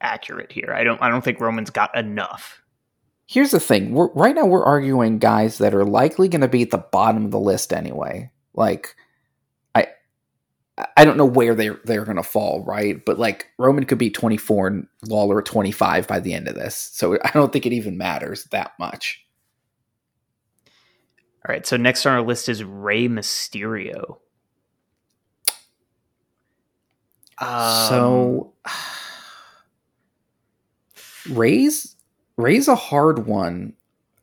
accurate 0.00 0.52
here. 0.52 0.72
I 0.72 0.84
don't. 0.84 1.02
I 1.02 1.08
don't 1.08 1.22
think 1.22 1.40
Roman's 1.40 1.70
got 1.70 1.96
enough. 1.96 2.62
Here's 3.28 3.50
the 3.50 3.58
thing. 3.58 3.92
We're, 3.92 4.12
right 4.12 4.36
now, 4.36 4.46
we're 4.46 4.64
arguing 4.64 5.18
guys 5.18 5.58
that 5.58 5.74
are 5.74 5.84
likely 5.84 6.28
going 6.28 6.42
to 6.42 6.48
be 6.48 6.62
at 6.62 6.70
the 6.70 6.78
bottom 6.78 7.24
of 7.24 7.32
the 7.32 7.40
list 7.40 7.72
anyway. 7.72 8.30
Like, 8.54 8.94
I, 8.94 9.05
I 10.96 11.04
don't 11.04 11.16
know 11.16 11.24
where 11.24 11.54
they're 11.54 11.80
they're 11.84 12.04
going 12.04 12.16
to 12.16 12.22
fall, 12.22 12.62
right? 12.64 13.02
But 13.04 13.18
like, 13.18 13.48
Roman 13.58 13.84
could 13.84 13.98
be 13.98 14.10
24 14.10 14.66
and 14.66 14.86
Lawler 15.08 15.38
at 15.38 15.46
25 15.46 16.06
by 16.06 16.20
the 16.20 16.34
end 16.34 16.48
of 16.48 16.54
this. 16.54 16.90
So 16.92 17.18
I 17.24 17.30
don't 17.32 17.52
think 17.52 17.66
it 17.66 17.72
even 17.72 17.96
matters 17.96 18.44
that 18.44 18.72
much. 18.78 19.24
All 21.46 21.52
right. 21.52 21.66
So 21.66 21.76
next 21.76 22.04
on 22.04 22.12
our 22.12 22.22
list 22.22 22.48
is 22.48 22.62
Rey 22.62 23.08
Mysterio. 23.08 24.18
Um, 27.38 27.88
so, 27.88 28.52
Rey's 31.30 31.96
Rey's 32.36 32.68
a 32.68 32.74
hard 32.74 33.26
one 33.26 33.74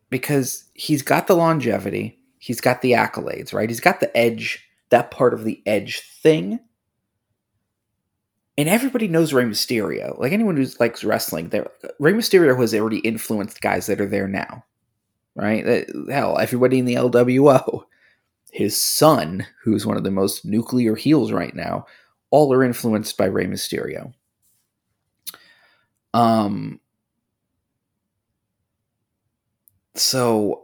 because 0.09 0.65
he's 0.73 1.01
got 1.01 1.27
the 1.27 1.35
longevity, 1.35 2.19
he's 2.37 2.61
got 2.61 2.81
the 2.81 2.91
accolades, 2.91 3.53
right? 3.53 3.69
He's 3.69 3.79
got 3.79 3.99
the 3.99 4.15
edge, 4.15 4.67
that 4.93 5.09
part 5.09 5.33
of 5.33 5.43
the 5.43 5.59
edge 5.65 6.01
thing. 6.21 6.59
And 8.59 8.69
everybody 8.69 9.07
knows 9.07 9.33
Rey 9.33 9.43
Mysterio. 9.43 10.19
Like 10.19 10.31
anyone 10.31 10.55
who 10.55 10.67
likes 10.79 11.03
wrestling, 11.03 11.49
there 11.49 11.67
Rey 11.99 12.13
Mysterio 12.13 12.55
has 12.61 12.75
already 12.75 12.99
influenced 12.99 13.59
guys 13.59 13.87
that 13.87 13.99
are 13.99 14.05
there 14.05 14.27
now. 14.27 14.63
Right? 15.35 15.87
Hell, 16.11 16.37
everybody 16.37 16.77
in 16.77 16.85
the 16.85 16.93
LWO, 16.93 17.85
his 18.51 18.79
son, 18.79 19.47
who's 19.63 19.83
one 19.83 19.97
of 19.97 20.03
the 20.03 20.11
most 20.11 20.45
nuclear 20.45 20.95
heels 20.95 21.31
right 21.31 21.55
now, 21.55 21.87
all 22.29 22.53
are 22.53 22.63
influenced 22.63 23.17
by 23.17 23.25
Rey 23.25 23.47
Mysterio. 23.47 24.13
Um 26.13 26.79
so 29.95 30.63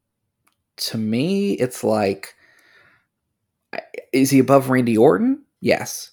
to 0.76 0.96
me 0.96 1.52
it's 1.52 1.84
like 1.84 2.34
is 4.12 4.30
he 4.30 4.38
above 4.38 4.70
Randy 4.70 4.96
Orton? 4.96 5.44
Yes. 5.60 6.12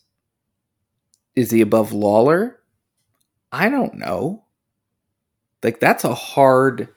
Is 1.36 1.52
he 1.52 1.62
above 1.62 1.94
Lawler? 1.94 2.60
I 3.52 3.70
don't 3.70 3.96
know. 3.96 4.44
Like 5.64 5.80
that's 5.80 6.04
a 6.04 6.14
hard 6.14 6.90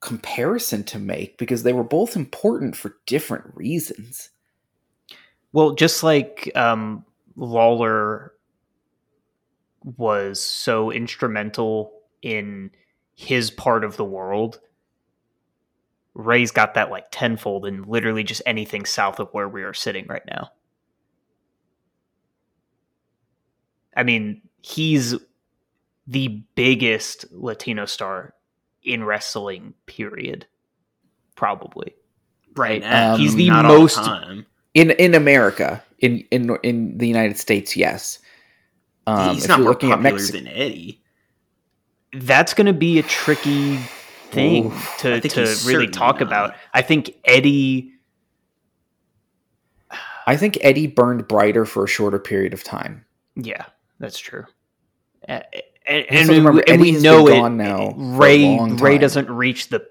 comparison 0.00 0.84
to 0.84 0.98
make 0.98 1.38
because 1.38 1.62
they 1.62 1.72
were 1.72 1.84
both 1.84 2.16
important 2.16 2.76
for 2.76 2.96
different 3.06 3.44
reasons. 3.54 4.30
Well, 5.52 5.74
just 5.74 6.02
like 6.02 6.50
um, 6.54 7.04
Lawler 7.36 8.32
was 9.82 10.40
so 10.42 10.90
instrumental 10.90 11.92
in 12.22 12.70
his 13.14 13.50
part 13.50 13.84
of 13.84 13.96
the 13.96 14.04
world, 14.04 14.60
Rey's 16.14 16.50
got 16.52 16.74
that 16.74 16.90
like 16.90 17.06
tenfold 17.10 17.66
in 17.66 17.82
literally 17.82 18.22
just 18.24 18.42
anything 18.46 18.84
south 18.84 19.18
of 19.18 19.28
where 19.32 19.48
we 19.48 19.62
are 19.64 19.74
sitting 19.74 20.06
right 20.08 20.22
now. 20.26 20.50
I 23.96 24.02
mean, 24.02 24.42
he's 24.62 25.14
the 26.06 26.42
biggest 26.54 27.26
Latino 27.32 27.86
star 27.86 28.34
in 28.82 29.04
wrestling. 29.04 29.74
Period. 29.86 30.46
Probably. 31.36 31.94
Right 32.56 32.82
Um, 32.82 32.90
now, 32.90 33.16
He's 33.16 33.34
the 33.34 33.48
not 33.48 33.64
all 33.66 33.78
most- 33.80 33.96
time. 33.96 34.46
In 34.74 34.90
in 34.92 35.14
America, 35.14 35.82
in 36.00 36.18
in 36.32 36.56
in 36.64 36.98
the 36.98 37.06
United 37.06 37.38
States, 37.38 37.76
yes. 37.76 38.18
Um, 39.06 39.34
He's 39.34 39.46
not 39.46 39.60
more 39.60 39.74
popular 39.74 39.96
Mexico, 39.98 40.38
than 40.38 40.48
Eddie. 40.48 41.00
That's 42.12 42.54
going 42.54 42.66
to 42.66 42.72
be 42.72 42.98
a 42.98 43.02
tricky 43.04 43.78
thing 44.34 44.66
Oof. 44.66 44.96
To, 45.00 45.20
to 45.20 45.56
really 45.66 45.88
talk 45.88 46.16
not. 46.20 46.22
about. 46.22 46.54
I 46.72 46.82
think 46.82 47.14
Eddie. 47.24 47.92
I 50.26 50.36
think 50.36 50.58
Eddie 50.62 50.86
burned 50.86 51.28
brighter 51.28 51.64
for 51.64 51.84
a 51.84 51.88
shorter 51.88 52.18
period 52.18 52.54
of 52.54 52.64
time. 52.64 53.04
Yeah, 53.36 53.66
that's 54.00 54.18
true. 54.18 54.44
A- 55.28 55.44
And, 55.86 56.06
and, 56.08 56.26
to 56.26 56.32
we- 56.32 56.38
remember, 56.38 56.64
and 56.66 56.80
we 56.80 56.92
know 56.92 57.26
it. 57.28 57.32
gone 57.38 57.56
now 57.58 57.92
Rey 57.96 58.58
Rey 58.58 58.96
doesn't 58.98 59.28
reach 59.30 59.68
the 59.68 59.86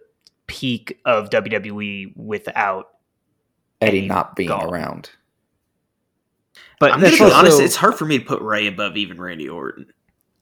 peak 0.48 1.00
of 1.06 1.30
WWE 1.30 2.18
without. 2.18 2.90
Eddie 3.82 4.00
Eddie 4.00 4.08
not 4.08 4.36
being 4.36 4.48
gone. 4.50 4.66
around. 4.74 5.10
But 6.80 6.94
I'm 6.94 7.00
gonna 7.02 7.16
be 7.16 7.22
honest. 7.24 7.60
It's 7.62 7.76
hard 7.76 7.96
for 7.96 8.06
me 8.06 8.18
to 8.18 8.26
put 8.26 8.42
Rey 8.42 8.68
above 8.68 8.98
even 8.98 9.20
Randy 9.22 9.48
Orton. 9.50 9.88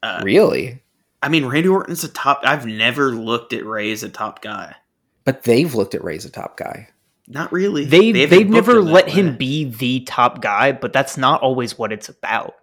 Uh, 0.01 0.21
Really? 0.23 0.80
I 1.23 1.29
mean, 1.29 1.45
Randy 1.45 1.69
Orton's 1.69 2.03
a 2.03 2.07
top. 2.09 2.41
I've 2.43 2.65
never 2.65 3.11
looked 3.11 3.53
at 3.53 3.65
Rey 3.65 3.91
as 3.91 4.03
a 4.03 4.09
top 4.09 4.41
guy. 4.41 4.75
But 5.23 5.43
they've 5.43 5.73
looked 5.75 5.93
at 5.95 6.03
Rey 6.03 6.15
as 6.15 6.25
a 6.25 6.31
top 6.31 6.57
guy. 6.57 6.89
Not 7.27 7.51
really. 7.53 7.85
they 7.85 8.07
haven't 8.07 8.29
they've 8.29 8.49
never 8.49 8.79
him 8.79 8.85
let 8.85 9.05
way. 9.05 9.11
him 9.11 9.37
be 9.37 9.65
the 9.65 10.01
top 10.01 10.41
guy, 10.41 10.71
but 10.71 10.91
that's 10.93 11.17
not 11.17 11.41
always 11.41 11.77
what 11.77 11.91
it's 11.93 12.09
about. 12.09 12.55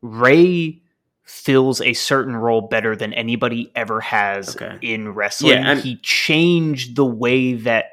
Rey 0.00 0.80
fills 1.24 1.80
a 1.80 1.92
certain 1.92 2.34
role 2.36 2.62
better 2.62 2.96
than 2.96 3.12
anybody 3.12 3.70
ever 3.74 4.00
has 4.00 4.56
Okay. 4.56 4.78
in 4.80 5.10
wrestling. 5.10 5.52
Yeah, 5.52 5.72
and- 5.72 5.80
he 5.80 5.96
changed 5.96 6.96
the 6.96 7.04
way 7.04 7.54
that 7.54 7.86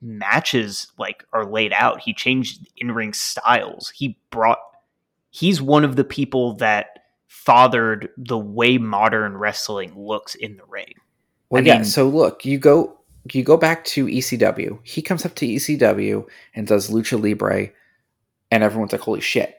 matches 0.00 0.88
like 0.98 1.24
are 1.32 1.44
laid 1.44 1.72
out. 1.72 2.00
He 2.00 2.12
changed 2.14 2.66
in-ring 2.76 3.12
styles. 3.12 3.90
He 3.94 4.18
brought 4.30 4.58
he's 5.30 5.60
one 5.60 5.84
of 5.84 5.96
the 5.96 6.04
people 6.04 6.54
that 6.56 7.03
fathered 7.34 8.10
the 8.16 8.38
way 8.38 8.78
modern 8.78 9.36
wrestling 9.36 9.92
looks 9.96 10.34
in 10.36 10.56
the 10.56 10.64
ring. 10.68 10.94
Well, 11.50 11.62
I 11.62 11.66
yeah. 11.66 11.74
mean- 11.76 11.84
So 11.84 12.08
look, 12.08 12.44
you 12.44 12.58
go 12.58 12.98
you 13.32 13.42
go 13.42 13.56
back 13.56 13.84
to 13.86 14.06
ECW. 14.06 14.78
He 14.82 15.00
comes 15.00 15.24
up 15.24 15.34
to 15.36 15.46
ECW 15.46 16.26
and 16.54 16.66
does 16.66 16.90
lucha 16.90 17.20
libre, 17.20 17.70
and 18.50 18.62
everyone's 18.62 18.92
like, 18.92 19.00
"Holy 19.00 19.20
shit!" 19.22 19.56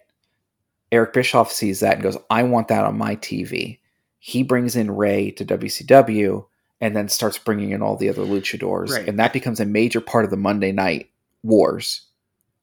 Eric 0.91 1.13
Bischoff 1.13 1.51
sees 1.51 1.79
that 1.79 1.95
and 1.95 2.03
goes, 2.03 2.17
"I 2.29 2.43
want 2.43 2.67
that 2.67 2.85
on 2.85 2.97
my 2.97 3.15
TV." 3.15 3.79
He 4.19 4.43
brings 4.43 4.75
in 4.75 4.91
Rey 4.95 5.31
to 5.31 5.45
WCW, 5.45 6.45
and 6.79 6.95
then 6.95 7.09
starts 7.09 7.37
bringing 7.39 7.71
in 7.71 7.81
all 7.81 7.95
the 7.97 8.09
other 8.09 8.21
luchadors, 8.23 8.91
Right. 8.91 9.07
and 9.07 9.17
that 9.19 9.33
becomes 9.33 9.59
a 9.59 9.65
major 9.65 9.99
part 10.01 10.25
of 10.25 10.31
the 10.31 10.37
Monday 10.37 10.71
Night 10.71 11.09
Wars. 11.43 12.01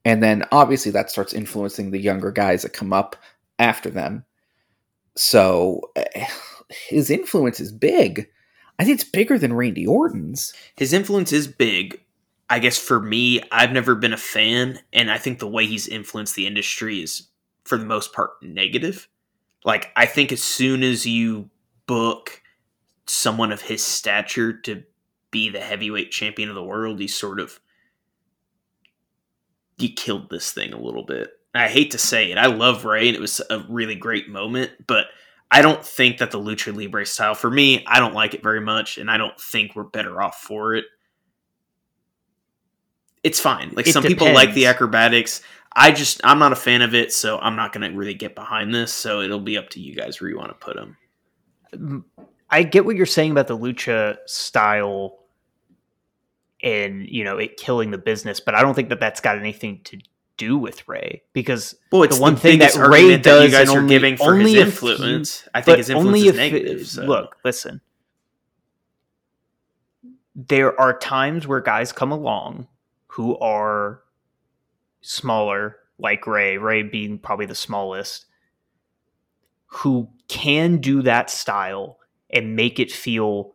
And 0.05 0.23
then 0.23 0.45
obviously 0.53 0.91
that 0.93 1.11
starts 1.11 1.33
influencing 1.35 1.91
the 1.91 2.01
younger 2.01 2.31
guys 2.33 2.63
that 2.63 2.73
come 2.73 2.93
up 2.93 3.17
after 3.59 3.91
them. 3.91 4.25
So 5.17 5.81
eh, 5.97 6.27
his 6.71 7.11
influence 7.11 7.61
is 7.61 7.73
big. 7.73 8.29
I 8.79 8.85
think 8.85 9.01
it's 9.01 9.09
bigger 9.09 9.39
than 9.39 9.53
Randy 9.53 9.87
Orton's. 9.87 10.55
His 10.77 10.93
influence 10.93 11.33
is 11.33 11.47
big. 11.47 12.01
I 12.49 12.59
guess 12.59 12.79
for 12.79 13.01
me, 13.01 13.41
I've 13.51 13.73
never 13.73 13.95
been 13.95 14.13
a 14.13 14.19
fan, 14.19 14.81
and 14.93 15.11
I 15.11 15.19
think 15.19 15.39
the 15.39 15.49
way 15.49 15.67
he's 15.67 15.89
influenced 15.89 16.35
the 16.35 16.47
industry 16.47 17.03
is, 17.03 17.29
for 17.65 17.79
the 17.79 17.85
most 17.85 18.13
part, 18.13 18.31
negative. 18.43 19.09
Like, 19.65 19.91
I 19.97 20.07
think 20.07 20.33
as 20.33 20.43
soon 20.43 20.83
as 20.83 21.07
you 21.07 21.49
book 21.87 22.43
someone 23.07 23.53
of 23.53 23.63
his 23.63 23.83
stature 23.83 24.53
to 24.53 24.83
be 25.31 25.49
the 25.49 25.61
heavyweight 25.61 26.11
champion 26.11 26.49
of 26.49 26.55
the 26.55 26.65
world, 26.65 27.01
you 27.01 27.09
sort 27.09 27.41
of 27.41 27.61
you 29.79 29.93
killed 29.93 30.31
this 30.31 30.53
thing 30.53 30.73
a 30.73 30.81
little 30.81 31.05
bit. 31.05 31.31
I 31.55 31.69
hate 31.69 31.91
to 31.91 31.99
say 31.99 32.31
it. 32.33 32.39
I 32.39 32.47
love 32.47 32.85
Rey, 32.85 33.09
and 33.09 33.17
it 33.17 33.21
was 33.21 33.41
a 33.51 33.61
really 33.69 33.95
great 33.95 34.29
moment, 34.29 34.71
but 34.87 35.07
I 35.51 35.61
don't 35.61 35.85
think 35.85 36.19
that 36.19 36.31
the 36.31 36.41
lucha 36.41 36.75
libre 36.75 37.05
style 37.05 37.35
for 37.35 37.51
me, 37.51 37.85
I 37.87 38.01
don't 38.01 38.15
like 38.15 38.33
it 38.33 38.43
very 38.43 38.61
much, 38.61 38.97
and 38.97 39.11
I 39.11 39.19
don't 39.19 39.39
think 39.39 39.77
we're 39.77 39.85
better 39.85 40.23
off 40.23 40.41
for 40.41 40.75
it. 40.75 40.87
It's 43.23 43.39
fine. 43.39 43.71
Like 43.77 43.87
It 43.87 43.93
some 43.93 44.03
people 44.03 44.33
like 44.33 44.55
the 44.55 44.67
acrobatics. 44.67 45.43
I 45.75 45.93
just 45.93 46.21
I'm 46.25 46.39
not 46.39 46.53
a 46.53 46.57
fan 46.57 46.83
of 46.83 46.95
it, 46.95 47.13
so 47.13 47.39
I'm 47.39 47.55
not 47.55 47.73
going 47.73 47.89
to 47.89 47.97
really 47.97 48.15
get 48.15 48.35
behind 48.35 48.75
this. 48.75 48.93
So 48.93 49.21
it'll 49.21 49.41
be 49.41 49.57
up 49.59 49.69
to 49.71 49.81
you 49.81 49.95
guys 49.95 50.21
where 50.21 50.31
you 50.31 50.39
want 50.39 50.51
to 50.51 50.55
put 50.55 50.77
them. 50.77 50.97
Mm, 51.75 52.05
I 52.51 52.63
get 52.63 52.85
what 52.85 52.97
you're 52.97 53.07
saying 53.07 53.31
about 53.31 53.47
the 53.47 53.57
lucha 53.57 54.19
style 54.27 55.19
and 56.63 57.09
you 57.09 57.25
know 57.25 57.39
it 57.39 57.57
killing 57.57 57.91
the 57.91 57.99
business, 57.99 58.41
but 58.41 58.55
I 58.55 58.63
don't 58.63 58.75
think 58.75 58.89
that 58.89 59.01
that's 59.01 59.21
got 59.21 59.39
anything 59.39 59.81
to 59.85 59.99
do 60.37 60.57
with 60.59 60.87
Rey 60.89 61.23
because 61.33 61.75
Well, 61.91 62.03
it's 62.05 62.17
the 62.17 62.23
one 62.23 62.35
the 62.35 62.41
thing 62.41 62.59
that 62.61 62.75
Rey 62.75 62.83
argument 62.83 63.25
that 63.25 63.31
does 63.31 63.45
you 63.45 63.51
guys 63.51 63.69
and 63.69 63.77
are 63.79 63.81
only- 63.83 63.95
giving 63.95 64.17
for 64.17 64.33
only 64.35 64.55
his 64.55 64.69
if 64.69 64.81
he- 64.81 64.91
influence. 64.93 65.49
I 65.55 65.61
think 65.61 65.79
his 65.79 65.91
influence 65.91 66.07
only 66.17 66.29
is 66.29 66.37
negative. 66.37 66.81
it- 66.81 66.87
so. 66.87 67.03
look, 67.03 67.37
listen. 67.45 67.81
There 70.35 70.79
are 70.81 70.99
times 70.99 71.47
where 71.47 71.61
guys 71.61 71.93
come 71.93 72.11
along 72.11 72.67
who 73.09 73.39
are 73.39 74.03
smaller, 75.03 75.77
like 75.99 76.27
Rey, 76.27 76.57
Rey 76.57 76.83
being 76.83 77.19
probably 77.19 77.47
the 77.47 77.55
smallest, 77.55 78.25
who 79.67 80.09
can 80.29 80.79
do 80.79 81.03
that 81.03 81.29
style 81.29 81.99
and 82.31 82.57
make 82.57 82.81
it 82.81 82.91
feel 82.91 83.53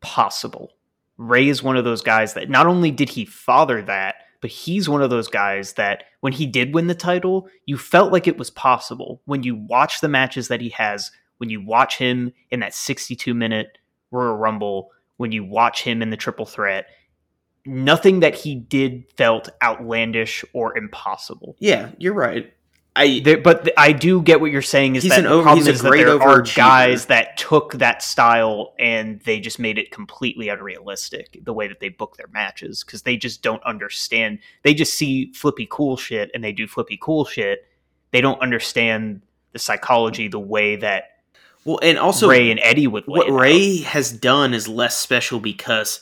possible. 0.00 0.70
Rey 1.16 1.48
is 1.48 1.62
one 1.62 1.76
of 1.76 1.84
those 1.84 2.02
guys 2.02 2.34
that 2.34 2.48
not 2.48 2.66
only 2.66 2.90
did 2.92 3.08
he 3.08 3.24
father 3.24 3.82
that, 3.82 4.16
but 4.44 4.50
he's 4.50 4.90
one 4.90 5.00
of 5.00 5.08
those 5.08 5.28
guys 5.28 5.72
that 5.72 6.04
when 6.20 6.34
he 6.34 6.44
did 6.44 6.74
win 6.74 6.86
the 6.86 6.94
title, 6.94 7.48
you 7.64 7.78
felt 7.78 8.12
like 8.12 8.28
it 8.28 8.36
was 8.36 8.50
possible. 8.50 9.22
When 9.24 9.42
you 9.42 9.54
watch 9.54 10.02
the 10.02 10.08
matches 10.10 10.48
that 10.48 10.60
he 10.60 10.68
has, 10.68 11.10
when 11.38 11.48
you 11.48 11.64
watch 11.64 11.96
him 11.96 12.30
in 12.50 12.60
that 12.60 12.74
62 12.74 13.32
minute 13.32 13.78
Royal 14.10 14.36
Rumble, 14.36 14.90
when 15.16 15.32
you 15.32 15.44
watch 15.44 15.82
him 15.82 16.02
in 16.02 16.10
the 16.10 16.18
triple 16.18 16.44
threat, 16.44 16.88
nothing 17.64 18.20
that 18.20 18.34
he 18.34 18.54
did 18.54 19.10
felt 19.16 19.48
outlandish 19.62 20.44
or 20.52 20.76
impossible. 20.76 21.56
yeah, 21.58 21.92
you're 21.96 22.12
right. 22.12 22.52
I 22.96 23.20
There, 23.24 23.38
but 23.38 23.72
I 23.76 23.92
do 23.92 24.22
get 24.22 24.40
what 24.40 24.52
you're 24.52 24.62
saying. 24.62 24.96
Is 24.96 25.02
He's 25.02 25.10
that 25.10 25.20
an 25.20 25.24
the 25.24 25.30
over- 25.30 25.42
problem 25.42 25.58
he's 25.58 25.68
a 25.68 25.72
is 25.72 25.82
that 25.82 25.88
great 25.88 26.04
there 26.04 26.22
are 26.22 26.42
guys 26.42 27.06
that 27.06 27.36
took 27.36 27.72
that 27.74 28.02
style 28.02 28.74
and 28.78 29.20
they 29.20 29.40
just 29.40 29.58
made 29.58 29.78
it 29.78 29.90
completely 29.90 30.48
unrealistic 30.48 31.38
the 31.42 31.52
way 31.52 31.66
that 31.66 31.80
they 31.80 31.88
book 31.88 32.16
their 32.16 32.28
matches 32.28 32.84
because 32.84 33.02
they 33.02 33.16
just 33.16 33.42
don't 33.42 33.62
understand. 33.64 34.38
They 34.62 34.74
just 34.74 34.94
see 34.94 35.32
flippy 35.32 35.66
cool 35.70 35.96
shit 35.96 36.30
and 36.34 36.44
they 36.44 36.52
do 36.52 36.66
flippy 36.68 36.98
cool 37.00 37.24
shit. 37.24 37.66
They 38.12 38.20
don't 38.20 38.40
understand 38.40 39.22
the 39.52 39.58
psychology 39.58 40.28
the 40.28 40.38
way 40.38 40.76
that 40.76 41.10
well, 41.64 41.80
and 41.82 41.98
also 41.98 42.28
Rey 42.28 42.50
and 42.50 42.60
Eddie 42.62 42.86
would. 42.86 43.04
what 43.06 43.26
it 43.26 43.32
out. 43.32 43.40
Rey 43.40 43.78
has 43.78 44.12
done 44.12 44.52
is 44.54 44.68
less 44.68 44.96
special 44.98 45.40
because 45.40 46.00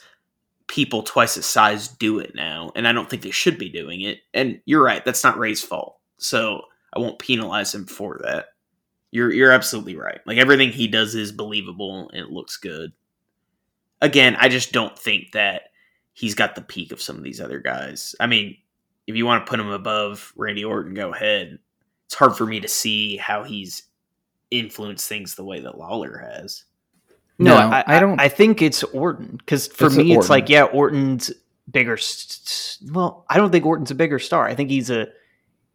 people 0.66 1.02
twice 1.02 1.36
his 1.36 1.46
size 1.46 1.86
do 1.88 2.18
it 2.18 2.34
now, 2.34 2.72
and 2.74 2.86
I 2.88 2.92
don't 2.92 3.08
think 3.08 3.22
they 3.22 3.30
should 3.30 3.58
be 3.58 3.68
doing 3.68 4.00
it. 4.00 4.18
And 4.34 4.60
you're 4.64 4.82
right, 4.82 5.04
that's 5.04 5.22
not 5.22 5.38
Rey's 5.38 5.62
fault. 5.62 5.98
So 6.18 6.62
I 6.92 6.98
won't 6.98 7.18
penalize 7.18 7.74
him 7.74 7.86
for 7.86 8.20
that. 8.24 8.46
You're 9.10 9.32
you're 9.32 9.52
absolutely 9.52 9.96
right. 9.96 10.20
Like 10.26 10.38
everything 10.38 10.70
he 10.70 10.88
does 10.88 11.14
is 11.14 11.32
believable 11.32 12.08
and 12.10 12.20
it 12.20 12.30
looks 12.30 12.56
good. 12.56 12.92
Again, 14.00 14.36
I 14.38 14.48
just 14.48 14.72
don't 14.72 14.98
think 14.98 15.32
that 15.32 15.70
he's 16.12 16.34
got 16.34 16.54
the 16.54 16.62
peak 16.62 16.92
of 16.92 17.00
some 17.00 17.16
of 17.16 17.22
these 17.22 17.40
other 17.40 17.60
guys. 17.60 18.14
I 18.20 18.26
mean, 18.26 18.56
if 19.06 19.14
you 19.16 19.24
want 19.26 19.44
to 19.46 19.50
put 19.50 19.60
him 19.60 19.68
above 19.68 20.32
Randy 20.36 20.64
Orton, 20.64 20.94
go 20.94 21.12
ahead. 21.12 21.58
It's 22.06 22.14
hard 22.14 22.36
for 22.36 22.44
me 22.46 22.60
to 22.60 22.68
see 22.68 23.16
how 23.16 23.44
he's 23.44 23.84
influenced 24.50 25.08
things 25.08 25.34
the 25.34 25.44
way 25.44 25.60
that 25.60 25.78
Lawler 25.78 26.18
has. 26.18 26.64
No, 27.38 27.54
No, 27.56 27.68
I, 27.68 27.80
I 27.86 27.96
I 27.96 28.00
don't- 28.00 28.20
I 28.20 28.28
think 28.28 28.60
it's 28.60 28.82
Orton 28.82 29.36
because 29.38 29.68
for 29.68 29.86
It's 29.86 29.96
me, 29.96 30.14
it's 30.14 30.28
like 30.28 30.48
yeah, 30.48 30.64
Orton's 30.64 31.30
bigger. 31.70 31.94
s- 31.94 32.40
s- 32.82 32.90
Well, 32.92 33.24
I 33.30 33.36
don't 33.38 33.50
think 33.50 33.64
Orton's 33.64 33.90
a 33.90 33.94
bigger 33.94 34.18
star. 34.18 34.46
I 34.46 34.54
think 34.54 34.68
he's 34.68 34.90
a 34.90 35.06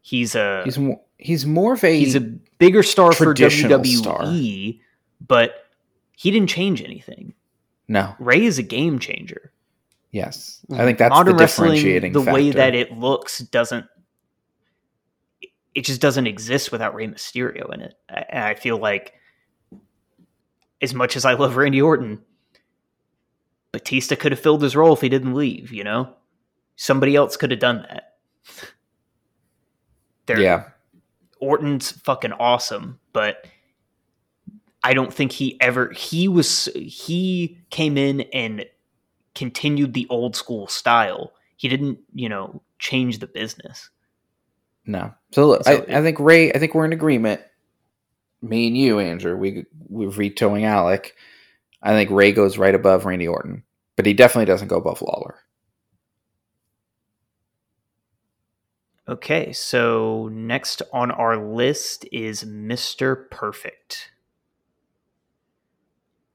he's 0.02 0.36
a 0.36 0.62
He's 0.64 0.78
more, 0.78 1.02
he's 1.18 1.46
more 1.46 1.74
of 1.74 1.84
a 1.84 1.98
he's 1.98 2.16
a 2.16 2.22
bigger 2.22 2.84
star 2.84 3.12
for 3.12 3.34
WWE, 3.34 3.98
star. 3.98 4.26
but 5.26 5.66
he 6.16 6.32
didn't 6.32 6.50
change 6.50 6.82
anything. 6.82 7.34
no. 7.88 8.16
Rey 8.20 8.44
is 8.44 8.58
a 8.58 8.64
game 8.64 9.00
changer. 9.00 9.52
Yes, 10.12 10.66
I 10.72 10.86
think 10.86 10.98
that's 10.98 11.12
Modern 11.12 11.36
the 11.36 11.44
differentiating 11.44 12.14
the 12.14 12.22
way 12.22 12.52
that 12.52 12.74
it 12.74 12.98
looks 12.98 13.40
doesn't. 13.40 13.86
It 15.76 15.86
just 15.86 16.02
doesn't 16.02 16.26
exist 16.26 16.72
without 16.72 16.96
Rey 16.96 17.06
Mysterio 17.06 17.72
in 17.72 17.82
it. 17.82 17.94
And 18.10 18.44
I 18.44 18.56
feel 18.56 18.78
like, 18.78 19.14
as 20.82 20.94
much 20.96 21.16
as 21.16 21.24
I 21.24 21.34
love 21.34 21.56
Randy 21.56 21.82
Orton, 21.82 22.20
Batista 23.72 24.16
could 24.16 24.32
have 24.32 24.42
filled 24.42 24.64
his 24.64 24.76
role 24.76 24.94
if 24.94 25.02
he 25.02 25.10
didn't 25.10 25.36
leave. 25.36 25.72
You 25.72 25.84
know, 25.84 26.16
somebody 26.78 27.16
else 27.16 27.38
could 27.38 27.52
have 27.52 27.60
done 27.60 27.86
that. 27.90 28.16
There, 30.26 30.42
yeah, 30.42 30.66
Orton's 31.40 31.92
fucking 31.92 32.34
awesome, 32.34 33.00
but 33.14 33.46
I 34.84 34.94
don't 34.94 35.14
think 35.14 35.32
he 35.32 35.60
ever 35.62 35.92
he 35.92 36.28
was 36.28 36.70
he 36.76 37.58
came 37.70 37.98
in 37.98 38.22
and 38.34 38.66
continued 39.36 39.94
the 39.94 40.08
old 40.10 40.36
school 40.36 40.68
style. 40.68 41.34
He 41.58 41.68
didn't, 41.68 42.00
you 42.14 42.30
know, 42.30 42.62
change 42.80 43.20
the 43.20 43.28
business. 43.28 43.90
No. 44.86 45.14
So, 45.34 45.48
look, 45.48 45.64
So 45.66 45.72
I, 45.72 45.76
it- 45.76 45.90
I 45.90 46.02
think 46.02 46.20
Rey. 46.20 46.52
I 46.54 46.60
think 46.60 46.74
we're 46.74 46.86
in 46.86 46.94
agreement. 46.94 47.42
Me 48.42 48.68
and 48.68 48.78
you, 48.78 49.00
Andrew. 49.00 49.36
We 49.36 49.66
we're 49.90 50.10
vetoing 50.12 50.64
Alec. 50.66 51.16
I 51.82 51.92
think 51.92 52.10
Rey 52.12 52.32
goes 52.32 52.58
right 52.58 52.74
above 52.76 53.06
Randy 53.06 53.28
Orton, 53.28 53.64
but 53.96 54.06
he 54.06 54.14
definitely 54.14 54.46
doesn't 54.46 54.68
go 54.68 54.78
above 54.78 55.02
Lawler. 55.02 55.40
Okay, 59.10 59.54
so 59.54 60.30
next 60.34 60.82
on 60.92 61.12
our 61.12 61.38
list 61.38 62.06
is 62.12 62.44
Mr. 62.44 63.30
Perfect. 63.30 64.12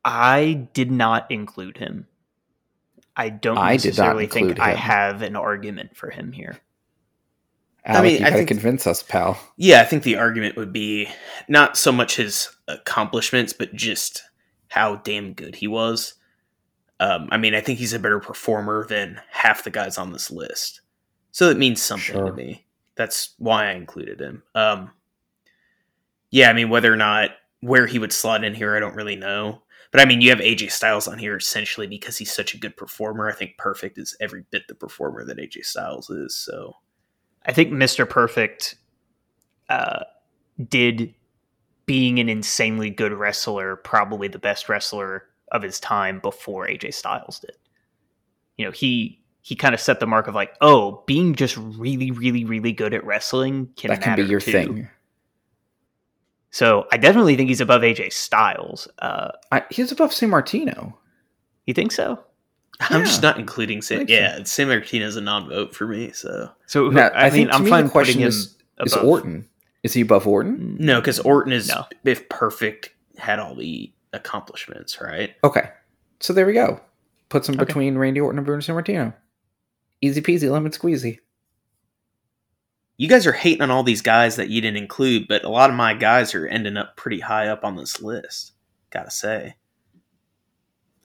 I 0.05 0.69
did 0.73 0.91
not 0.91 1.31
include 1.31 1.79
him. 1.79 2.07
I 3.15 3.29
don't 3.29 3.59
I 3.59 3.77
did 3.77 3.99
not 3.99 4.17
necessarily 4.17 4.27
think 4.27 4.49
include 4.49 4.61
I 4.61 4.75
have 4.75 5.23
an 5.23 5.37
argument 5.37 5.97
for 5.97 6.11
him 6.11 6.33
here. 6.33 6.59
Alec, 7.85 8.03
mean, 8.05 8.21
you 8.21 8.27
I 8.27 8.31
gotta 8.31 8.37
think- 8.39 8.49
convince 8.49 8.87
us, 8.87 9.03
pal. 9.03 9.39
Yeah, 9.57 9.81
I 9.81 9.85
think 9.85 10.03
the 10.05 10.17
argument 10.17 10.57
would 10.57 10.73
be 10.73 11.09
not 11.49 11.77
so 11.77 11.93
much 11.93 12.17
his 12.17 12.49
accomplishments, 12.69 13.53
but 13.53 13.75
just 13.75 14.23
how 14.69 14.97
damn 14.97 15.35
good 15.35 15.57
he 15.57 15.67
was. 15.67 16.15
Um, 17.01 17.29
I 17.33 17.37
mean, 17.37 17.55
I 17.55 17.61
think 17.61 17.81
he's 17.81 17.93
a 17.93 17.99
better 17.99 18.21
performer 18.21 18.87
than 18.87 19.21
half 19.31 19.65
the 19.65 19.71
guys 19.71 19.99
on 19.99 20.13
this 20.13 20.31
list. 20.31 20.81
So 21.33 21.49
it 21.51 21.59
means 21.59 21.83
something 21.83 22.15
Sure. 22.15 22.27
to 22.27 22.33
me. 22.33 22.67
That's 22.95 23.35
why 23.39 23.69
I 23.69 23.73
included 23.73 24.21
him. 24.21 24.43
Um, 24.55 24.91
yeah, 26.31 26.51
I 26.51 26.53
mean, 26.53 26.69
whether 26.69 26.93
or 26.93 26.97
not 26.97 27.31
where 27.61 27.87
he 27.87 27.99
would 27.99 28.13
slot 28.13 28.45
in 28.45 28.55
here, 28.55 28.77
I 28.77 28.81
don't 28.81 28.95
really 28.95 29.17
know. 29.17 29.63
But 29.91 30.01
I 30.01 30.05
mean, 30.07 30.21
you 30.21 30.31
have 30.31 30.41
AJ 30.41 30.71
Styles 30.71 31.07
on 31.07 31.19
here 31.19 31.37
essentially 31.37 31.87
because 31.87 32.17
he's 32.17 32.33
such 32.33 32.55
a 32.55 32.59
good 32.59 32.77
performer. 32.77 33.29
I 33.29 33.35
think 33.35 33.59
Perfect 33.59 33.99
is 33.99 34.17
every 34.21 34.45
bit 34.51 34.67
the 34.69 34.75
performer 34.75 35.25
that 35.25 35.37
AJ 35.39 35.65
Styles 35.67 36.09
is. 36.09 36.35
So 36.35 36.77
I 37.45 37.53
think 37.53 37.73
Mr. 37.73 38.09
Perfect 38.09 38.77
uh, 39.69 40.05
did 40.69 41.15
being 41.87 42.19
an 42.21 42.29
insanely 42.29 42.89
good 42.91 43.13
wrestler, 43.13 43.77
probably 43.77 44.29
the 44.29 44.39
best 44.39 44.69
wrestler 44.69 45.25
of 45.51 45.63
his 45.63 45.79
time 45.79 46.21
before 46.21 46.67
AJ 46.67 46.95
Styles 46.95 47.41
did. 47.41 47.57
You 48.57 48.65
know, 48.65 48.71
he 48.71 49.22
he 49.43 49.55
kind 49.57 49.75
of 49.75 49.81
set 49.81 49.99
the 50.01 50.07
mark 50.07 50.29
of 50.29 50.35
like, 50.35 50.55
oh, 50.61 51.03
being 51.07 51.35
just 51.35 51.57
really, 51.57 52.11
really, 52.13 52.45
really 52.45 52.73
good 52.73 52.95
at 52.95 53.05
wrestling 53.05 53.69
can 53.77 53.91
that 53.91 54.01
can 54.01 54.17
be 54.17 54.23
your 54.23 54.41
too. 54.41 54.53
thing. 54.53 54.89
So 56.51 56.87
I 56.93 56.97
definitely 56.97 57.37
think 57.37 57.49
he's 57.49 57.61
above 57.61 57.83
AJ 57.83 58.13
Styles. 58.13 58.87
Uh, 58.99 59.31
I, 59.51 59.63
he's 59.71 59.91
above 59.91 60.11
Sammartino. 60.11 60.93
you 61.67 61.75
think 61.75 61.93
so? 61.93 62.23
I'm 62.81 63.05
just 63.05 63.23
not 63.23 63.39
including 63.39 63.79
I 63.79 63.81
Sam. 63.81 63.99
think 63.99 64.11
so. 64.11 64.15
Yeah, 64.15 64.43
Sam 64.45 64.69
Martinez 64.69 65.11
is 65.11 65.17
a 65.17 65.21
non-vote 65.21 65.75
for 65.75 65.87
me. 65.87 66.11
So 66.13 66.51
So 66.67 66.89
Now, 66.89 67.09
I, 67.09 67.23
I 67.23 67.25
mean, 67.25 67.33
think 67.33 67.51
to 67.51 67.55
I'm 67.57 67.65
me 67.65 67.71
fine 67.71 67.85
the 67.85 67.91
question 67.91 68.13
putting 68.15 68.23
him 68.23 68.29
is- 68.29 68.57
Is. 68.85 68.95
Orton? 68.97 69.49
Is 69.83 69.93
he 69.95 70.01
above 70.03 70.27
Orton? 70.27 70.77
no, 70.79 71.01
because 71.01 71.19
Orton 71.21 71.53
is 71.53 71.69
No. 71.69 71.85
if 72.05 72.29
perfect 72.29 72.91
had 73.17 73.39
all 73.39 73.55
the 73.55 73.93
accomplishments, 74.13 75.01
right? 75.01 75.35
Okay, 75.45 75.71
so 76.21 76.33
there 76.33 76.47
we 76.47 76.53
go. 76.53 76.81
Puts 77.29 77.49
him 77.49 77.55
Okay. 77.57 77.65
between 77.65 77.97
Randy 77.99 78.21
Orton 78.21 78.39
and 78.39 78.47
Bruno 78.47 78.61
Sammartino. 78.61 79.15
Easy 80.03 80.21
peasy, 80.21 80.51
lemon 80.51 80.73
squeezy. 80.73 81.19
You 82.99 83.09
guys 83.09 83.27
are 83.27 83.33
hating 83.33 83.63
on 83.63 83.71
all 83.71 83.83
these 83.83 84.03
guys 84.03 84.37
that 84.37 84.51
you 84.51 84.61
didn't 84.61 84.77
include, 84.77 85.27
but 85.29 85.45
a 85.45 85.49
lot 85.49 85.71
of 85.71 85.77
my 85.77 85.95
guys 85.95 86.35
are 86.35 86.47
ending 86.47 86.77
up 86.77 86.97
pretty 86.97 87.21
high 87.21 87.49
up 87.49 87.65
on 87.65 87.77
this 87.77 88.03
list. 88.03 88.53
Gotta 88.91 89.11
say, 89.11 89.55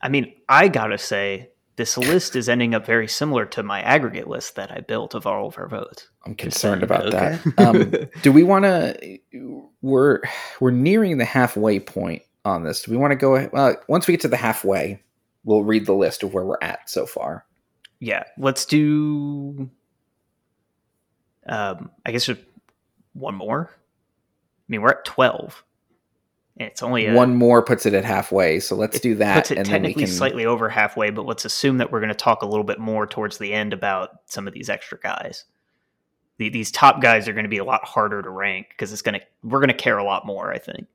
I 0.02 0.10
mean, 0.10 0.34
I 0.50 0.68
gotta 0.68 0.98
say, 0.98 1.50
this 1.76 1.98
list 1.98 2.36
is 2.36 2.50
ending 2.50 2.74
up 2.76 2.86
very 2.86 3.08
similar 3.08 3.46
to 3.46 3.62
my 3.64 3.82
aggregate 3.82 4.28
list 4.28 4.56
that 4.56 4.72
I 4.72 4.82
built 4.82 5.14
of 5.14 5.26
all 5.28 5.48
of 5.48 5.58
our 5.60 5.68
votes. 5.68 6.10
I'm 6.26 6.34
concerned 6.36 6.82
about 6.84 7.06
Okay. 7.14 7.40
that. 7.56 7.60
Um, 7.68 7.94
do 8.24 8.32
we 8.32 8.44
want 8.44 8.66
to? 8.66 9.20
We're 9.82 10.22
we're 10.60 10.72
nearing 10.72 11.18
the 11.20 11.26
halfway 11.26 11.80
point 11.80 12.24
on 12.44 12.64
this. 12.64 12.82
Do 12.82 12.92
we 12.92 12.98
want 12.98 13.12
to 13.12 13.16
go? 13.16 13.48
Well, 13.54 13.76
once 13.88 14.08
we 14.08 14.14
get 14.14 14.22
to 14.22 14.28
the 14.28 14.38
halfway, 14.38 15.02
we'll 15.44 15.64
read 15.64 15.86
the 15.86 15.94
list 15.94 16.24
of 16.24 16.34
where 16.34 16.46
we're 16.46 16.58
at 16.62 16.90
so 16.90 17.06
far. 17.06 17.46
Yeah, 18.00 18.24
let's 18.38 18.66
do. 18.66 19.70
Um, 21.48 21.90
I 22.06 22.12
guess 22.12 22.26
just 22.26 22.42
one 23.14 23.36
more. 23.36 23.72
I 23.72 24.66
mean, 24.68 24.82
we're 24.82 24.90
at 24.92 25.06
twelve, 25.06 25.64
and 26.58 26.70
it's 26.70 26.84
only 26.84 27.08
a, 27.08 27.14
One 27.14 27.36
more 27.36 27.64
puts 27.64 27.86
it 27.86 27.94
at 27.94 28.06
halfway, 28.06 28.60
so 28.60 28.76
let's 28.76 28.98
it 28.98 29.02
do 29.02 29.16
that, 29.16 29.36
Puts 29.36 29.52
it 29.52 29.58
and 29.58 29.66
then 29.66 29.82
we 29.82 29.88
technically 29.88 30.04
can. 30.04 30.12
slightly 30.14 30.46
over 30.46 30.70
halfway, 30.70 31.10
but 31.10 31.26
let's 31.26 31.46
assume 31.46 31.78
that 31.78 31.92
we're 31.92 32.00
going 32.02 32.10
to 32.10 32.16
talk 32.16 32.42
a 32.42 32.46
little 32.46 32.66
bit 32.66 32.80
more 32.80 33.08
towards 33.08 33.38
the 33.38 33.54
end 33.54 33.74
about 33.74 34.10
some 34.26 34.48
of 34.48 34.54
these 34.54 34.70
extra 34.70 35.00
guys. 35.00 35.46
The, 36.38 36.50
these 36.50 36.70
top 36.70 37.02
guys 37.02 37.28
are 37.28 37.34
going 37.34 37.46
to 37.46 37.50
be 37.50 37.58
a 37.58 37.64
lot 37.66 37.84
harder 37.84 38.22
to 38.22 38.30
rank 38.30 38.68
because 38.70 38.94
it's 38.94 39.02
going 39.02 39.20
to 39.20 39.26
we're 39.42 39.60
going 39.60 39.70
to 39.70 39.74
care 39.74 39.98
a 39.98 40.04
lot 40.04 40.26
more. 40.26 40.52
I 40.54 40.60
think. 40.60 40.86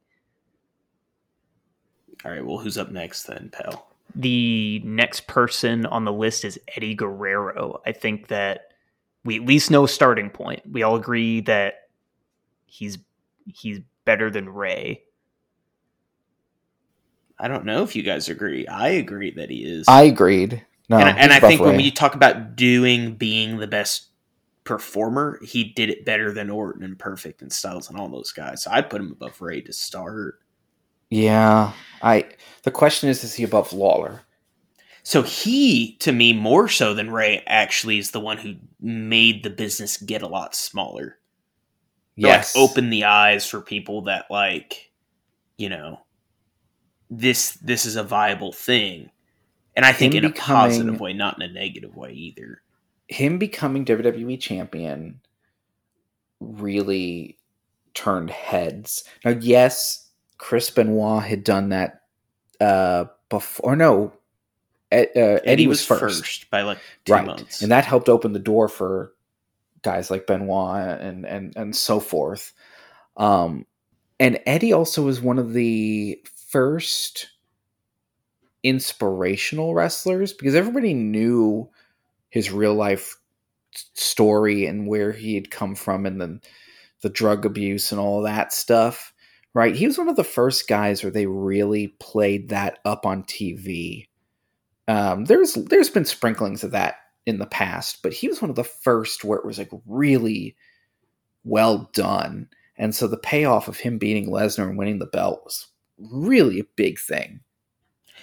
all 2.24 2.30
right. 2.30 2.44
Well, 2.44 2.58
who's 2.58 2.78
up 2.78 2.90
next 2.90 3.24
then, 3.24 3.50
pal? 3.52 3.91
The 4.14 4.80
next 4.84 5.26
person 5.26 5.86
on 5.86 6.04
the 6.04 6.12
list 6.12 6.44
is 6.44 6.58
Eddie 6.76 6.94
Guerrero. 6.94 7.80
I 7.86 7.92
think 7.92 8.28
that 8.28 8.62
we 9.24 9.36
at 9.36 9.42
least 9.46 9.70
know 9.70 9.84
a 9.84 9.88
starting 9.88 10.28
point. 10.30 10.62
We 10.70 10.82
all 10.82 10.96
agree 10.96 11.40
that 11.42 11.74
he's 12.66 12.98
he's 13.46 13.80
better 14.04 14.30
than 14.30 14.48
Rey. 14.48 15.02
I 17.38 17.48
don't 17.48 17.64
know 17.64 17.82
if 17.82 17.96
you 17.96 18.02
guys 18.02 18.28
agree. 18.28 18.66
I 18.66 18.88
agree 18.88 19.32
that 19.32 19.50
he 19.50 19.64
is. 19.64 19.86
I 19.88 20.02
agreed. 20.02 20.64
No, 20.88 20.98
and, 20.98 21.08
I- 21.08 21.12
and 21.18 21.32
I 21.32 21.38
above 21.38 21.48
think 21.48 21.60
when 21.60 21.76
we 21.76 21.90
talk 21.90 22.14
about 22.14 22.54
doing 22.56 23.14
being 23.14 23.56
the 23.58 23.66
best 23.66 24.08
performer, 24.64 25.40
he 25.42 25.64
did 25.64 25.90
it 25.90 26.04
better 26.04 26.32
than 26.32 26.50
Orton 26.50 26.82
and 26.84 26.98
Perfect 26.98 27.42
and 27.42 27.52
Styles 27.52 27.88
and 27.90 27.98
all 27.98 28.08
those 28.08 28.30
guys. 28.32 28.62
So 28.62 28.70
I'd 28.70 28.90
put 28.90 29.00
him 29.00 29.10
above 29.10 29.40
Rey 29.40 29.60
to 29.62 29.72
start. 29.72 30.40
Yeah, 31.12 31.72
I. 32.02 32.26
The 32.62 32.70
question 32.70 33.10
is, 33.10 33.22
is 33.22 33.34
he 33.34 33.44
above 33.44 33.72
Lawler? 33.74 34.22
So 35.02 35.22
he, 35.22 35.96
to 35.98 36.12
me, 36.12 36.32
more 36.32 36.68
so 36.68 36.94
than 36.94 37.10
Rey, 37.10 37.42
actually 37.46 37.98
is 37.98 38.12
the 38.12 38.20
one 38.20 38.38
who 38.38 38.54
made 38.80 39.42
the 39.42 39.50
business 39.50 39.96
get 39.98 40.22
a 40.22 40.28
lot 40.28 40.54
smaller. 40.54 41.18
Yes, 42.16 42.54
Like 42.54 42.70
open 42.70 42.90
the 42.90 43.04
eyes 43.04 43.46
for 43.46 43.60
people 43.60 44.02
that 44.02 44.26
like, 44.30 44.90
you 45.58 45.68
know, 45.68 46.00
this 47.10 47.52
this 47.54 47.84
is 47.84 47.96
a 47.96 48.02
viable 48.02 48.52
thing. 48.52 49.10
And 49.76 49.84
I 49.84 49.92
think 49.92 50.14
Him 50.14 50.24
in 50.24 50.30
a 50.30 50.34
positive 50.34 51.00
way, 51.00 51.12
not 51.12 51.36
in 51.36 51.42
a 51.42 51.52
negative 51.52 51.96
way 51.96 52.12
either. 52.12 52.62
him 53.08 53.38
becoming 53.38 53.84
WWE 53.84 54.40
champion 54.40 55.20
really 56.40 57.38
turned 57.94 58.30
heads. 58.30 59.04
Now, 59.24 59.32
yes, 59.32 60.01
Chris 60.42 60.70
Benoit 60.70 61.22
had 61.22 61.44
done 61.44 61.68
that 61.68 62.02
uh, 62.60 63.04
before. 63.28 63.76
No, 63.76 64.12
Ed, 64.90 65.10
uh, 65.14 65.38
Eddie, 65.44 65.68
was, 65.68 65.86
first, 65.86 66.50
by 66.50 66.62
like 66.62 66.78
two 67.04 67.12
right, 67.12 67.24
months. 67.24 67.62
and 67.62 67.70
that 67.70 67.84
helped 67.84 68.08
open 68.08 68.32
the 68.32 68.40
door 68.40 68.66
for 68.66 69.12
guys 69.82 70.10
like 70.10 70.26
Benoit 70.26 71.00
and 71.00 71.24
and 71.24 71.56
and 71.56 71.76
so 71.76 72.00
forth. 72.00 72.52
Um, 73.16 73.66
and 74.18 74.40
Eddie 74.44 74.72
also 74.72 75.04
was 75.04 75.20
one 75.20 75.38
of 75.38 75.52
the 75.52 76.20
first 76.48 77.28
inspirational 78.64 79.74
wrestlers 79.74 80.32
because 80.32 80.56
everybody 80.56 80.92
knew 80.92 81.70
his 82.30 82.50
real 82.50 82.74
life 82.74 83.16
story 83.94 84.66
and 84.66 84.88
where 84.88 85.12
he 85.12 85.36
had 85.36 85.52
come 85.52 85.76
from 85.76 86.04
and 86.04 86.20
then 86.20 86.40
the 87.02 87.08
drug 87.10 87.46
abuse 87.46 87.92
and 87.92 88.00
all 88.00 88.22
that 88.22 88.52
stuff 88.52 89.11
right? 89.54 89.74
He 89.74 89.86
was 89.86 89.98
one 89.98 90.08
of 90.08 90.16
the 90.16 90.24
first 90.24 90.68
guys 90.68 91.02
where 91.02 91.12
they 91.12 91.26
really 91.26 91.88
played 92.00 92.48
that 92.50 92.78
up 92.84 93.06
on 93.06 93.22
tv 93.24 94.08
um, 94.88 95.26
there's 95.26 95.54
there's 95.54 95.90
been 95.90 96.04
sprinklings 96.04 96.64
of 96.64 96.72
that 96.72 96.96
in 97.24 97.38
the 97.38 97.46
past 97.46 98.02
but 98.02 98.12
he 98.12 98.26
was 98.26 98.42
one 98.42 98.50
of 98.50 98.56
the 98.56 98.64
first 98.64 99.22
where 99.22 99.38
it 99.38 99.44
was 99.44 99.58
like 99.58 99.70
really 99.86 100.56
well 101.44 101.90
done. 101.92 102.48
And 102.76 102.94
so 102.94 103.06
the 103.06 103.16
payoff 103.16 103.68
of 103.68 103.78
him 103.78 103.98
beating 103.98 104.28
lesnar 104.28 104.68
and 104.68 104.78
winning 104.78 104.98
the 104.98 105.06
belt 105.06 105.42
was 105.44 105.68
really 105.98 106.60
a 106.60 106.66
big 106.76 106.98
thing. 106.98 107.40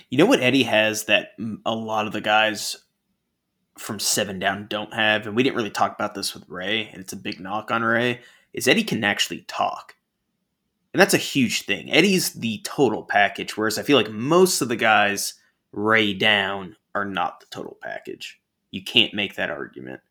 You 0.10 0.18
know 0.18 0.26
what 0.26 0.42
Eddie 0.42 0.64
has 0.64 1.06
that 1.06 1.32
a 1.66 1.76
lot 1.76 2.08
of 2.08 2.14
the 2.14 2.22
guys 2.22 2.76
from 3.78 4.00
Seven 4.00 4.40
Down 4.40 4.68
don't 4.68 4.94
have, 4.94 5.28
and 5.28 5.36
we 5.36 5.44
didn't 5.44 5.56
really 5.56 5.70
talk 5.70 5.94
about 5.94 6.16
this 6.16 6.34
with 6.34 6.50
Rey, 6.50 6.90
and 6.92 7.02
it's 7.02 7.14
a 7.14 7.18
big 7.18 7.40
knock 7.40 7.70
on 7.72 7.84
Rey, 7.84 8.22
is 8.54 8.68
Eddie 8.68 8.84
can 8.84 9.04
actually 9.04 9.42
talk. 9.48 9.96
And 10.94 11.00
that's 11.00 11.14
a 11.14 11.18
huge 11.18 11.64
thing. 11.66 11.92
Eddie's 11.92 12.34
the 12.34 12.62
total 12.64 13.04
package, 13.04 13.56
whereas 13.56 13.78
I 13.78 13.84
feel 13.84 13.98
like 13.98 14.10
most 14.12 14.62
of 14.62 14.70
the 14.70 14.76
guys 14.76 15.36
Rey 15.72 16.14
down 16.16 16.76
are 16.96 17.06
not 17.06 17.40
the 17.40 17.46
total 17.52 17.78
package. 17.82 18.40
You 18.72 18.84
can't 18.84 19.14
make 19.14 19.36
that 19.36 19.52
argument. 19.52 20.02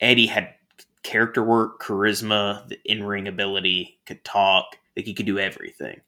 Eddie 0.00 0.26
had 0.26 0.54
character 1.02 1.42
work, 1.42 1.82
charisma, 1.82 2.66
the 2.68 2.78
in 2.84 3.02
ring 3.02 3.26
ability, 3.26 3.98
could 4.06 4.22
talk, 4.24 4.76
like 4.96 5.04
he 5.06 5.14
could 5.14 5.26
do 5.26 5.38
everything. 5.40 6.00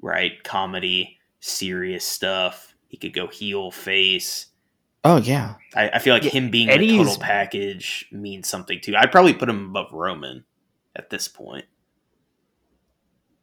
right? 0.00 0.42
Comedy, 0.44 1.18
serious 1.40 2.04
stuff. 2.04 2.74
He 2.88 2.96
could 2.96 3.12
go 3.12 3.26
heel, 3.28 3.70
face. 3.70 4.46
Oh 5.04 5.16
yeah, 5.18 5.54
I, 5.74 5.88
I 5.90 5.98
feel 5.98 6.12
like 6.14 6.24
Yeah, 6.24 6.30
him 6.30 6.50
being 6.50 6.68
Eddie's- 6.68 6.92
the 6.92 6.98
total 7.04 7.18
package 7.22 8.06
means 8.12 8.48
something 8.48 8.80
too. 8.82 8.94
I'd 8.96 9.12
probably 9.12 9.32
put 9.34 9.48
him 9.48 9.66
above 9.70 9.92
Roman 9.92 10.44
at 11.00 11.08
this 11.10 11.26
point. 11.28 11.64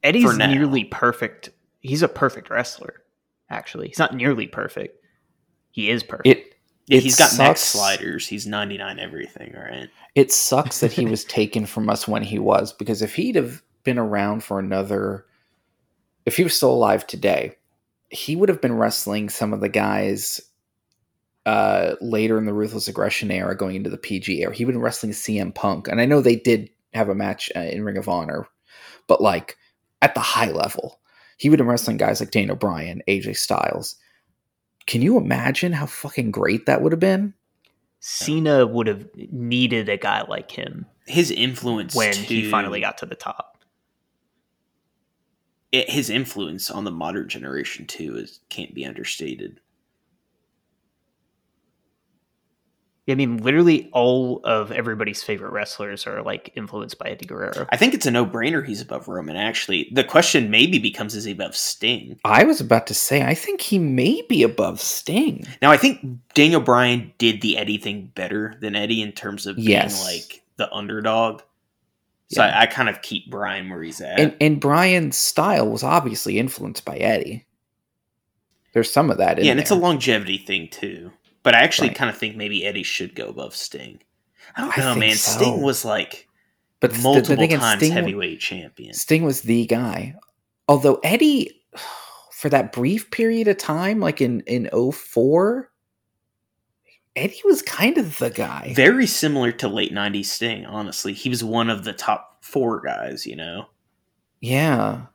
Eddie's 0.04 0.24
nearly 0.38 0.84
perfect. 0.84 1.50
He's 1.80 2.02
a 2.02 2.08
perfect 2.08 2.50
wrestler. 2.50 3.02
Actually, 3.50 3.88
he's 3.88 3.98
not 3.98 4.14
nearly 4.14 4.46
perfect. 4.46 5.04
He 5.72 5.90
is 5.90 6.02
perfect. 6.04 6.26
it 6.28 6.54
Yeah, 6.86 6.98
It 6.98 7.02
he's 7.02 7.16
got 7.16 7.36
neck 7.36 7.56
sucks. 7.56 7.60
sliders. 7.62 8.26
He's 8.28 8.46
99 8.46 8.98
everything, 9.00 9.52
right? 9.54 9.88
it 10.14 10.30
sucks 10.32 10.80
that 10.80 10.92
he 10.92 11.04
was 11.10 11.24
taken 11.24 11.66
from 11.66 11.90
us 11.90 12.06
when 12.06 12.22
he 12.22 12.38
was 12.38 12.72
because 12.72 13.02
if 13.02 13.14
he'd 13.14 13.34
have 13.36 13.62
been 13.84 13.98
around 13.98 14.44
for 14.44 14.58
another, 14.60 15.26
if 16.26 16.36
he 16.36 16.44
was 16.44 16.56
still 16.56 16.72
alive 16.72 17.06
today, 17.06 17.56
he 18.10 18.36
would 18.36 18.48
have 18.48 18.60
been 18.60 18.74
wrestling 18.76 19.28
some 19.28 19.52
of 19.52 19.60
the 19.60 19.68
guys 19.68 20.40
uh, 21.46 21.94
later 22.00 22.38
in 22.38 22.44
the 22.46 22.52
Ruthless 22.54 22.88
Aggression 22.88 23.30
era, 23.30 23.56
going 23.56 23.74
into 23.76 23.90
the 23.90 23.96
PG 23.98 24.42
era. 24.42 24.54
He 24.54 24.64
would 24.64 24.74
have 24.74 24.78
been 24.78 24.84
wrestling 24.84 25.12
CM 25.12 25.54
Punk, 25.54 25.88
and 25.88 26.00
I 26.00 26.06
know 26.06 26.20
they 26.20 26.36
did 26.36 26.70
have 26.92 27.08
a 27.08 27.14
match 27.14 27.50
uh, 27.54 27.60
in 27.60 27.84
Ring 27.84 27.96
of 27.96 28.08
Honor, 28.08 28.46
but 29.06 29.20
like 29.20 29.56
at 30.02 30.14
the 30.14 30.20
high 30.20 30.50
level, 30.50 31.00
he 31.36 31.48
would 31.48 31.58
have 31.58 31.64
been 31.66 31.70
wrestling 31.70 31.96
guys 31.96 32.20
like 32.20 32.30
Daniel 32.30 32.56
Bryan, 32.56 33.02
AJ 33.08 33.36
Styles. 33.36 33.96
Can 34.86 35.02
you 35.02 35.18
imagine 35.18 35.72
how 35.72 35.86
fucking 35.86 36.30
great 36.30 36.66
that 36.66 36.82
would 36.82 36.92
have 36.92 37.00
been? 37.00 37.34
Cena 38.00 38.66
would 38.66 38.86
have 38.86 39.08
needed 39.16 39.88
a 39.88 39.96
guy 39.96 40.24
like 40.28 40.50
him 40.52 40.86
His 41.06 41.30
influence 41.30 41.94
when 41.94 42.14
he 42.14 42.48
finally 42.48 42.80
got 42.80 42.98
to 42.98 43.06
the 43.06 43.16
top. 43.16 43.58
it, 45.72 45.90
his 45.90 46.08
influence 46.08 46.70
on 46.70 46.84
the 46.84 46.90
modern 46.90 47.28
generation 47.28 47.86
too 47.86 48.16
is 48.16 48.40
can't 48.48 48.74
be 48.74 48.84
understated. 48.84 49.60
I 53.08 53.14
mean, 53.14 53.38
literally 53.38 53.88
all 53.92 54.40
of 54.44 54.70
everybody's 54.70 55.22
favorite 55.22 55.52
wrestlers 55.52 56.06
are 56.06 56.22
like 56.22 56.52
influenced 56.54 56.98
by 56.98 57.10
Eddie 57.10 57.26
Guerrero. 57.26 57.66
I 57.70 57.76
think 57.76 57.94
it's 57.94 58.04
a 58.06 58.10
no-brainer 58.10 58.66
he's 58.66 58.82
above 58.82 59.08
Roman 59.08 59.36
actually. 59.36 59.88
The 59.92 60.04
question 60.04 60.50
maybe 60.50 60.78
becomes 60.78 61.14
is 61.14 61.24
he 61.24 61.32
above 61.32 61.56
Sting? 61.56 62.18
I 62.24 62.44
was 62.44 62.60
about 62.60 62.86
to 62.88 62.94
say, 62.94 63.22
I 63.22 63.34
think 63.34 63.60
he 63.60 63.78
may 63.78 64.22
be 64.28 64.42
above 64.42 64.80
Sting. 64.80 65.46
Now 65.62 65.70
I 65.70 65.76
think 65.76 66.04
Daniel 66.34 66.60
Bryan 66.60 67.12
did 67.18 67.40
the 67.40 67.56
Eddie 67.56 67.78
thing 67.78 68.12
better 68.14 68.54
than 68.60 68.76
Eddie 68.76 69.00
in 69.00 69.12
terms 69.12 69.46
of 69.46 69.56
being 69.56 69.90
like 70.04 70.42
the 70.56 70.70
underdog. 70.72 71.40
So 72.30 72.44
Yeah. 72.44 72.58
I, 72.58 72.62
I 72.62 72.66
kind 72.66 72.90
of 72.90 73.00
keep 73.00 73.30
Bryan 73.30 73.70
where 73.70 73.82
he's 73.82 74.02
at. 74.02 74.20
And 74.20 74.36
and 74.40 74.60
Bryan's 74.60 75.16
style 75.16 75.68
was 75.68 75.82
obviously 75.82 76.38
influenced 76.38 76.84
by 76.84 76.98
Eddie. 76.98 77.46
There's 78.74 78.90
some 78.90 79.10
of 79.10 79.16
that 79.16 79.30
in 79.30 79.36
there. 79.36 79.44
yeah, 79.46 79.50
and 79.52 79.60
it's 79.60 79.70
a 79.70 79.74
longevity 79.74 80.36
thing 80.36 80.68
too. 80.68 81.10
But 81.48 81.54
I 81.54 81.60
actually 81.60 81.88
Right. 81.88 81.96
kind 81.96 82.10
of 82.10 82.18
think 82.18 82.36
maybe 82.36 82.64
Eddie 82.66 82.82
should 82.82 83.14
go 83.14 83.28
above 83.28 83.56
Sting. 83.56 84.00
I 84.56 84.60
don't 84.60 84.78
I 84.78 84.80
know, 84.82 84.94
man. 84.94 85.16
so. 85.16 85.38
Sting 85.40 85.62
was 85.62 85.84
like 85.84 86.28
but 86.80 86.90
the- 86.90 86.96
the 86.98 87.02
multiple 87.02 87.48
times 87.48 87.78
Sting, 87.78 87.92
heavyweight 87.92 88.38
champion. 88.40 88.92
Sting 88.94 89.22
was 89.24 89.40
the 89.42 89.64
guy. 89.66 90.14
Although 90.68 90.96
Eddie, 91.02 91.62
for 92.32 92.48
that 92.50 92.72
brief 92.72 93.10
period 93.10 93.48
of 93.48 93.56
time, 93.56 93.98
like 94.00 94.20
in 94.20 94.40
in 94.42 94.68
04, 94.72 95.70
Eddie 97.16 97.40
was 97.46 97.62
kind 97.62 97.96
of 97.98 98.18
the 98.18 98.30
guy. 98.30 98.72
Very 98.76 99.06
similar 99.06 99.50
to 99.52 99.68
late 99.68 99.92
'90s 99.92 100.26
Sting. 100.26 100.66
Honestly, 100.66 101.12
he 101.14 101.28
was 101.30 101.42
one 101.42 101.68
of 101.70 101.84
the 101.84 101.92
top 101.94 102.44
four 102.44 102.80
guys. 102.80 103.26
You 103.26 103.36
know, 103.36 103.66
yeah. 104.40 105.06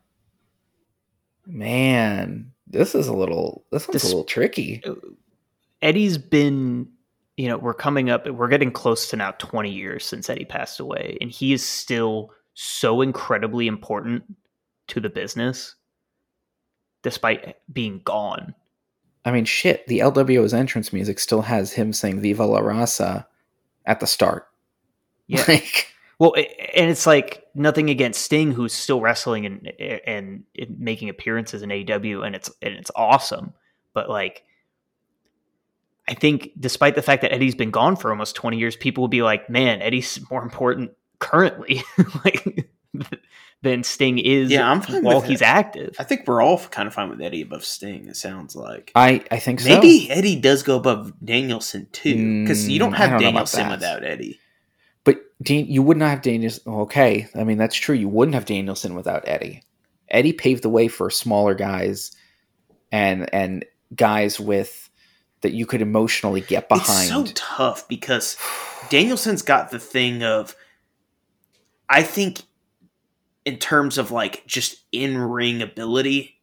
Man, 1.45 2.51
this 2.67 2.95
is 2.95 3.07
a 3.07 3.13
little. 3.13 3.65
This 3.71 3.87
one's 3.87 3.93
This- 3.93 4.03
a 4.03 4.07
little 4.07 4.23
tricky. 4.23 4.81
Oh, 4.85 4.97
Eddie's 5.83 6.17
been, 6.17 6.87
you 7.37 7.47
know, 7.47 7.57
we're 7.57 7.73
coming 7.73 8.09
up, 8.09 8.27
we're 8.27 8.47
getting 8.47 8.71
close 8.71 9.09
to 9.09 9.17
now 9.17 9.31
20 9.31 9.69
years 9.69 10.05
since 10.05 10.29
Eddie 10.29 10.45
passed 10.45 10.79
away, 10.79 11.17
and 11.21 11.29
he 11.29 11.53
is 11.53 11.63
still 11.63 12.31
so 12.53 13.01
incredibly 13.01 13.67
important 13.67 14.23
to 14.87 14.99
the 14.99 15.09
business 15.09 15.75
despite 17.01 17.57
being 17.71 18.01
gone. 18.05 18.55
I 19.25 19.31
mean, 19.31 19.45
shit. 19.45 19.85
The 19.87 19.99
LWO's 19.99 20.53
entrance 20.53 20.91
music 20.91 21.19
still 21.19 21.41
has 21.41 21.73
him 21.73 21.93
saying 21.93 22.21
"Viva 22.21 22.45
la 22.45 22.59
Raza" 22.59 23.25
at 23.85 23.99
the 23.99 24.07
start. 24.07 24.47
Yeah. 25.27 25.43
Like, 25.47 25.87
Well, 26.19 26.33
and 26.35 26.89
it's 26.89 27.07
like 27.07 27.45
nothing 27.55 27.89
against 27.89 28.21
Sting, 28.21 28.51
who's 28.51 28.73
still 28.73 29.01
wrestling 29.01 29.45
and 29.45 29.67
and, 29.79 30.43
and 30.57 30.79
making 30.79 31.09
appearances 31.09 31.61
in 31.61 31.69
AEW, 31.69 32.25
and 32.25 32.35
it's 32.35 32.49
and 32.61 32.73
it's 32.73 32.91
awesome. 32.95 33.53
But 33.93 34.09
like, 34.09 34.43
I 36.07 36.13
think 36.15 36.51
despite 36.59 36.95
the 36.95 37.01
fact 37.01 37.21
that 37.21 37.31
Eddie's 37.33 37.55
been 37.55 37.71
gone 37.71 37.95
for 37.95 38.11
almost 38.11 38.35
twenty 38.35 38.57
years, 38.57 38.75
people 38.75 39.01
will 39.03 39.07
be 39.09 39.21
like, 39.23 39.49
"Man, 39.49 39.81
Eddie's 39.81 40.19
more 40.29 40.43
important 40.43 40.91
currently, 41.19 41.81
like 42.25 42.69
than 43.61 43.83
Sting 43.83 44.19
is 44.19 44.51
Yeah, 44.51 44.69
I'm 44.69 44.81
fine 44.81 45.03
while 45.03 45.21
he's 45.21 45.41
it. 45.41 45.45
active." 45.47 45.95
I 45.99 46.03
think 46.03 46.27
we're 46.27 46.41
all 46.41 46.57
kind 46.59 46.87
of 46.87 46.93
fine 46.93 47.09
with 47.09 47.21
Eddie 47.21 47.41
above 47.41 47.63
Sting. 47.63 48.07
It 48.07 48.17
sounds 48.17 48.55
like 48.55 48.91
I 48.95 49.23
I 49.31 49.39
think 49.39 49.61
so. 49.61 49.69
maybe 49.69 50.09
Eddie 50.11 50.35
does 50.39 50.63
go 50.63 50.75
above 50.75 51.13
Danielson 51.23 51.87
too, 51.91 52.41
because 52.43 52.67
you 52.69 52.79
don't 52.79 52.91
Mm, 52.93 52.97
have 52.97 53.09
don't 53.11 53.19
Danielson 53.19 53.69
without 53.69 54.03
Eddie. 54.03 54.39
But 55.05 55.17
Dean, 55.41 55.67
you 55.67 55.81
would 55.83 55.97
not 55.97 56.09
have 56.09 56.21
Danielson. 56.21 56.63
Okay, 56.71 57.27
I 57.35 57.43
mean 57.45 57.57
that's 57.57 57.75
true. 57.75 57.95
You 57.95 58.09
wouldn't 58.09 58.35
have 58.35 58.45
Danielson 58.45 58.95
without 58.95 59.23
Eddie. 59.27 59.63
Eddie 60.09 60.33
paved 60.33 60.63
the 60.63 60.69
way 60.69 60.89
for 60.89 61.09
smaller 61.09 61.53
guys, 61.55 62.11
and 62.91 63.33
and 63.33 63.65
guys 63.95 64.39
with 64.39 64.82
that 65.43 65.53
you 65.53 65.65
could 65.65 65.81
emotionally 65.81 66.41
get 66.41 66.67
behind. 66.67 67.03
It's 67.03 67.09
so 67.09 67.25
tough 67.35 67.87
because 67.87 68.37
Danielson's 68.89 69.43
got 69.43 69.69
the 69.69 69.79
thing 69.79 70.23
of, 70.23 70.55
I 71.87 72.01
think, 72.01 72.41
in 73.45 73.57
terms 73.57 73.97
of 73.97 74.09
like 74.09 74.45
just 74.47 74.83
in 74.91 75.17
ring 75.17 75.61
ability, 75.61 76.39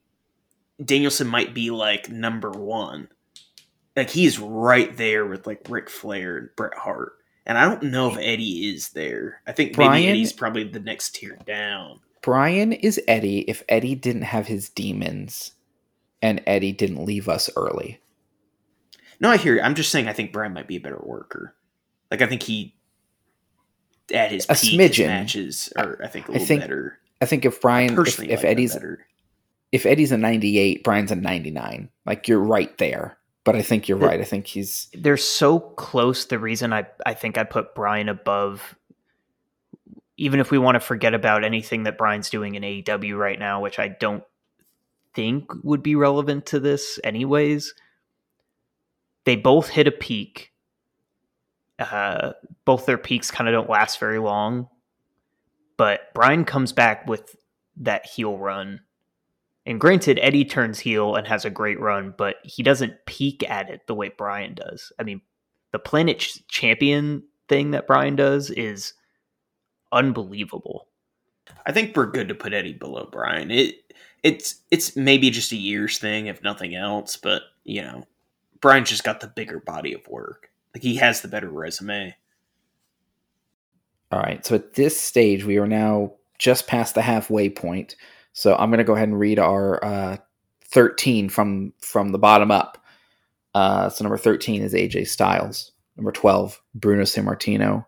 Danielson 0.83 1.27
might 1.27 1.53
be 1.53 1.71
like 1.71 2.09
number 2.09 2.51
one. 2.51 3.09
Like 3.97 4.11
he's 4.11 4.39
right 4.39 4.97
there 4.97 5.27
with 5.27 5.47
like 5.47 5.63
Ric 5.69 5.91
Flair 5.91 6.37
and 6.37 6.49
Bret 6.57 6.75
Hart. 6.75 7.15
And 7.47 7.59
I 7.59 7.65
don't 7.65 7.85
know 7.85 8.13
if 8.13 8.19
Eddie 8.19 8.71
is 8.71 8.91
there. 8.91 9.41
I 9.47 9.53
think 9.53 9.75
Bryan- 9.75 9.93
maybe 9.93 10.09
Eddie's 10.09 10.33
probably 10.33 10.65
the 10.65 10.79
next 10.79 11.17
tier 11.17 11.37
down. 11.45 12.01
Bryan 12.23 12.73
is 12.73 13.01
Eddie 13.09 13.41
if 13.41 13.63
Eddie 13.69 13.95
didn't 13.95 14.23
have 14.23 14.47
his 14.47 14.69
demons, 14.69 15.53
and 16.21 16.43
Eddie 16.47 16.73
didn't 16.73 17.05
leave 17.05 17.31
us 17.31 17.49
early. 17.57 17.99
No, 19.21 19.31
I 19.31 19.37
hear 19.37 19.55
you. 19.57 19.61
I'm 19.61 19.75
just 19.75 19.91
saying 19.91 20.09
I 20.09 20.13
think 20.13 20.33
Bryan 20.33 20.53
might 20.53 20.67
be 20.67 20.77
a 20.77 20.81
better 20.81 21.01
worker. 21.03 21.55
Like 22.11 22.23
I 22.23 22.27
think 22.27 22.43
he 22.43 22.75
at 24.13 24.33
his 24.33 24.47
A 24.49 24.55
peak 24.55 24.81
his 24.81 25.07
matches 25.07 25.73
are 25.77 26.01
I 26.03 26.09
think 26.09 26.29
a 26.29 26.33
little 26.33 26.47
think 26.47 26.63
better. 26.63 26.99
I 27.21 27.27
think 27.27 27.45
if 27.45 27.61
Bryan, 27.61 27.91
if, 27.91 27.97
Personally, 27.97 28.33
if 28.33 28.45
Eddie's 28.45 28.73
better. 28.75 29.07
if 29.73 29.85
Eddie's 29.87 30.11
a 30.13 30.17
ninety 30.19 30.59
eight, 30.59 30.83
Bryan's 30.83 31.13
a 31.13 31.17
ninety 31.17 31.51
nine. 31.51 31.91
Like 32.07 32.27
you're 32.29 32.41
right 32.41 32.77
there. 32.79 33.19
But 33.45 33.57
I 33.57 33.63
think 33.63 33.89
you're 33.89 33.99
The- 33.99 34.07
right. 34.07 34.21
I 34.21 34.25
think 34.25 34.47
he's 34.47 34.89
They're 34.95 35.17
so 35.17 35.61
close. 35.61 36.25
The 36.27 36.39
reason 36.39 36.73
I 36.73 36.87
I 37.07 37.15
think 37.15 37.39
I 37.39 37.45
put 37.45 37.75
Bryan 37.75 38.09
above. 38.09 38.75
Even 40.17 40.41
if 40.41 40.51
we 40.51 40.59
want 40.59 40.75
to 40.75 40.81
forget 40.81 41.15
about 41.15 41.45
anything 41.45 41.85
that 41.85 41.97
Bryan's 41.97 42.29
doing 42.29 42.55
in 42.55 42.63
AEW 42.63 43.17
right 43.19 43.39
now, 43.39 43.63
which 43.63 43.79
I 43.79 43.89
don't 43.89 44.23
think 45.15 45.47
would 45.65 45.83
be 45.83 45.95
relevant 45.95 46.45
to 46.47 46.61
this 46.61 46.99
anyways, 47.03 47.73
they 49.25 49.37
both 49.37 49.69
hit 49.69 49.87
a 49.87 49.93
peak. 49.93 50.53
Uh, 51.79 52.33
both 52.65 52.87
their 52.87 52.99
peaks 52.99 53.31
kind 53.31 53.49
of 53.49 53.53
don't 53.53 53.71
last 53.71 53.99
very 53.99 54.19
long, 54.19 54.69
but 55.79 56.13
Bryan 56.13 56.45
comes 56.45 56.73
back 56.73 57.07
with 57.07 57.35
that 57.79 58.05
heel 58.05 58.37
run. 58.37 58.81
And 59.65 59.81
granted, 59.81 60.19
Eddie 60.21 60.45
turns 60.45 60.79
heel 60.79 61.15
and 61.17 61.27
has 61.27 61.45
a 61.45 61.51
great 61.51 61.81
run, 61.81 62.15
but 62.17 62.37
he 62.45 62.63
doesn't 62.63 63.07
peak 63.07 63.49
at 63.49 63.71
it 63.71 63.87
the 63.87 63.95
way 63.95 64.11
Bryan 64.11 64.55
does. 64.55 64.93
I 64.99 65.05
mean, 65.05 65.23
the 65.73 65.79
Planet 65.79 66.19
Ch- 66.19 66.47
Champion 66.49 67.23
thing 67.49 67.71
that 67.71 67.87
Bryan 67.87 68.17
does 68.17 68.51
is 68.51 68.95
unbelievable. 69.93 70.89
I 71.67 71.73
think 71.73 71.97
we're 71.97 72.07
good 72.07 72.29
to 72.29 72.35
put 72.35 72.53
Eddie 72.53 72.75
below 72.75 73.09
Bryan. 73.11 73.51
It 73.51 73.77
it's 74.23 74.57
it's 74.71 74.97
maybe 74.97 75.31
just 75.31 75.53
a 75.53 75.57
years 75.57 75.99
thing 75.99 76.27
if 76.27 76.43
nothing 76.43 76.75
else, 76.75 77.17
but 77.17 77.43
you 77.65 77.83
know, 77.83 78.05
Bryan's 78.61 78.91
just 78.91 79.05
got 79.05 79.21
the 79.21 79.27
bigger 79.29 79.61
body 79.61 79.93
of 79.95 80.07
work. 80.09 80.51
Like 80.75 80.83
he 80.83 80.97
has 80.97 81.21
the 81.21 81.29
better 81.29 81.49
resume. 81.49 82.15
All 84.13 84.21
right. 84.21 84.45
So 84.45 84.55
at 84.57 84.75
this 84.75 85.01
stage, 85.01 85.45
we 85.45 85.59
are 85.59 85.67
now 85.67 86.13
just 86.39 86.67
past 86.67 86.95
the 86.95 87.03
halfway 87.03 87.49
point. 87.49 87.97
So 88.33 88.55
I'm 88.57 88.71
going 88.71 88.79
to 88.79 88.85
go 88.85 88.95
ahead 88.95 89.09
and 89.09 89.19
read 89.19 89.39
our 89.39 89.85
uh, 89.85 90.17
13 90.67 91.29
from 91.29 91.73
from 91.81 92.11
the 92.13 92.19
bottom 92.19 92.51
up. 92.51 92.79
Uh, 93.55 93.89
so 93.89 94.05
number 94.05 94.19
13 94.19 94.63
is 94.63 94.75
AJ 94.75 95.09
Styles. 95.09 95.73
Number 95.97 96.13
12, 96.13 96.61
Bruno 96.75 97.03
Sammartino. 97.03 97.85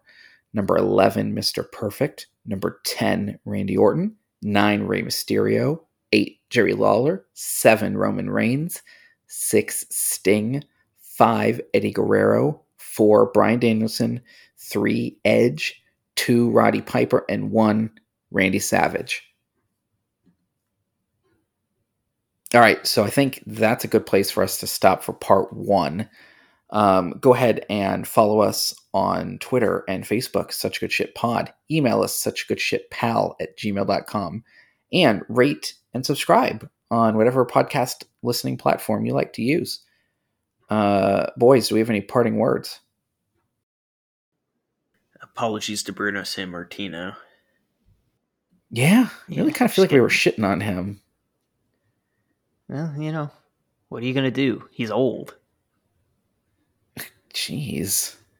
Number 0.53 0.77
11, 0.77 1.35
Mr. 1.35 1.71
Perfect. 1.71 2.27
Number 2.47 2.81
10, 2.85 3.39
Randy 3.45 3.77
Orton. 3.77 4.17
9, 4.43 4.83
Rey 4.83 5.03
Mysterio. 5.03 5.81
eight 6.13 6.41
Jerry 6.51 6.75
Lawler, 6.75 7.25
seven 7.35 7.97
Roman 7.97 8.29
Reigns, 8.31 8.83
six 9.33 9.87
Sting, 9.89 10.63
five 11.01 11.61
Eddie 11.73 11.91
Guerrero, 11.91 12.61
four 12.77 13.33
Bryan 13.33 13.59
Danielson, 13.59 14.21
three 14.59 15.17
Edge, 15.25 15.83
two 16.17 16.51
Roddy 16.51 16.83
Piper, 16.83 17.25
and 17.29 17.51
one 17.51 17.91
Randy 18.31 18.59
Savage. 18.59 19.23
All 22.55 22.61
right, 22.61 22.87
so 22.87 23.03
I 23.03 23.09
think 23.09 23.43
that's 23.47 23.85
a 23.85 23.89
good 23.89 24.05
place 24.05 24.31
for 24.31 24.43
us 24.43 24.59
to 24.59 24.67
stop 24.67 25.03
for 25.03 25.15
part 25.15 25.51
one. 25.55 26.09
Um, 26.69 27.13
go 27.21 27.33
ahead 27.33 27.65
and 27.71 28.07
follow 28.07 28.41
us 28.41 28.75
on 28.93 29.39
Twitter 29.39 29.85
and 29.89 30.05
Facebook, 30.05 30.53
Such 30.53 30.81
Good 30.81 30.93
Shit 30.93 31.15
Pod. 31.15 31.53
Email 31.71 32.03
us, 32.03 32.15
such 32.15 32.49
good 32.49 32.61
shit 32.61 32.91
pal 32.91 33.37
at 33.41 33.57
gmail.com. 33.59 34.45
And 34.93 35.23
rate 35.29 35.75
and 35.95 36.05
subscribe 36.05 36.69
on 36.93 37.17
whatever 37.17 37.45
podcast 37.47 38.05
listening 38.23 38.57
platform 38.59 39.07
you 39.07 39.15
like 39.15 39.33
to 39.35 39.43
use. 39.43 39.81
Uh, 40.71 41.27
boys, 41.37 41.69
do 41.69 41.75
we 41.75 41.81
have 41.81 41.91
any 41.91 42.03
parting 42.03 42.37
words? 42.37 42.81
Apologies 45.23 45.83
to 45.85 45.93
Bruno 45.93 46.23
Sammartino. 46.23 47.17
Yeah, 48.71 49.09
I 49.31 49.35
really 49.35 49.53
Yeah, 49.53 49.53
kind 49.53 49.69
of 49.69 49.75
feel 49.75 49.85
like 49.85 49.93
we 49.93 50.01
were 50.01 50.09
shitting 50.09 50.45
on 50.47 50.61
him. 50.61 51.01
Well, 52.69 52.95
you 52.99 53.13
know, 53.13 53.31
what 53.89 54.03
are 54.03 54.07
you 54.07 54.15
gonna 54.15 54.31
do? 54.33 54.69
He's 54.73 54.91
old. 54.91 55.37
Jeez. 57.35 58.17